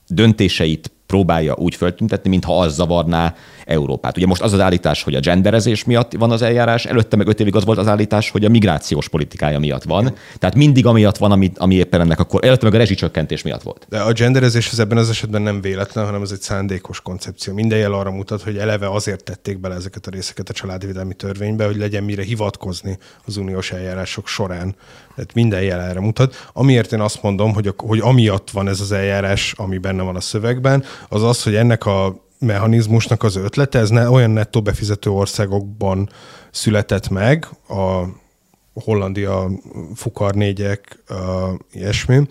döntéseit 0.06 0.90
próbálja 1.06 1.54
úgy 1.56 1.74
föltüntetni, 1.74 2.30
mintha 2.30 2.60
az 2.60 2.74
zavarná 2.74 3.34
Európát. 3.68 4.16
Ugye 4.16 4.26
most 4.26 4.42
az 4.42 4.52
az 4.52 4.60
állítás, 4.60 5.02
hogy 5.02 5.14
a 5.14 5.20
genderezés 5.20 5.84
miatt 5.84 6.12
van 6.12 6.30
az 6.30 6.42
eljárás, 6.42 6.84
előtte 6.84 7.16
meg 7.16 7.26
öt 7.28 7.40
évig 7.40 7.54
az 7.54 7.64
volt 7.64 7.78
az 7.78 7.88
állítás, 7.88 8.30
hogy 8.30 8.44
a 8.44 8.48
migrációs 8.48 9.08
politikája 9.08 9.58
miatt 9.58 9.82
van. 9.82 10.14
Tehát 10.38 10.54
mindig 10.54 10.86
amiatt 10.86 11.16
van, 11.16 11.32
ami, 11.32 11.52
ami 11.56 11.74
éppen 11.74 12.00
ennek 12.00 12.20
akkor, 12.20 12.44
előtte 12.44 12.64
meg 12.64 12.74
a 12.74 12.78
rezsicsökkentés 12.78 13.42
miatt 13.42 13.62
volt. 13.62 13.86
De 13.88 14.00
a 14.00 14.12
genderezés 14.12 14.68
az 14.72 14.78
ebben 14.78 14.98
az 14.98 15.08
esetben 15.08 15.42
nem 15.42 15.60
véletlen, 15.60 16.04
hanem 16.04 16.22
ez 16.22 16.30
egy 16.30 16.40
szándékos 16.40 17.00
koncepció. 17.00 17.54
Minden 17.54 17.78
jel 17.78 17.92
arra 17.92 18.10
mutat, 18.10 18.42
hogy 18.42 18.56
eleve 18.56 18.90
azért 18.90 19.24
tették 19.24 19.58
bele 19.58 19.74
ezeket 19.74 20.06
a 20.06 20.10
részeket 20.10 20.48
a 20.48 20.52
családvédelmi 20.52 21.14
törvénybe, 21.14 21.64
hogy 21.64 21.76
legyen 21.76 22.04
mire 22.04 22.22
hivatkozni 22.22 22.98
az 23.24 23.36
uniós 23.36 23.72
eljárások 23.72 24.26
során. 24.26 24.76
Tehát 25.14 25.34
minden 25.34 25.62
jel 25.62 25.80
erre 25.80 26.00
mutat. 26.00 26.48
Amiért 26.52 26.92
én 26.92 27.00
azt 27.00 27.22
mondom, 27.22 27.54
hogy, 27.54 27.74
hogy 27.76 28.00
amiatt 28.00 28.50
van 28.50 28.68
ez 28.68 28.80
az 28.80 28.92
eljárás, 28.92 29.54
ami 29.56 29.78
benne 29.78 30.02
van 30.02 30.16
a 30.16 30.20
szövegben, 30.20 30.84
az 31.08 31.22
az, 31.22 31.42
hogy 31.42 31.54
ennek 31.54 31.86
a 31.86 32.26
mechanizmusnak 32.38 33.22
az 33.22 33.36
ötlete, 33.36 33.78
ez 33.78 33.90
ne, 33.90 34.08
olyan 34.10 34.30
nettó 34.30 34.62
befizető 34.62 35.10
országokban 35.10 36.08
született 36.50 37.08
meg, 37.08 37.48
a 37.68 38.04
Hollandia, 38.74 39.50
Fukar 39.94 40.34
négyek, 40.34 41.02
uh, 41.10 41.16
ilyesmi, 41.72 42.26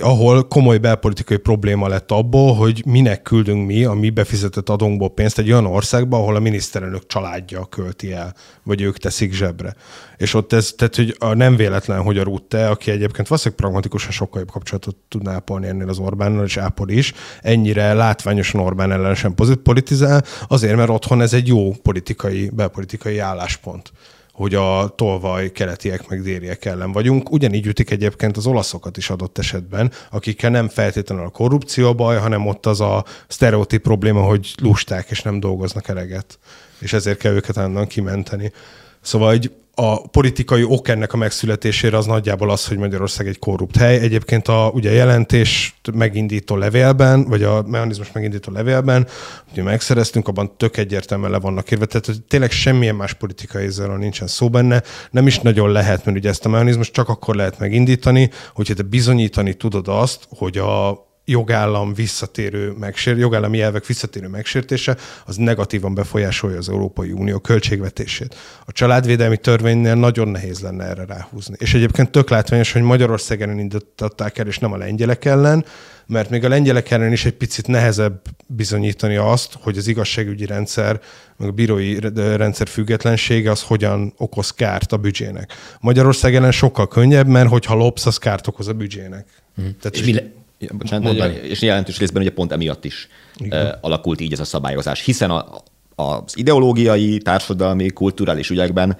ahol 0.00 0.48
komoly 0.48 0.78
belpolitikai 0.78 1.36
probléma 1.36 1.88
lett 1.88 2.10
abból, 2.10 2.54
hogy 2.54 2.82
minek 2.86 3.22
küldünk 3.22 3.66
mi 3.66 3.84
a 3.84 3.92
mi 3.92 4.10
befizetett 4.10 4.68
adónkból 4.68 5.10
pénzt 5.10 5.38
egy 5.38 5.50
olyan 5.50 5.66
országba, 5.66 6.16
ahol 6.16 6.36
a 6.36 6.38
miniszterelnök 6.38 7.06
családja 7.06 7.64
költi 7.64 8.12
el, 8.12 8.34
vagy 8.62 8.80
ők 8.80 8.98
teszik 8.98 9.32
zsebre. 9.32 9.74
És 10.16 10.34
ott 10.34 10.52
ez, 10.52 10.72
tehát 10.76 10.96
hogy 10.96 11.16
a 11.18 11.34
nem 11.34 11.56
véletlen, 11.56 12.02
hogy 12.02 12.18
a 12.18 12.22
Rutte, 12.22 12.68
aki 12.68 12.90
egyébként 12.90 13.28
valószínűleg 13.28 13.60
pragmatikusan 13.60 14.10
sokkal 14.10 14.40
jobb 14.40 14.50
kapcsolatot 14.50 14.96
tudná 15.08 15.32
ápolni 15.34 15.66
ennél 15.66 15.88
az 15.88 15.98
Orbánnal, 15.98 16.44
és 16.44 16.56
ápol 16.56 16.88
is, 16.88 17.12
ennyire 17.42 17.92
látványosan 17.92 18.60
Orbán 18.60 18.92
ellenesen 18.92 19.34
politizál, 19.62 20.24
azért, 20.48 20.76
mert 20.76 20.90
otthon 20.90 21.20
ez 21.20 21.32
egy 21.32 21.46
jó 21.46 21.72
politikai, 21.82 22.50
belpolitikai 22.52 23.18
álláspont 23.18 23.92
hogy 24.38 24.54
a 24.54 24.92
tolvaj 24.96 25.52
keletiek 25.52 26.08
meg 26.08 26.22
déliek 26.22 26.64
ellen 26.64 26.92
vagyunk. 26.92 27.30
Ugyanígy 27.30 27.66
ütik 27.66 27.90
egyébként 27.90 28.36
az 28.36 28.46
olaszokat 28.46 28.96
is 28.96 29.10
adott 29.10 29.38
esetben, 29.38 29.92
akikkel 30.10 30.50
nem 30.50 30.68
feltétlenül 30.68 31.24
a 31.24 31.28
korrupció 31.28 31.88
a 31.88 31.92
baj, 31.92 32.18
hanem 32.18 32.46
ott 32.46 32.66
az 32.66 32.80
a 32.80 33.04
sztereotíp 33.28 33.82
probléma, 33.82 34.20
hogy 34.20 34.54
lusták 34.62 35.10
és 35.10 35.22
nem 35.22 35.40
dolgoznak 35.40 35.88
eleget, 35.88 36.38
és 36.78 36.92
ezért 36.92 37.18
kell 37.18 37.32
őket 37.32 37.56
állandóan 37.56 37.86
kimenteni. 37.86 38.52
Szóval 39.00 39.32
egy 39.32 39.50
a 39.80 40.08
politikai 40.08 40.62
ok 40.62 40.88
ennek 40.88 41.12
a 41.12 41.16
megszületésére 41.16 41.96
az 41.96 42.06
nagyjából 42.06 42.50
az, 42.50 42.66
hogy 42.66 42.76
Magyarország 42.76 43.26
egy 43.26 43.38
korrupt 43.38 43.76
hely. 43.76 43.98
Egyébként 43.98 44.48
a 44.48 44.70
ugye 44.74 44.92
jelentés 44.92 45.80
megindító 45.94 46.56
levélben, 46.56 47.24
vagy 47.24 47.42
a 47.42 47.62
mechanizmus 47.62 48.12
megindító 48.12 48.52
levélben, 48.52 49.06
hogy 49.54 49.62
megszereztünk, 49.62 50.28
abban 50.28 50.56
tök 50.56 50.76
egyértelműen 50.76 51.30
le 51.30 51.38
vannak 51.38 51.70
írva. 51.70 51.84
Tehát 51.84 52.06
hogy 52.06 52.22
tényleg 52.22 52.50
semmilyen 52.50 52.94
más 52.94 53.12
politikai 53.14 53.64
ezzel 53.64 53.96
nincsen 53.96 54.26
szó 54.26 54.50
benne. 54.50 54.82
Nem 55.10 55.26
is 55.26 55.38
nagyon 55.38 55.72
lehet, 55.72 56.04
mert 56.04 56.16
ugye 56.16 56.28
ezt 56.28 56.44
a 56.44 56.48
mechanizmus 56.48 56.90
csak 56.90 57.08
akkor 57.08 57.34
lehet 57.34 57.58
megindítani, 57.58 58.30
hogyha 58.54 58.74
te 58.74 58.82
bizonyítani 58.82 59.54
tudod 59.54 59.88
azt, 59.88 60.26
hogy 60.30 60.58
a 60.58 61.07
jogállam 61.28 61.94
visszatérő 61.94 62.70
megsér, 62.78 63.18
jogállami 63.18 63.60
elvek 63.60 63.86
visszatérő 63.86 64.28
megsértése, 64.28 64.96
az 65.24 65.36
negatívan 65.36 65.94
befolyásolja 65.94 66.58
az 66.58 66.68
Európai 66.68 67.12
Unió 67.12 67.38
költségvetését. 67.38 68.36
A 68.64 68.72
családvédelmi 68.72 69.36
törvénynél 69.36 69.94
nagyon 69.94 70.28
nehéz 70.28 70.60
lenne 70.60 70.84
erre 70.84 71.04
ráhúzni. 71.04 71.56
És 71.58 71.74
egyébként 71.74 72.10
tök 72.10 72.30
látványos, 72.30 72.72
hogy 72.72 72.82
Magyarország 72.82 73.42
ellen 73.42 73.58
indították 73.58 74.38
el, 74.38 74.46
és 74.46 74.58
nem 74.58 74.72
a 74.72 74.76
lengyelek 74.76 75.24
ellen, 75.24 75.64
mert 76.06 76.30
még 76.30 76.44
a 76.44 76.48
lengyelek 76.48 76.90
ellen 76.90 77.12
is 77.12 77.24
egy 77.24 77.32
picit 77.32 77.66
nehezebb 77.66 78.22
bizonyítani 78.46 79.16
azt, 79.16 79.56
hogy 79.60 79.78
az 79.78 79.86
igazságügyi 79.86 80.46
rendszer, 80.46 81.00
meg 81.36 81.48
a 81.48 81.52
bírói 81.52 81.98
rendszer 82.14 82.68
függetlensége 82.68 83.50
az 83.50 83.62
hogyan 83.62 84.12
okoz 84.16 84.50
kárt 84.50 84.92
a 84.92 84.96
büdzsének. 84.96 85.52
Magyarország 85.80 86.34
ellen 86.34 86.52
sokkal 86.52 86.88
könnyebb, 86.88 87.26
mert 87.26 87.48
hogyha 87.48 87.74
lopsz, 87.74 88.06
az 88.06 88.18
kárt 88.18 88.46
okoz 88.46 88.68
a 88.68 88.72
büdzsének. 88.72 89.26
Mm. 89.60 89.64
Tehát 89.64 89.96
és 89.96 90.04
mi 90.04 90.12
le- 90.12 90.36
Bocsánat, 90.72 91.36
és 91.36 91.62
jelentős 91.62 91.98
részben 91.98 92.22
ugye 92.22 92.32
pont 92.32 92.52
emiatt 92.52 92.84
is 92.84 93.08
Igen. 93.36 93.78
alakult 93.80 94.20
így 94.20 94.32
ez 94.32 94.40
a 94.40 94.44
szabályozás, 94.44 95.04
hiszen 95.04 95.30
a, 95.30 95.62
az 95.94 96.36
ideológiai, 96.36 97.18
társadalmi, 97.18 97.88
kulturális 97.88 98.50
ügyekben 98.50 98.96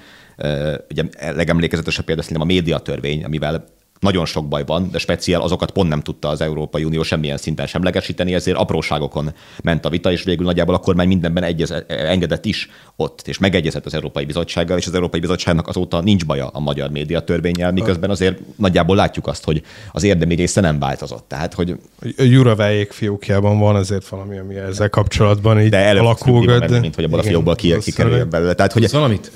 ugye 0.90 1.04
legemlékezetesebb 1.18 2.04
példa 2.04 2.22
szerintem 2.22 2.48
a 2.48 2.52
médiatörvény, 2.52 3.24
amivel 3.24 3.64
nagyon 4.00 4.24
sok 4.24 4.48
baj 4.48 4.64
van, 4.66 4.88
de 4.90 4.98
speciál 4.98 5.40
azokat 5.40 5.70
pont 5.70 5.88
nem 5.88 6.00
tudta 6.00 6.28
az 6.28 6.40
Európai 6.40 6.84
Unió 6.84 7.02
semmilyen 7.02 7.36
szinten 7.36 7.66
semlegesíteni, 7.66 8.34
ezért 8.34 8.56
apróságokon 8.56 9.32
ment 9.62 9.84
a 9.84 9.88
vita, 9.88 10.12
és 10.12 10.22
végül 10.22 10.44
nagyjából 10.44 10.74
a 10.74 10.78
kormány 10.78 11.08
mindenben 11.08 11.42
egyez, 11.42 11.74
engedett 11.88 12.44
is 12.44 12.70
ott, 12.96 13.22
és 13.26 13.38
megegyezett 13.38 13.86
az 13.86 13.94
Európai 13.94 14.24
Bizottsággal, 14.24 14.78
és 14.78 14.86
az 14.86 14.94
Európai 14.94 15.20
Bizottságnak 15.20 15.68
azóta 15.68 16.00
nincs 16.00 16.26
baja 16.26 16.46
a 16.46 16.60
magyar 16.60 16.90
média 16.90 17.20
törvényel, 17.20 17.72
miközben 17.72 18.10
azért 18.10 18.38
nagyjából 18.56 18.96
látjuk 18.96 19.26
azt, 19.26 19.44
hogy 19.44 19.62
az 19.92 20.02
érdemi 20.02 20.34
része 20.34 20.60
nem 20.60 20.78
változott. 20.78 21.24
Tehát, 21.28 21.54
hogy... 21.54 21.78
A 22.16 22.22
Juravájék 22.22 22.92
fiókjában 22.92 23.58
van 23.58 23.76
azért 23.76 24.08
valami, 24.08 24.38
ami 24.38 24.56
ezzel 24.56 24.90
kapcsolatban 24.90 25.60
így 25.60 25.70
de 25.70 25.90
alakul. 25.90 26.58
De... 26.58 26.80
mint 26.80 26.94
hogy 26.94 27.04
abban 27.04 27.18
a 27.18 27.22
fiókból 27.22 27.54
ki, 27.54 27.78
kikerüljön 27.78 28.30
belőle. 28.30 28.54
Tehát, 28.54 28.72
hogy... 28.72 28.90
valamit? 28.90 29.30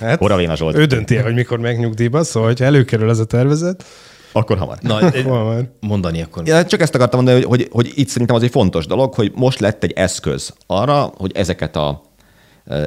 Hát, 0.00 0.22
Oravéna 0.22 0.56
Zsolt. 0.56 0.76
Ő 0.76 0.84
dönti 0.84 1.16
hogy 1.16 1.34
mikor 1.34 1.58
megnyugdíjba, 1.58 2.24
szóval, 2.24 2.48
hogyha 2.48 2.64
előkerül 2.64 3.10
ez 3.10 3.18
a 3.18 3.24
tervezet, 3.24 3.84
akkor 4.32 4.58
hamar. 4.58 4.78
Na, 4.80 5.10
hamar. 5.22 5.70
mondani 5.80 6.22
akkor. 6.22 6.46
Ja, 6.46 6.64
csak 6.64 6.80
ezt 6.80 6.94
akartam 6.94 7.22
mondani, 7.22 7.44
hogy, 7.44 7.58
hogy, 7.58 7.68
hogy 7.72 7.92
itt 7.94 8.08
szerintem 8.08 8.36
az 8.36 8.42
egy 8.42 8.50
fontos 8.50 8.86
dolog, 8.86 9.14
hogy 9.14 9.32
most 9.34 9.58
lett 9.58 9.84
egy 9.84 9.92
eszköz 9.92 10.54
arra, 10.66 11.12
hogy 11.16 11.32
ezeket 11.34 11.76
a 11.76 12.02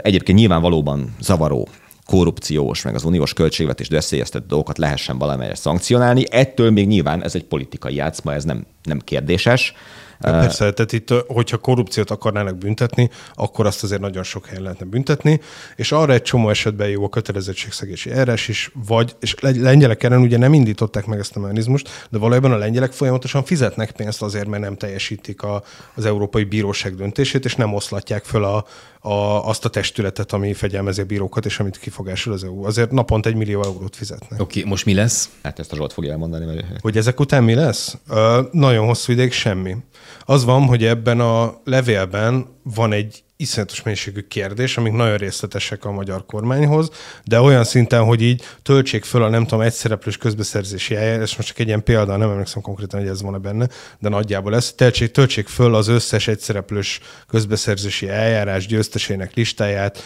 egyébként 0.01 0.37
nyilvánvalóban 0.37 1.15
zavaró 1.21 1.67
korrupciós, 2.05 2.81
meg 2.81 2.95
az 2.95 3.03
uniós 3.03 3.33
költségvetés 3.33 3.87
veszélyeztető 3.87 4.45
dolgokat 4.47 4.77
lehessen 4.77 5.17
valamelyest 5.17 5.61
szankcionálni. 5.61 6.23
Ettől 6.29 6.71
még 6.71 6.87
nyilván 6.87 7.23
ez 7.23 7.35
egy 7.35 7.43
politikai 7.43 7.95
játszma, 7.95 8.33
ez 8.33 8.43
nem, 8.43 8.65
nem 8.83 8.99
kérdéses. 8.99 9.73
Ja, 10.21 10.31
persze, 10.31 10.73
tehát 10.73 10.93
itt, 10.93 11.13
hogyha 11.27 11.57
korrupciót 11.57 12.11
akarnának 12.11 12.57
büntetni, 12.57 13.09
akkor 13.33 13.65
azt 13.65 13.83
azért 13.83 14.01
nagyon 14.01 14.23
sok 14.23 14.45
helyen 14.45 14.63
lehetne 14.63 14.85
büntetni, 14.85 15.39
és 15.75 15.91
arra 15.91 16.13
egy 16.13 16.21
csomó 16.21 16.49
esetben 16.49 16.89
jó 16.89 17.03
a 17.03 17.09
kötelezettségszegési 17.09 18.11
eres 18.11 18.47
is, 18.47 18.71
vagy, 18.87 19.15
és 19.19 19.35
lengyelek 19.39 20.03
ellen 20.03 20.21
ugye 20.21 20.37
nem 20.37 20.53
indították 20.53 21.05
meg 21.05 21.19
ezt 21.19 21.35
a 21.35 21.39
mechanizmust, 21.39 22.07
de 22.09 22.17
valójában 22.17 22.51
a 22.51 22.57
lengyelek 22.57 22.91
folyamatosan 22.91 23.43
fizetnek 23.43 23.91
pénzt 23.91 24.21
azért, 24.21 24.47
mert 24.47 24.63
nem 24.63 24.75
teljesítik 24.75 25.43
a, 25.43 25.63
az 25.95 26.05
Európai 26.05 26.43
Bíróság 26.43 26.95
döntését, 26.95 27.45
és 27.45 27.55
nem 27.55 27.73
oszlatják 27.73 28.23
föl 28.23 28.43
a, 28.43 28.65
a, 29.01 29.47
azt 29.47 29.65
a 29.65 29.69
testületet, 29.69 30.33
ami 30.33 30.53
fegyelmezi 30.53 31.01
a 31.01 31.05
bírókat, 31.05 31.45
és 31.45 31.59
amit 31.59 31.77
kifogásul 31.77 32.33
az 32.33 32.43
EU. 32.43 32.65
Azért 32.65 32.91
naponta 32.91 33.29
egy 33.29 33.35
millió 33.35 33.63
eurót 33.63 33.95
fizetnek. 33.95 34.41
Oké, 34.41 34.59
okay, 34.59 34.69
most 34.69 34.85
mi 34.85 34.93
lesz? 34.93 35.29
Hát 35.43 35.59
ezt 35.59 35.71
a 35.71 35.75
Zsolt 35.75 35.93
fogja 35.93 36.11
elmondani. 36.11 36.45
Mert... 36.45 36.65
Hogy 36.81 36.97
ezek 36.97 37.19
után 37.19 37.43
mi 37.43 37.53
lesz? 37.53 37.97
Ö, 38.09 38.41
nagyon 38.51 38.85
hosszú 38.85 39.11
ideig 39.11 39.31
semmi. 39.31 39.75
Az 40.25 40.45
van, 40.45 40.65
hogy 40.65 40.85
ebben 40.85 41.19
a 41.19 41.61
levélben 41.63 42.45
van 42.63 42.91
egy 42.91 43.23
iszonyatos 43.41 43.83
mennyiségű 43.83 44.21
kérdés, 44.21 44.77
amik 44.77 44.93
nagyon 44.93 45.17
részletesek 45.17 45.85
a 45.85 45.91
magyar 45.91 46.25
kormányhoz, 46.25 46.89
de 47.23 47.41
olyan 47.41 47.63
szinten, 47.63 48.03
hogy 48.03 48.21
így 48.21 48.43
töltsék 48.63 49.03
föl 49.03 49.23
a 49.23 49.29
nem 49.29 49.43
tudom, 49.43 49.61
egyszereplős 49.61 50.17
közbeszerzési 50.17 50.95
eljárás, 50.95 51.35
most 51.35 51.47
csak 51.47 51.59
egy 51.59 51.67
ilyen 51.67 51.83
példa, 51.83 52.17
nem 52.17 52.29
emlékszem 52.29 52.61
konkrétan, 52.61 52.99
hogy 52.99 53.09
ez 53.09 53.21
van-e 53.21 53.37
benne, 53.37 53.67
de 53.99 54.09
nagyjából 54.09 54.55
ez, 54.55 54.71
töltsék, 54.71 55.11
töltsék 55.11 55.47
föl 55.47 55.75
az 55.75 55.87
összes 55.87 56.27
egyszereplős 56.27 56.99
közbeszerzési 57.27 58.09
eljárás 58.09 58.65
győztesének 58.65 59.33
listáját 59.33 60.03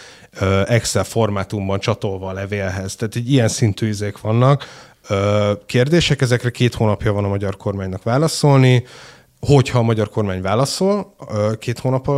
Excel 0.66 1.04
formátumban 1.04 1.80
csatolva 1.80 2.28
a 2.28 2.32
levélhez. 2.32 2.96
Tehát 2.96 3.16
egy 3.16 3.30
ilyen 3.30 3.48
szintű 3.48 3.88
izék 3.88 4.20
vannak. 4.20 4.66
Kérdések, 5.66 6.20
ezekre 6.20 6.50
két 6.50 6.74
hónapja 6.74 7.12
van 7.12 7.24
a 7.24 7.28
magyar 7.28 7.56
kormánynak 7.56 8.02
válaszolni, 8.02 8.84
Hogyha 9.46 9.78
a 9.78 9.82
magyar 9.82 10.08
kormány 10.08 10.42
válaszol 10.42 11.16
két 11.58 11.78
hónap 11.78 12.08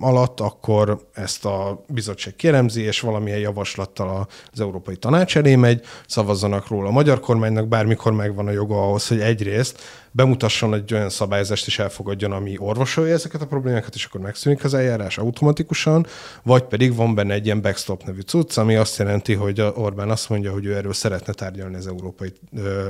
alatt, 0.00 0.40
akkor 0.40 1.08
ezt 1.12 1.44
a 1.44 1.84
bizottság 1.88 2.36
kéremzi, 2.36 2.82
és 2.82 3.00
valamilyen 3.00 3.38
javaslattal 3.38 4.28
az 4.52 4.60
Európai 4.60 4.96
Tanács 4.96 5.36
elé 5.36 5.56
megy, 5.56 5.80
szavazzanak 6.06 6.68
róla. 6.68 6.88
A 6.88 6.92
magyar 6.92 7.20
kormánynak 7.20 7.68
bármikor 7.68 8.12
megvan 8.12 8.46
a 8.46 8.50
joga 8.50 8.82
ahhoz, 8.82 9.08
hogy 9.08 9.20
egyrészt 9.20 9.80
bemutasson 10.10 10.74
egy 10.74 10.94
olyan 10.94 11.08
szabályozást 11.08 11.66
és 11.66 11.78
elfogadjon, 11.78 12.32
ami 12.32 12.54
orvosolja 12.58 13.14
ezeket 13.14 13.42
a 13.42 13.46
problémákat, 13.46 13.94
és 13.94 14.04
akkor 14.04 14.20
megszűnik 14.20 14.64
az 14.64 14.74
eljárás 14.74 15.18
automatikusan, 15.18 16.06
vagy 16.42 16.62
pedig 16.62 16.94
van 16.96 17.14
benne 17.14 17.34
egy 17.34 17.44
ilyen 17.44 17.60
backstop 17.60 18.04
nevű 18.04 18.20
cucc, 18.20 18.56
ami 18.56 18.74
azt 18.74 18.98
jelenti, 18.98 19.34
hogy 19.34 19.60
Orbán 19.60 20.10
azt 20.10 20.28
mondja, 20.28 20.52
hogy 20.52 20.64
ő 20.64 20.76
erről 20.76 20.92
szeretne 20.92 21.32
tárgyalni 21.32 21.76
az 21.76 21.86
Európai 21.86 22.32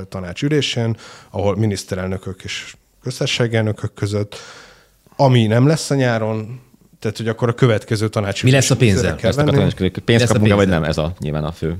Tanács 0.09 0.43
ülésén, 0.43 0.97
ahol 1.29 1.55
miniszterelnökök 1.55 2.43
és 2.43 2.75
köztársaságelnökök 3.03 3.93
között, 3.93 4.35
ami 5.15 5.45
nem 5.45 5.67
lesz 5.67 5.89
a 5.89 5.95
nyáron, 5.95 6.61
tehát 6.99 7.17
hogy 7.17 7.27
akkor 7.27 7.49
a 7.49 7.53
következő 7.53 8.07
tanács. 8.07 8.43
Mi 8.43 8.51
lesz 8.51 8.69
a 8.69 8.75
pénzzel? 8.75 9.17
Ezt 9.21 9.37
a 9.37 9.43
pénzt 10.05 10.25
kapunk 10.27 10.53
vagy 10.53 10.67
nem? 10.67 10.83
Ez 10.83 10.97
a 10.97 11.13
nyilván 11.19 11.43
a 11.43 11.51
fő. 11.51 11.77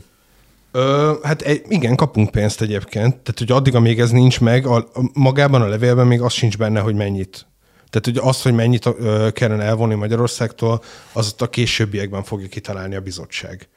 Ö, 0.72 1.14
hát 1.24 1.62
igen, 1.68 1.96
kapunk 1.96 2.32
pénzt 2.32 2.62
egyébként. 2.62 3.10
Tehát, 3.10 3.36
hogy 3.38 3.52
addig, 3.52 3.76
amíg 3.76 4.00
ez 4.00 4.10
nincs 4.10 4.40
meg, 4.42 4.66
a, 4.66 4.88
magában 5.14 5.62
a 5.62 5.68
levélben 5.68 6.08
még 6.08 6.22
az 6.22 6.34
sincs 6.34 6.58
benne, 6.58 6.80
hogy 6.80 6.96
mennyit. 6.96 7.46
Tehát, 7.90 8.06
hogy 8.06 8.30
azt, 8.30 8.44
hogy 8.44 8.54
mennyit 8.54 8.86
ö, 8.86 9.28
kellene 9.32 9.64
elvonni 9.64 9.96
Magyarországtól, 9.96 10.82
az 11.14 11.36
a 11.38 11.50
későbbiekben 11.50 12.24
fogja 12.24 12.48
kitalálni 12.48 12.96
a 12.96 13.02
bizottság 13.02 13.68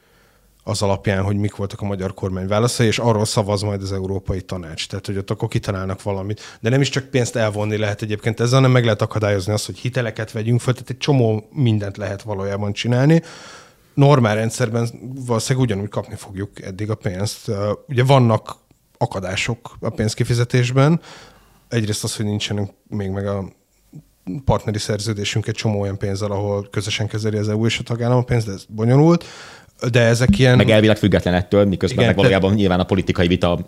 az 0.67 0.81
alapján, 0.81 1.23
hogy 1.23 1.35
mik 1.35 1.55
voltak 1.55 1.81
a 1.81 1.85
magyar 1.85 2.13
kormány 2.13 2.47
válaszai, 2.47 2.87
és 2.87 2.99
arról 2.99 3.25
szavaz 3.25 3.61
majd 3.61 3.81
az 3.81 3.91
Európai 3.91 4.41
Tanács. 4.41 4.87
Tehát, 4.87 5.05
hogy 5.05 5.17
ott 5.17 5.29
akkor 5.29 5.47
kitalálnak 5.47 6.01
valamit. 6.01 6.41
De 6.59 6.69
nem 6.69 6.81
is 6.81 6.89
csak 6.89 7.03
pénzt 7.03 7.35
elvonni 7.35 7.77
lehet 7.77 8.01
egyébként 8.01 8.39
ezzel, 8.39 8.55
hanem 8.55 8.71
meg 8.71 8.83
lehet 8.83 9.01
akadályozni 9.01 9.53
azt, 9.53 9.65
hogy 9.65 9.77
hiteleket 9.77 10.31
vegyünk 10.31 10.59
föl, 10.59 10.73
tehát 10.73 10.89
egy 10.89 10.97
csomó 10.97 11.47
mindent 11.51 11.97
lehet 11.97 12.21
valójában 12.21 12.73
csinálni. 12.73 13.21
Normál 13.93 14.35
rendszerben 14.35 14.89
valószínűleg 15.25 15.67
ugyanúgy 15.67 15.89
kapni 15.89 16.15
fogjuk 16.15 16.61
eddig 16.61 16.89
a 16.89 16.95
pénzt. 16.95 17.51
Ugye 17.87 18.03
vannak 18.03 18.55
akadások 18.97 19.77
a 19.79 19.89
pénzkifizetésben. 19.89 21.01
Egyrészt 21.67 22.03
az, 22.03 22.15
hogy 22.15 22.25
nincsenek 22.25 22.73
még 22.87 23.09
meg 23.09 23.27
a 23.27 23.45
partneri 24.45 24.79
szerződésünk 24.79 25.47
egy 25.47 25.55
csomó 25.55 25.79
olyan 25.79 25.97
pénzzel, 25.97 26.31
ahol 26.31 26.67
közösen 26.71 27.07
kezeli 27.07 27.37
az 27.37 27.49
EU 27.49 27.65
és 27.65 27.79
a 27.79 27.83
tagállam 27.83 28.17
a 28.17 28.23
pénzt, 28.23 28.45
de 28.45 28.51
ez 28.51 28.65
bonyolult 28.69 29.25
de 29.91 29.99
ezek 29.99 30.39
ilyen... 30.39 30.57
Meg 30.57 30.69
elvileg 30.69 30.97
független 30.97 31.33
ettől, 31.33 31.65
miközben 31.65 31.97
Igen, 31.97 32.07
meg 32.07 32.15
valójában 32.15 32.49
te... 32.49 32.55
nyilván 32.55 32.79
a 32.79 32.83
politikai 32.83 33.27
vita 33.27 33.59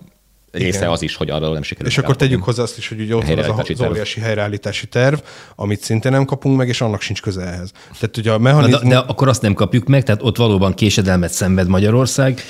része 0.51 0.77
Igen. 0.77 0.89
az 0.89 1.01
is, 1.01 1.15
hogy 1.15 1.29
arról 1.29 1.53
nem 1.53 1.63
sikerül. 1.63 1.91
És 1.91 1.97
akkor 1.97 2.15
tegyük 2.15 2.43
hozzá 2.43 2.63
azt 2.63 2.77
is, 2.77 2.87
hogy 2.87 2.99
ugye 2.99 3.15
ott 3.15 3.27
van 3.27 3.39
az, 3.39 3.69
az 3.69 3.81
óriási 3.81 4.19
helyreállítási 4.19 4.87
terv, 4.87 5.17
amit 5.55 5.81
szintén 5.81 6.11
nem 6.11 6.25
kapunk 6.25 6.57
meg, 6.57 6.67
és 6.67 6.81
annak 6.81 7.01
sincs 7.01 7.21
köze 7.21 7.41
ehhez. 7.41 7.71
Tehát 7.99 8.17
ugye 8.17 8.31
a 8.31 8.37
mechanizmus... 8.37 8.81
de, 8.81 8.89
de, 8.89 8.97
akkor 8.97 9.27
azt 9.27 9.41
nem 9.41 9.53
kapjuk 9.53 9.87
meg, 9.87 10.03
tehát 10.03 10.21
ott 10.23 10.37
valóban 10.37 10.73
késedelmet 10.73 11.31
szenved 11.31 11.67
Magyarország. 11.67 12.41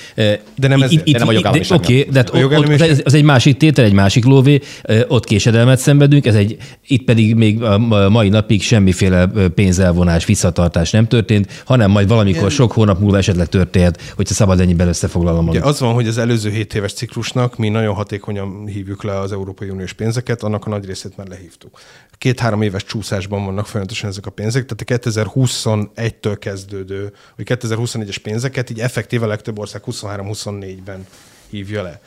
De 0.55 0.67
nem 0.67 0.81
ez, 0.81 0.91
itt, 0.91 1.05
de 1.05 1.19
nem 1.19 1.27
a 1.27 1.31
jogállamiság. 1.31 1.77
Oké, 1.77 1.99
okay, 1.99 2.11
de 2.11 2.19
ott, 2.33 2.57
ott, 2.57 2.81
ez, 2.81 3.01
ez 3.05 3.13
egy 3.13 3.23
másik 3.23 3.57
tétel, 3.57 3.85
egy 3.85 3.93
másik 3.93 4.25
lóvé, 4.25 4.59
ott 5.07 5.25
késedelmet 5.25 5.79
szenvedünk, 5.79 6.25
ez 6.25 6.35
egy, 6.35 6.57
itt 6.87 7.03
pedig 7.03 7.35
még 7.35 7.63
a 7.63 7.77
mai 8.09 8.29
napig 8.29 8.61
semmiféle 8.61 9.31
pénzelvonás, 9.55 10.25
visszatartás 10.25 10.91
nem 10.91 11.07
történt, 11.07 11.63
hanem 11.65 11.91
majd 11.91 12.07
valamikor 12.07 12.39
Igen. 12.39 12.49
sok 12.49 12.71
hónap 12.71 12.99
múlva 12.99 13.17
esetleg 13.17 13.47
történhet, 13.47 14.13
hogyha 14.15 14.33
szabad 14.33 14.59
ennyiben 14.59 14.87
összefoglalom. 14.87 15.47
Ugye 15.47 15.59
az 15.59 15.79
van, 15.79 15.93
hogy 15.93 16.07
az 16.07 16.17
előző 16.17 16.49
7 16.49 16.73
éves 16.73 16.93
ciklusnak 16.93 17.57
mi 17.57 17.69
nagyon 17.69 17.88
nagyon 17.89 18.03
hatékonyan 18.03 18.67
hívjuk 18.67 19.03
le 19.03 19.19
az 19.19 19.31
Európai 19.31 19.69
Uniós 19.69 19.93
pénzeket, 19.93 20.43
annak 20.43 20.65
a 20.65 20.69
nagy 20.69 20.85
részét 20.85 21.17
már 21.17 21.27
lehívtuk. 21.27 21.79
Két-három 22.17 22.61
éves 22.61 22.83
csúszásban 22.83 23.45
vannak 23.45 23.67
folyamatosan 23.67 24.09
ezek 24.09 24.25
a 24.25 24.29
pénzek, 24.29 24.65
tehát 24.65 25.03
a 25.03 25.09
2021-től 25.09 26.35
kezdődő, 26.39 27.13
vagy 27.35 27.47
2021-es 27.49 28.17
pénzeket 28.23 28.69
így 28.69 28.79
effektíve 28.79 29.25
legtöbb 29.25 29.59
ország 29.59 29.81
23-24-ben 29.85 31.07
hívja 31.49 31.81
le. 31.81 32.01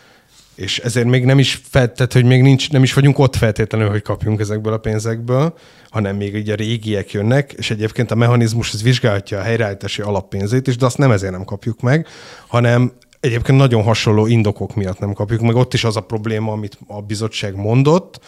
És 0.55 0.78
ezért 0.78 1.07
még 1.07 1.24
nem 1.24 1.39
is 1.39 1.61
fel, 1.68 1.93
tehát, 1.93 2.12
hogy 2.12 2.24
még 2.24 2.43
nincs, 2.43 2.70
nem 2.70 2.83
is 2.83 2.93
vagyunk 2.93 3.18
ott 3.18 3.37
feltétlenül, 3.37 3.89
hogy 3.89 4.03
kapjunk 4.03 4.41
ezekből 4.41 4.72
a 4.72 4.78
pénzekből, 4.78 5.55
hanem 5.91 6.16
még 6.16 6.35
így 6.35 6.51
a 6.51 6.55
régiek 6.55 7.12
jönnek, 7.12 7.53
és 7.53 7.70
egyébként 7.70 8.11
a 8.11 8.14
mechanizmus 8.14 8.72
ez 8.72 8.83
vizsgálhatja 8.83 9.39
a 9.39 9.43
helyreállítási 9.43 10.03
alappénzét 10.03 10.66
is, 10.66 10.76
de 10.76 10.87
azt 10.87 10.99
nem 10.99 11.11
ezért 11.11 11.33
nem 11.33 11.45
kapjuk 11.45 11.80
meg, 11.80 12.07
hanem 12.47 12.93
egyébként 13.22 13.58
nagyon 13.58 13.82
hasonló 13.82 14.26
indokok 14.26 14.74
miatt 14.74 14.98
nem 14.98 15.12
kapjuk 15.12 15.40
meg. 15.40 15.54
Ott 15.54 15.74
is 15.74 15.84
az 15.84 15.96
a 15.96 16.00
probléma, 16.00 16.52
amit 16.52 16.78
a 16.86 17.00
bizottság 17.00 17.56
mondott, 17.56 18.20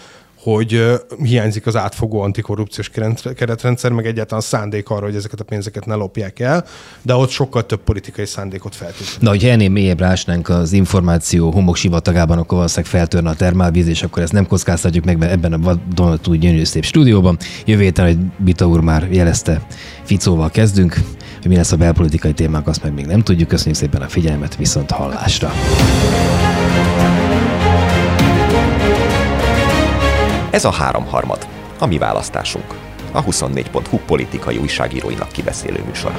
hogy 0.42 0.84
hiányzik 1.22 1.66
az 1.66 1.76
átfogó 1.76 2.20
antikorrupciós 2.20 2.90
keretrendszer, 3.36 3.92
meg 3.92 4.06
egyáltalán 4.06 4.42
szándék 4.42 4.88
arra, 4.90 5.04
hogy 5.04 5.14
ezeket 5.14 5.40
a 5.40 5.44
pénzeket 5.44 5.86
ne 5.86 5.94
lopják 5.94 6.40
el, 6.40 6.64
de 7.02 7.14
ott 7.14 7.30
sokkal 7.30 7.66
több 7.66 7.80
politikai 7.80 8.26
szándékot 8.26 8.74
feltétlenül. 8.74 9.18
Na, 9.20 9.28
hogyha 9.28 9.48
ennél 9.48 9.68
mélyebb 9.68 10.00
rásnánk 10.00 10.48
az 10.48 10.72
információ 10.72 11.50
homoksivatagában, 11.50 12.38
akkor 12.38 12.56
valószínűleg 12.56 12.90
feltörne 12.90 13.30
a 13.30 13.34
termálvíz, 13.34 13.86
és 13.86 14.02
akkor 14.02 14.22
ezt 14.22 14.32
nem 14.32 14.46
kockáztatjuk 14.46 15.04
meg, 15.04 15.18
mert 15.18 15.32
ebben 15.32 15.52
a 15.52 15.74
Donatúl 15.94 16.36
gyönyörű 16.36 16.64
szép 16.64 16.84
stúdióban. 16.84 17.38
Jövő 17.64 17.82
héten, 17.82 18.06
hogy 18.06 18.18
Bita 18.44 18.66
úr 18.66 18.80
már 18.80 19.08
jelezte, 19.10 19.66
Ficóval 20.02 20.50
kezdünk, 20.50 21.00
hogy 21.44 21.52
mi 21.52 21.58
lesz 21.58 21.72
a 21.72 21.76
belpolitikai 21.76 22.32
témák, 22.32 22.66
azt 22.66 22.82
meg 22.82 22.92
még 22.92 23.06
nem 23.06 23.22
tudjuk. 23.22 23.48
Köszönjük 23.48 23.76
szépen 23.76 24.02
a 24.02 24.08
figyelmet, 24.08 24.56
viszont 24.56 24.90
hallásra. 24.90 25.52
Ez 30.50 30.64
a 30.64 30.70
háromharmad, 30.70 31.46
a 31.78 31.86
mi 31.86 31.98
választásunk. 31.98 32.74
A 33.12 33.24
24.hu 33.24 33.98
politikai 34.06 34.56
újságíróinak 34.56 35.32
kibeszélő 35.32 35.82
műsor. 35.86 36.12